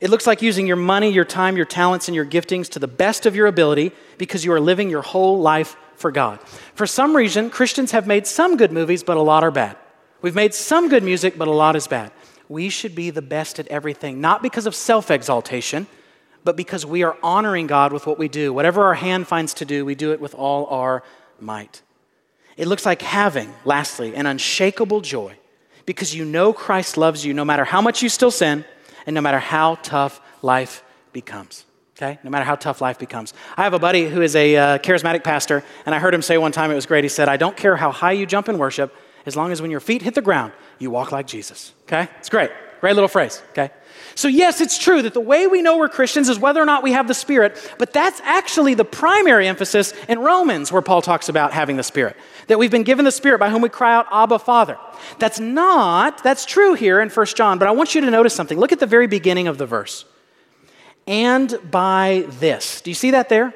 It 0.00 0.10
looks 0.10 0.26
like 0.26 0.42
using 0.42 0.66
your 0.66 0.76
money, 0.76 1.12
your 1.12 1.24
time, 1.24 1.56
your 1.56 1.66
talents, 1.66 2.08
and 2.08 2.14
your 2.14 2.26
giftings 2.26 2.68
to 2.70 2.78
the 2.78 2.88
best 2.88 3.24
of 3.24 3.36
your 3.36 3.46
ability 3.46 3.92
because 4.18 4.44
you 4.44 4.52
are 4.52 4.60
living 4.60 4.90
your 4.90 5.02
whole 5.02 5.40
life 5.40 5.76
for 5.96 6.10
God. 6.10 6.40
For 6.74 6.86
some 6.86 7.16
reason, 7.16 7.50
Christians 7.50 7.92
have 7.92 8.06
made 8.06 8.26
some 8.26 8.56
good 8.56 8.72
movies, 8.72 9.02
but 9.02 9.16
a 9.16 9.22
lot 9.22 9.44
are 9.44 9.50
bad. 9.50 9.76
We've 10.20 10.34
made 10.34 10.54
some 10.54 10.88
good 10.88 11.02
music, 11.02 11.36
but 11.36 11.48
a 11.48 11.52
lot 11.52 11.76
is 11.76 11.86
bad. 11.86 12.12
We 12.48 12.68
should 12.68 12.94
be 12.94 13.10
the 13.10 13.22
best 13.22 13.58
at 13.58 13.66
everything, 13.68 14.20
not 14.20 14.42
because 14.42 14.66
of 14.66 14.74
self 14.74 15.10
exaltation, 15.10 15.86
but 16.44 16.56
because 16.56 16.84
we 16.84 17.02
are 17.02 17.16
honoring 17.22 17.66
God 17.66 17.92
with 17.92 18.06
what 18.06 18.18
we 18.18 18.28
do. 18.28 18.52
Whatever 18.52 18.84
our 18.84 18.94
hand 18.94 19.26
finds 19.26 19.54
to 19.54 19.64
do, 19.64 19.84
we 19.84 19.94
do 19.94 20.12
it 20.12 20.20
with 20.20 20.34
all 20.34 20.66
our 20.66 21.02
might. 21.40 21.82
It 22.56 22.68
looks 22.68 22.84
like 22.84 23.02
having, 23.02 23.52
lastly, 23.64 24.14
an 24.14 24.26
unshakable 24.26 25.00
joy 25.00 25.36
because 25.86 26.14
you 26.14 26.24
know 26.24 26.52
Christ 26.52 26.96
loves 26.96 27.24
you 27.24 27.34
no 27.34 27.44
matter 27.44 27.64
how 27.64 27.80
much 27.80 28.02
you 28.02 28.08
still 28.08 28.30
sin 28.30 28.64
and 29.06 29.14
no 29.14 29.20
matter 29.20 29.38
how 29.38 29.76
tough 29.76 30.20
life 30.42 30.84
becomes. 31.12 31.64
Okay? 32.02 32.18
No 32.24 32.30
matter 32.30 32.44
how 32.44 32.56
tough 32.56 32.80
life 32.80 32.98
becomes. 32.98 33.32
I 33.56 33.62
have 33.62 33.74
a 33.74 33.78
buddy 33.78 34.08
who 34.08 34.22
is 34.22 34.34
a 34.34 34.56
uh, 34.56 34.78
charismatic 34.78 35.22
pastor, 35.22 35.62
and 35.86 35.94
I 35.94 36.00
heard 36.00 36.12
him 36.12 36.22
say 36.22 36.36
one 36.36 36.50
time, 36.50 36.72
it 36.72 36.74
was 36.74 36.86
great. 36.86 37.04
He 37.04 37.08
said, 37.08 37.28
I 37.28 37.36
don't 37.36 37.56
care 37.56 37.76
how 37.76 37.92
high 37.92 38.12
you 38.12 38.26
jump 38.26 38.48
in 38.48 38.58
worship, 38.58 38.92
as 39.24 39.36
long 39.36 39.52
as 39.52 39.62
when 39.62 39.70
your 39.70 39.78
feet 39.78 40.02
hit 40.02 40.16
the 40.16 40.22
ground, 40.22 40.52
you 40.80 40.90
walk 40.90 41.12
like 41.12 41.28
Jesus. 41.28 41.72
Okay? 41.84 42.08
It's 42.18 42.28
great. 42.28 42.50
Great 42.80 42.94
little 42.94 43.06
phrase. 43.06 43.40
Okay? 43.50 43.70
So, 44.16 44.26
yes, 44.26 44.60
it's 44.60 44.78
true 44.78 45.02
that 45.02 45.14
the 45.14 45.20
way 45.20 45.46
we 45.46 45.62
know 45.62 45.78
we're 45.78 45.88
Christians 45.88 46.28
is 46.28 46.40
whether 46.40 46.60
or 46.60 46.64
not 46.64 46.82
we 46.82 46.90
have 46.90 47.06
the 47.06 47.14
Spirit, 47.14 47.56
but 47.78 47.92
that's 47.92 48.20
actually 48.22 48.74
the 48.74 48.84
primary 48.84 49.46
emphasis 49.46 49.94
in 50.08 50.18
Romans, 50.18 50.72
where 50.72 50.82
Paul 50.82 51.02
talks 51.02 51.28
about 51.28 51.52
having 51.52 51.76
the 51.76 51.84
Spirit. 51.84 52.16
That 52.48 52.58
we've 52.58 52.70
been 52.70 52.82
given 52.82 53.04
the 53.04 53.12
Spirit 53.12 53.38
by 53.38 53.48
whom 53.48 53.62
we 53.62 53.68
cry 53.68 53.94
out, 53.94 54.06
Abba, 54.10 54.40
Father. 54.40 54.76
That's 55.20 55.38
not, 55.38 56.24
that's 56.24 56.44
true 56.44 56.74
here 56.74 57.00
in 57.00 57.10
1 57.10 57.26
John, 57.26 57.60
but 57.60 57.68
I 57.68 57.70
want 57.70 57.94
you 57.94 58.00
to 58.00 58.10
notice 58.10 58.34
something. 58.34 58.58
Look 58.58 58.72
at 58.72 58.80
the 58.80 58.86
very 58.86 59.06
beginning 59.06 59.46
of 59.46 59.56
the 59.56 59.66
verse. 59.66 60.04
And 61.06 61.58
by 61.70 62.26
this. 62.28 62.80
Do 62.80 62.90
you 62.90 62.94
see 62.94 63.10
that 63.10 63.28
there? 63.28 63.54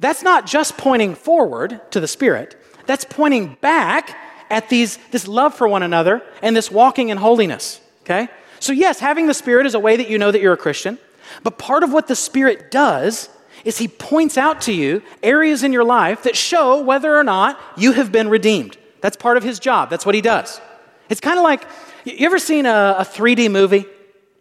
That's 0.00 0.22
not 0.22 0.46
just 0.46 0.76
pointing 0.78 1.14
forward 1.14 1.80
to 1.90 2.00
the 2.00 2.08
Spirit, 2.08 2.56
that's 2.86 3.04
pointing 3.04 3.56
back 3.60 4.16
at 4.50 4.68
these, 4.70 4.98
this 5.10 5.28
love 5.28 5.54
for 5.54 5.68
one 5.68 5.82
another 5.82 6.22
and 6.42 6.56
this 6.56 6.70
walking 6.70 7.10
in 7.10 7.18
holiness. 7.18 7.80
Okay? 8.02 8.28
So, 8.60 8.72
yes, 8.72 9.00
having 9.00 9.26
the 9.26 9.34
Spirit 9.34 9.66
is 9.66 9.74
a 9.74 9.78
way 9.78 9.96
that 9.96 10.08
you 10.08 10.18
know 10.18 10.30
that 10.30 10.40
you're 10.40 10.54
a 10.54 10.58
Christian. 10.58 10.98
But 11.42 11.58
part 11.58 11.82
of 11.82 11.92
what 11.92 12.06
the 12.06 12.16
Spirit 12.16 12.70
does 12.70 13.28
is 13.64 13.78
He 13.78 13.88
points 13.88 14.38
out 14.38 14.62
to 14.62 14.72
you 14.72 15.02
areas 15.22 15.62
in 15.62 15.72
your 15.72 15.84
life 15.84 16.22
that 16.22 16.36
show 16.36 16.82
whether 16.82 17.14
or 17.14 17.24
not 17.24 17.60
you 17.76 17.92
have 17.92 18.10
been 18.10 18.28
redeemed. 18.28 18.78
That's 19.00 19.16
part 19.16 19.36
of 19.36 19.42
His 19.42 19.58
job. 19.58 19.90
That's 19.90 20.06
what 20.06 20.14
He 20.14 20.20
does. 20.20 20.60
It's 21.08 21.20
kind 21.20 21.38
of 21.38 21.44
like 21.44 21.66
you 22.04 22.26
ever 22.26 22.38
seen 22.38 22.66
a, 22.66 22.96
a 22.98 23.04
3D 23.04 23.50
movie? 23.50 23.86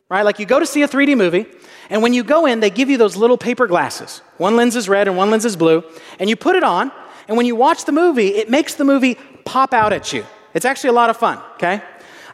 Right? 0.10 0.24
Like 0.24 0.40
you 0.40 0.46
go 0.46 0.60
to 0.60 0.66
see 0.66 0.84
a 0.84 0.88
3D 0.88 1.18
movie, 1.18 1.46
and 1.90 2.02
when 2.02 2.14
you 2.14 2.24
go 2.24 2.46
in, 2.46 2.60
they 2.60 2.70
give 2.70 2.90
you 2.90 2.98
those 2.98 3.16
little 3.16 3.38
paper 3.38 3.68
glasses. 3.68 4.22
One 4.38 4.56
lens 4.56 4.76
is 4.76 4.90
red 4.90 5.08
and 5.08 5.16
one 5.16 5.32
lens 5.32 5.46
is 5.46 5.56
blue. 5.56 5.84
And 6.20 6.30
you 6.30 6.36
put 6.36 6.56
it 6.56 6.64
on, 6.64 6.92
and 7.28 7.38
when 7.38 7.46
you 7.46 7.56
watch 7.56 7.86
the 7.86 7.92
movie, 7.92 8.30
it 8.30 8.50
makes 8.50 8.76
the 8.76 8.86
movie 8.86 9.16
pop 9.46 9.74
out 9.74 9.94
at 9.94 10.12
you. 10.12 10.26
It's 10.54 10.66
actually 10.66 10.90
a 10.90 10.94
lot 10.94 11.10
of 11.10 11.18
fun, 11.18 11.40
okay? 11.56 11.82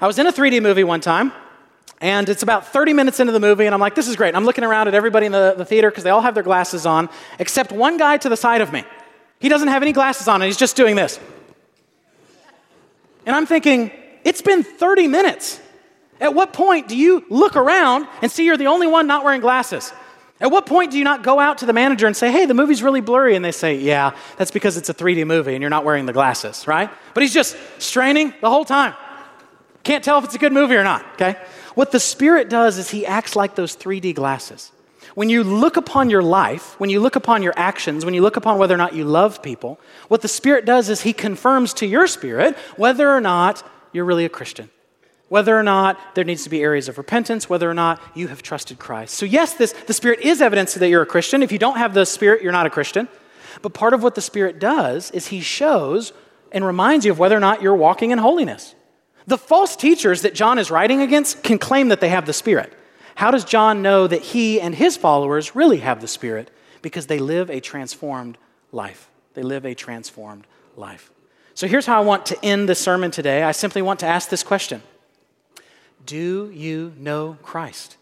I 0.01 0.07
was 0.07 0.17
in 0.17 0.27
a 0.27 0.31
3D 0.31 0.61
movie 0.61 0.83
one 0.83 1.01
time, 1.01 1.31
and 2.01 2.27
it's 2.29 2.43
about 2.43 2.67
30 2.67 2.93
minutes 2.93 3.19
into 3.19 3.31
the 3.31 3.39
movie, 3.39 3.65
and 3.65 3.73
I'm 3.73 3.81
like, 3.81 3.95
this 3.95 4.07
is 4.07 4.15
great. 4.15 4.35
I'm 4.35 4.45
looking 4.45 4.63
around 4.63 4.87
at 4.87 4.93
everybody 4.93 5.25
in 5.25 5.31
the, 5.31 5.55
the 5.57 5.65
theater 5.65 5.89
because 5.89 6.03
they 6.03 6.09
all 6.09 6.21
have 6.21 6.33
their 6.33 6.43
glasses 6.43 6.85
on, 6.85 7.09
except 7.39 7.71
one 7.71 7.97
guy 7.97 8.17
to 8.17 8.29
the 8.29 8.37
side 8.37 8.61
of 8.61 8.73
me. 8.73 8.83
He 9.39 9.49
doesn't 9.49 9.67
have 9.67 9.81
any 9.81 9.93
glasses 9.93 10.27
on, 10.27 10.41
and 10.41 10.45
he's 10.45 10.57
just 10.57 10.75
doing 10.75 10.95
this. 10.95 11.19
And 13.25 13.35
I'm 13.35 13.45
thinking, 13.45 13.91
it's 14.23 14.41
been 14.41 14.63
30 14.63 15.07
minutes. 15.07 15.59
At 16.19 16.33
what 16.33 16.53
point 16.53 16.87
do 16.87 16.95
you 16.95 17.25
look 17.29 17.55
around 17.55 18.07
and 18.21 18.31
see 18.31 18.45
you're 18.45 18.57
the 18.57 18.67
only 18.67 18.87
one 18.87 19.07
not 19.07 19.23
wearing 19.23 19.41
glasses? 19.41 19.91
At 20.39 20.51
what 20.51 20.65
point 20.65 20.91
do 20.91 20.97
you 20.97 21.03
not 21.03 21.23
go 21.23 21.39
out 21.39 21.59
to 21.59 21.65
the 21.65 21.73
manager 21.73 22.05
and 22.05 22.15
say, 22.15 22.31
hey, 22.31 22.45
the 22.45 22.53
movie's 22.53 22.83
really 22.83 23.01
blurry? 23.01 23.35
And 23.35 23.45
they 23.45 23.51
say, 23.51 23.75
yeah, 23.75 24.15
that's 24.37 24.51
because 24.51 24.77
it's 24.77 24.89
a 24.89 24.93
3D 24.93 25.25
movie 25.25 25.53
and 25.53 25.61
you're 25.61 25.69
not 25.69 25.85
wearing 25.85 26.05
the 26.05 26.13
glasses, 26.13 26.67
right? 26.67 26.89
But 27.13 27.23
he's 27.23 27.33
just 27.33 27.55
straining 27.79 28.33
the 28.41 28.49
whole 28.49 28.65
time. 28.65 28.93
Can't 29.83 30.03
tell 30.03 30.17
if 30.17 30.25
it's 30.25 30.35
a 30.35 30.39
good 30.39 30.53
movie 30.53 30.75
or 30.75 30.83
not, 30.83 31.05
okay? 31.13 31.37
What 31.75 31.91
the 31.91 31.99
Spirit 31.99 32.49
does 32.49 32.77
is 32.77 32.89
He 32.89 33.05
acts 33.05 33.35
like 33.35 33.55
those 33.55 33.75
3D 33.75 34.15
glasses. 34.15 34.71
When 35.15 35.29
you 35.29 35.43
look 35.43 35.77
upon 35.77 36.09
your 36.09 36.23
life, 36.23 36.79
when 36.79 36.89
you 36.89 36.99
look 36.99 37.15
upon 37.15 37.43
your 37.43 37.53
actions, 37.55 38.05
when 38.05 38.13
you 38.13 38.21
look 38.21 38.37
upon 38.37 38.57
whether 38.57 38.73
or 38.73 38.77
not 38.77 38.95
you 38.95 39.03
love 39.03 39.43
people, 39.43 39.79
what 40.07 40.21
the 40.21 40.27
Spirit 40.27 40.65
does 40.65 40.89
is 40.89 41.01
He 41.01 41.13
confirms 41.13 41.73
to 41.75 41.85
your 41.85 42.07
spirit 42.07 42.57
whether 42.77 43.09
or 43.09 43.21
not 43.21 43.63
you're 43.91 44.05
really 44.05 44.25
a 44.25 44.29
Christian, 44.29 44.69
whether 45.33 45.57
or 45.57 45.63
not 45.63 45.97
there 46.13 46.23
needs 46.23 46.43
to 46.43 46.49
be 46.51 46.61
areas 46.61 46.87
of 46.87 46.99
repentance, 46.99 47.49
whether 47.49 47.67
or 47.67 47.73
not 47.73 47.99
you 48.13 48.27
have 48.27 48.43
trusted 48.43 48.77
Christ. 48.77 49.15
So, 49.15 49.25
yes, 49.25 49.55
this, 49.55 49.73
the 49.87 49.93
Spirit 49.93 50.19
is 50.19 50.43
evidence 50.43 50.75
that 50.75 50.89
you're 50.89 51.01
a 51.01 51.07
Christian. 51.07 51.41
If 51.41 51.51
you 51.51 51.57
don't 51.57 51.79
have 51.79 51.95
the 51.95 52.05
Spirit, 52.05 52.43
you're 52.43 52.51
not 52.51 52.67
a 52.67 52.69
Christian. 52.69 53.07
But 53.63 53.73
part 53.73 53.95
of 53.95 54.03
what 54.03 54.13
the 54.13 54.21
Spirit 54.21 54.59
does 54.59 55.09
is 55.09 55.29
He 55.29 55.41
shows 55.41 56.13
and 56.51 56.63
reminds 56.63 57.03
you 57.03 57.11
of 57.11 57.17
whether 57.17 57.35
or 57.35 57.39
not 57.39 57.63
you're 57.63 57.75
walking 57.75 58.11
in 58.11 58.19
holiness. 58.19 58.75
The 59.25 59.39
false 59.39 59.75
teachers 59.75 60.21
that 60.21 60.35
John 60.35 60.59
is 60.59 60.69
writing 60.69 61.01
against 61.01 61.41
can 61.41 61.57
claim 61.57 61.87
that 61.87 61.99
they 61.99 62.09
have 62.09 62.27
the 62.27 62.31
Spirit. 62.31 62.71
How 63.15 63.31
does 63.31 63.43
John 63.43 63.81
know 63.81 64.05
that 64.05 64.21
he 64.21 64.61
and 64.61 64.75
his 64.75 64.97
followers 64.97 65.55
really 65.55 65.79
have 65.79 65.99
the 65.99 66.07
Spirit? 66.07 66.51
Because 66.83 67.07
they 67.07 67.17
live 67.17 67.49
a 67.49 67.59
transformed 67.59 68.37
life. 68.71 69.09
They 69.33 69.41
live 69.41 69.65
a 69.65 69.73
transformed 69.73 70.45
life. 70.75 71.11
So 71.55 71.67
here's 71.67 71.87
how 71.87 71.99
I 71.99 72.05
want 72.05 72.27
to 72.27 72.45
end 72.45 72.69
the 72.69 72.75
sermon 72.75 73.09
today. 73.09 73.41
I 73.41 73.51
simply 73.51 73.81
want 73.81 73.99
to 74.01 74.05
ask 74.05 74.29
this 74.29 74.43
question 74.43 74.83
Do 76.05 76.51
you 76.51 76.93
know 76.97 77.37
Christ? 77.41 77.97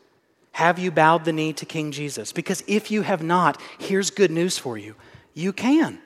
Have 0.54 0.80
you 0.80 0.92
bowed 0.92 1.26
the 1.26 1.34
knee 1.34 1.54
to 1.54 1.66
King 1.66 1.92
Jesus? 1.92 2.32
Because 2.34 2.64
if 2.68 2.92
you 2.92 3.04
have 3.04 3.24
not, 3.24 3.62
here's 3.80 4.10
good 4.10 4.32
news 4.32 4.58
for 4.58 4.78
you 4.78 4.96
you 5.34 5.54
can. 5.54 6.00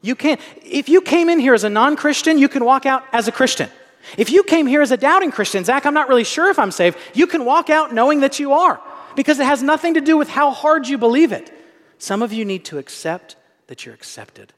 You 0.00 0.14
can. 0.14 0.38
If 0.62 0.88
you 0.88 1.00
came 1.00 1.28
in 1.28 1.38
here 1.38 1.54
as 1.54 1.64
a 1.64 1.70
non 1.70 1.96
Christian, 1.96 2.38
you 2.38 2.48
can 2.48 2.64
walk 2.64 2.86
out 2.86 3.04
as 3.12 3.28
a 3.28 3.32
Christian. 3.32 3.70
If 4.18 4.30
you 4.30 4.42
came 4.42 4.66
here 4.66 4.82
as 4.82 4.90
a 4.90 4.96
doubting 4.96 5.30
Christian, 5.30 5.64
Zach, 5.64 5.86
I'm 5.86 5.94
not 5.94 6.08
really 6.08 6.24
sure 6.24 6.50
if 6.50 6.58
I'm 6.58 6.70
saved, 6.70 6.98
you 7.14 7.26
can 7.26 7.44
walk 7.44 7.70
out 7.70 7.94
knowing 7.94 8.20
that 8.20 8.38
you 8.38 8.52
are 8.52 8.80
because 9.16 9.38
it 9.38 9.46
has 9.46 9.62
nothing 9.62 9.94
to 9.94 10.00
do 10.00 10.16
with 10.16 10.28
how 10.28 10.50
hard 10.50 10.86
you 10.86 10.98
believe 10.98 11.32
it. 11.32 11.50
Some 11.98 12.20
of 12.20 12.32
you 12.32 12.44
need 12.44 12.64
to 12.66 12.78
accept 12.78 13.36
that 13.68 13.86
you're 13.86 13.94
accepted. 13.94 14.52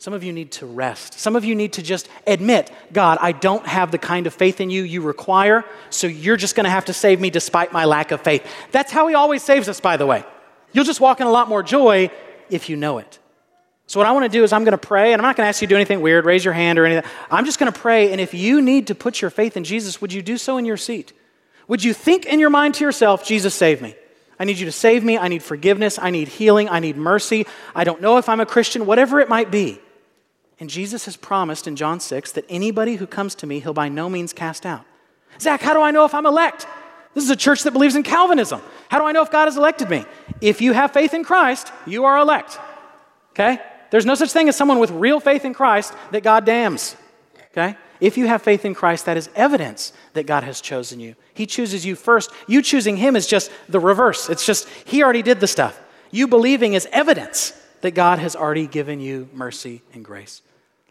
Some 0.00 0.14
of 0.14 0.22
you 0.22 0.32
need 0.32 0.52
to 0.52 0.66
rest. 0.66 1.18
Some 1.18 1.34
of 1.34 1.44
you 1.44 1.56
need 1.56 1.72
to 1.72 1.82
just 1.82 2.08
admit, 2.24 2.70
God, 2.92 3.18
I 3.20 3.32
don't 3.32 3.66
have 3.66 3.90
the 3.90 3.98
kind 3.98 4.28
of 4.28 4.34
faith 4.34 4.60
in 4.60 4.70
you 4.70 4.84
you 4.84 5.02
require, 5.02 5.64
so 5.90 6.06
you're 6.06 6.36
just 6.36 6.54
going 6.54 6.64
to 6.64 6.70
have 6.70 6.84
to 6.84 6.92
save 6.92 7.20
me 7.20 7.30
despite 7.30 7.72
my 7.72 7.84
lack 7.84 8.12
of 8.12 8.20
faith. 8.20 8.46
That's 8.70 8.92
how 8.92 9.08
He 9.08 9.16
always 9.16 9.42
saves 9.42 9.68
us, 9.68 9.80
by 9.80 9.96
the 9.96 10.06
way. 10.06 10.24
You'll 10.72 10.84
just 10.84 11.00
walk 11.00 11.20
in 11.20 11.26
a 11.26 11.30
lot 11.30 11.48
more 11.48 11.64
joy 11.64 12.10
if 12.48 12.68
you 12.68 12.76
know 12.76 12.98
it. 12.98 13.18
So, 13.88 13.98
what 13.98 14.06
I 14.06 14.12
want 14.12 14.24
to 14.24 14.28
do 14.28 14.44
is, 14.44 14.52
I'm 14.52 14.62
going 14.62 14.72
to 14.72 14.78
pray, 14.78 15.12
and 15.12 15.20
I'm 15.20 15.24
not 15.24 15.34
going 15.34 15.46
to 15.46 15.48
ask 15.48 15.62
you 15.62 15.66
to 15.66 15.72
do 15.72 15.76
anything 15.76 16.00
weird, 16.00 16.26
raise 16.26 16.44
your 16.44 16.54
hand 16.54 16.78
or 16.78 16.84
anything. 16.84 17.10
I'm 17.28 17.44
just 17.44 17.58
going 17.58 17.72
to 17.72 17.78
pray, 17.78 18.12
and 18.12 18.20
if 18.20 18.34
you 18.34 18.62
need 18.62 18.88
to 18.88 18.94
put 18.94 19.20
your 19.20 19.30
faith 19.30 19.56
in 19.56 19.64
Jesus, 19.64 20.00
would 20.00 20.12
you 20.12 20.22
do 20.22 20.38
so 20.38 20.58
in 20.58 20.64
your 20.64 20.76
seat? 20.76 21.12
Would 21.66 21.82
you 21.82 21.92
think 21.92 22.24
in 22.24 22.38
your 22.38 22.50
mind 22.50 22.74
to 22.74 22.84
yourself, 22.84 23.24
Jesus, 23.24 23.54
save 23.54 23.82
me? 23.82 23.96
I 24.38 24.44
need 24.44 24.58
you 24.58 24.66
to 24.66 24.72
save 24.72 25.02
me. 25.02 25.18
I 25.18 25.26
need 25.26 25.42
forgiveness. 25.42 25.98
I 25.98 26.10
need 26.10 26.28
healing. 26.28 26.68
I 26.68 26.78
need 26.78 26.96
mercy. 26.96 27.46
I 27.74 27.82
don't 27.82 28.00
know 28.00 28.18
if 28.18 28.28
I'm 28.28 28.38
a 28.38 28.46
Christian, 28.46 28.86
whatever 28.86 29.18
it 29.18 29.28
might 29.28 29.50
be. 29.50 29.80
And 30.60 30.68
Jesus 30.68 31.04
has 31.04 31.16
promised 31.16 31.66
in 31.66 31.76
John 31.76 32.00
6 32.00 32.32
that 32.32 32.44
anybody 32.48 32.96
who 32.96 33.06
comes 33.06 33.34
to 33.36 33.46
me, 33.46 33.60
he'll 33.60 33.72
by 33.72 33.88
no 33.88 34.08
means 34.08 34.32
cast 34.32 34.66
out. 34.66 34.84
Zach, 35.40 35.60
how 35.60 35.72
do 35.72 35.80
I 35.80 35.90
know 35.90 36.04
if 36.04 36.14
I'm 36.14 36.26
elect? 36.26 36.66
This 37.14 37.24
is 37.24 37.30
a 37.30 37.36
church 37.36 37.62
that 37.62 37.72
believes 37.72 37.96
in 37.96 38.02
Calvinism. 38.02 38.60
How 38.88 38.98
do 38.98 39.04
I 39.04 39.12
know 39.12 39.22
if 39.22 39.30
God 39.30 39.46
has 39.46 39.56
elected 39.56 39.88
me? 39.88 40.04
If 40.40 40.60
you 40.60 40.72
have 40.72 40.92
faith 40.92 41.14
in 41.14 41.24
Christ, 41.24 41.72
you 41.86 42.04
are 42.04 42.18
elect. 42.18 42.58
Okay? 43.30 43.58
There's 43.90 44.06
no 44.06 44.14
such 44.14 44.32
thing 44.32 44.48
as 44.48 44.56
someone 44.56 44.78
with 44.78 44.90
real 44.90 45.20
faith 45.20 45.44
in 45.44 45.54
Christ 45.54 45.94
that 46.10 46.22
God 46.22 46.44
damns. 46.44 46.96
Okay? 47.52 47.76
If 48.00 48.16
you 48.16 48.26
have 48.26 48.42
faith 48.42 48.64
in 48.64 48.74
Christ, 48.74 49.06
that 49.06 49.16
is 49.16 49.30
evidence 49.34 49.92
that 50.12 50.26
God 50.26 50.44
has 50.44 50.60
chosen 50.60 51.00
you. 51.00 51.14
He 51.34 51.46
chooses 51.46 51.84
you 51.84 51.94
first. 51.96 52.30
You 52.46 52.62
choosing 52.62 52.96
Him 52.96 53.16
is 53.16 53.26
just 53.26 53.50
the 53.68 53.80
reverse. 53.80 54.28
It's 54.28 54.46
just 54.46 54.68
He 54.84 55.02
already 55.02 55.22
did 55.22 55.40
the 55.40 55.46
stuff. 55.46 55.80
You 56.10 56.28
believing 56.28 56.74
is 56.74 56.86
evidence 56.92 57.52
that 57.80 57.92
God 57.92 58.18
has 58.18 58.36
already 58.36 58.66
given 58.66 59.00
you 59.00 59.28
mercy 59.32 59.82
and 59.92 60.04
grace. 60.04 60.42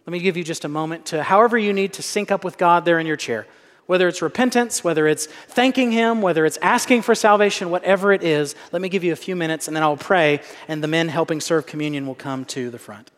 Let 0.07 0.13
me 0.13 0.19
give 0.19 0.37
you 0.37 0.43
just 0.45 0.63
a 0.63 0.69
moment 0.69 1.07
to, 1.07 1.21
however, 1.21 1.57
you 1.57 1.73
need 1.73 1.93
to 1.93 2.01
sync 2.01 2.31
up 2.31 2.45
with 2.45 2.57
God 2.57 2.85
there 2.85 2.97
in 2.97 3.05
your 3.05 3.17
chair 3.17 3.45
whether 3.87 4.07
it's 4.07 4.21
repentance, 4.21 4.83
whether 4.83 5.07
it's 5.07 5.25
thanking 5.25 5.91
Him, 5.91 6.21
whether 6.21 6.45
it's 6.45 6.57
asking 6.61 7.01
for 7.01 7.15
salvation, 7.15 7.71
whatever 7.71 8.13
it 8.13 8.21
is, 8.21 8.53
let 8.71 8.81
me 8.81 8.89
give 8.89 9.03
you 9.03 9.13
a 9.13 9.17
few 9.17 9.35
minutes 9.35 9.67
and 9.67 9.75
then 9.75 9.81
I'll 9.81 9.97
pray, 9.97 10.41
and 10.67 10.83
the 10.83 10.87
men 10.87 11.07
helping 11.07 11.41
serve 11.41 11.65
communion 11.65 12.05
will 12.05 12.15
come 12.15 12.45
to 12.45 12.69
the 12.69 12.77
front. 12.77 13.11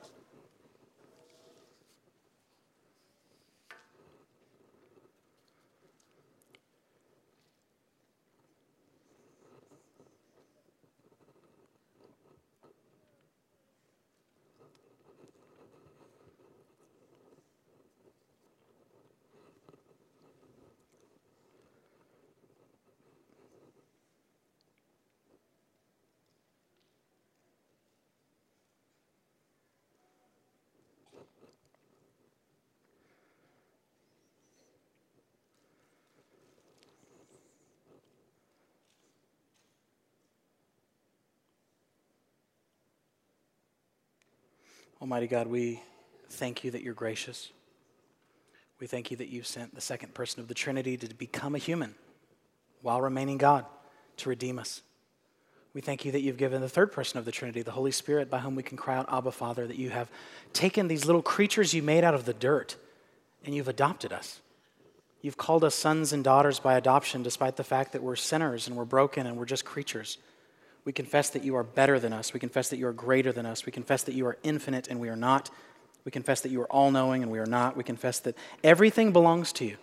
Almighty 45.01 45.27
God, 45.27 45.47
we 45.47 45.81
thank 46.29 46.65
you 46.65 46.71
that 46.71 46.81
you're 46.81 46.93
gracious. 46.93 47.51
We 48.81 48.87
thank 48.87 49.11
you 49.11 49.17
that 49.17 49.29
you 49.29 49.43
sent 49.43 49.73
the 49.73 49.81
second 49.81 50.13
person 50.13 50.41
of 50.41 50.49
the 50.49 50.53
Trinity 50.53 50.97
to 50.97 51.15
become 51.15 51.55
a 51.55 51.57
human 51.57 51.95
while 52.81 53.01
remaining 53.01 53.37
God 53.37 53.65
to 54.17 54.29
redeem 54.29 54.59
us. 54.59 54.81
We 55.73 55.79
thank 55.79 56.03
you 56.03 56.11
that 56.11 56.21
you've 56.21 56.37
given 56.37 56.61
the 56.61 56.67
third 56.67 56.91
person 56.91 57.17
of 57.17 57.23
the 57.23 57.31
Trinity, 57.31 57.61
the 57.61 57.71
Holy 57.71 57.91
Spirit, 57.91 58.29
by 58.29 58.39
whom 58.39 58.55
we 58.55 58.63
can 58.63 58.75
cry 58.75 58.97
out, 58.97 59.11
Abba, 59.11 59.31
Father, 59.31 59.67
that 59.67 59.77
you 59.77 59.89
have 59.89 60.09
taken 60.51 60.89
these 60.89 61.05
little 61.05 61.21
creatures 61.21 61.73
you 61.73 61.81
made 61.81 62.03
out 62.03 62.13
of 62.13 62.25
the 62.25 62.33
dirt 62.33 62.75
and 63.45 63.55
you've 63.55 63.67
adopted 63.69 64.11
us. 64.11 64.41
You've 65.21 65.37
called 65.37 65.63
us 65.63 65.75
sons 65.75 66.11
and 66.11 66.23
daughters 66.23 66.59
by 66.59 66.75
adoption, 66.75 67.23
despite 67.23 67.55
the 67.55 67.63
fact 67.63 67.93
that 67.93 68.03
we're 68.03 68.17
sinners 68.17 68.67
and 68.67 68.75
we're 68.75 68.85
broken 68.85 69.27
and 69.27 69.37
we're 69.37 69.45
just 69.45 69.63
creatures. 69.63 70.17
We 70.85 70.93
confess 70.93 71.29
that 71.31 71.43
you 71.43 71.55
are 71.55 71.63
better 71.63 71.99
than 71.99 72.13
us. 72.13 72.33
We 72.33 72.39
confess 72.39 72.69
that 72.69 72.77
you 72.77 72.87
are 72.87 72.93
greater 72.93 73.31
than 73.31 73.45
us. 73.45 73.65
We 73.65 73.71
confess 73.71 74.03
that 74.03 74.15
you 74.15 74.25
are 74.25 74.37
infinite 74.43 74.87
and 74.87 74.99
we 74.99 75.09
are 75.09 75.15
not. 75.15 75.49
We 76.05 76.11
confess 76.11 76.41
that 76.41 76.51
you 76.51 76.61
are 76.61 76.71
all 76.71 76.91
knowing 76.91 77.21
and 77.21 77.31
we 77.31 77.39
are 77.39 77.45
not. 77.45 77.75
We 77.77 77.83
confess 77.83 78.19
that 78.19 78.35
everything 78.63 79.11
belongs 79.11 79.51
to 79.53 79.65
you. 79.65 79.77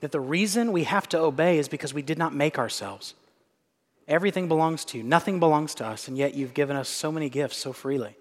That 0.00 0.12
the 0.12 0.20
reason 0.20 0.72
we 0.72 0.84
have 0.84 1.08
to 1.10 1.18
obey 1.18 1.58
is 1.58 1.68
because 1.68 1.92
we 1.92 2.02
did 2.02 2.18
not 2.18 2.34
make 2.34 2.58
ourselves. 2.58 3.14
Everything 4.06 4.48
belongs 4.48 4.84
to 4.86 4.98
you. 4.98 5.04
Nothing 5.04 5.38
belongs 5.38 5.74
to 5.76 5.86
us, 5.86 6.08
and 6.08 6.16
yet 6.16 6.34
you've 6.34 6.54
given 6.54 6.76
us 6.76 6.88
so 6.88 7.12
many 7.12 7.28
gifts 7.28 7.58
so 7.58 7.72
freely. 7.72 8.16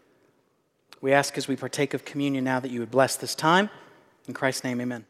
We 0.99 1.13
ask 1.13 1.37
as 1.37 1.47
we 1.47 1.55
partake 1.55 1.93
of 1.93 2.03
communion 2.03 2.43
now 2.43 2.59
that 2.59 2.71
you 2.71 2.79
would 2.81 2.91
bless 2.91 3.15
this 3.15 3.35
time. 3.35 3.69
In 4.27 4.33
Christ's 4.33 4.63
name, 4.63 4.81
amen. 4.81 5.05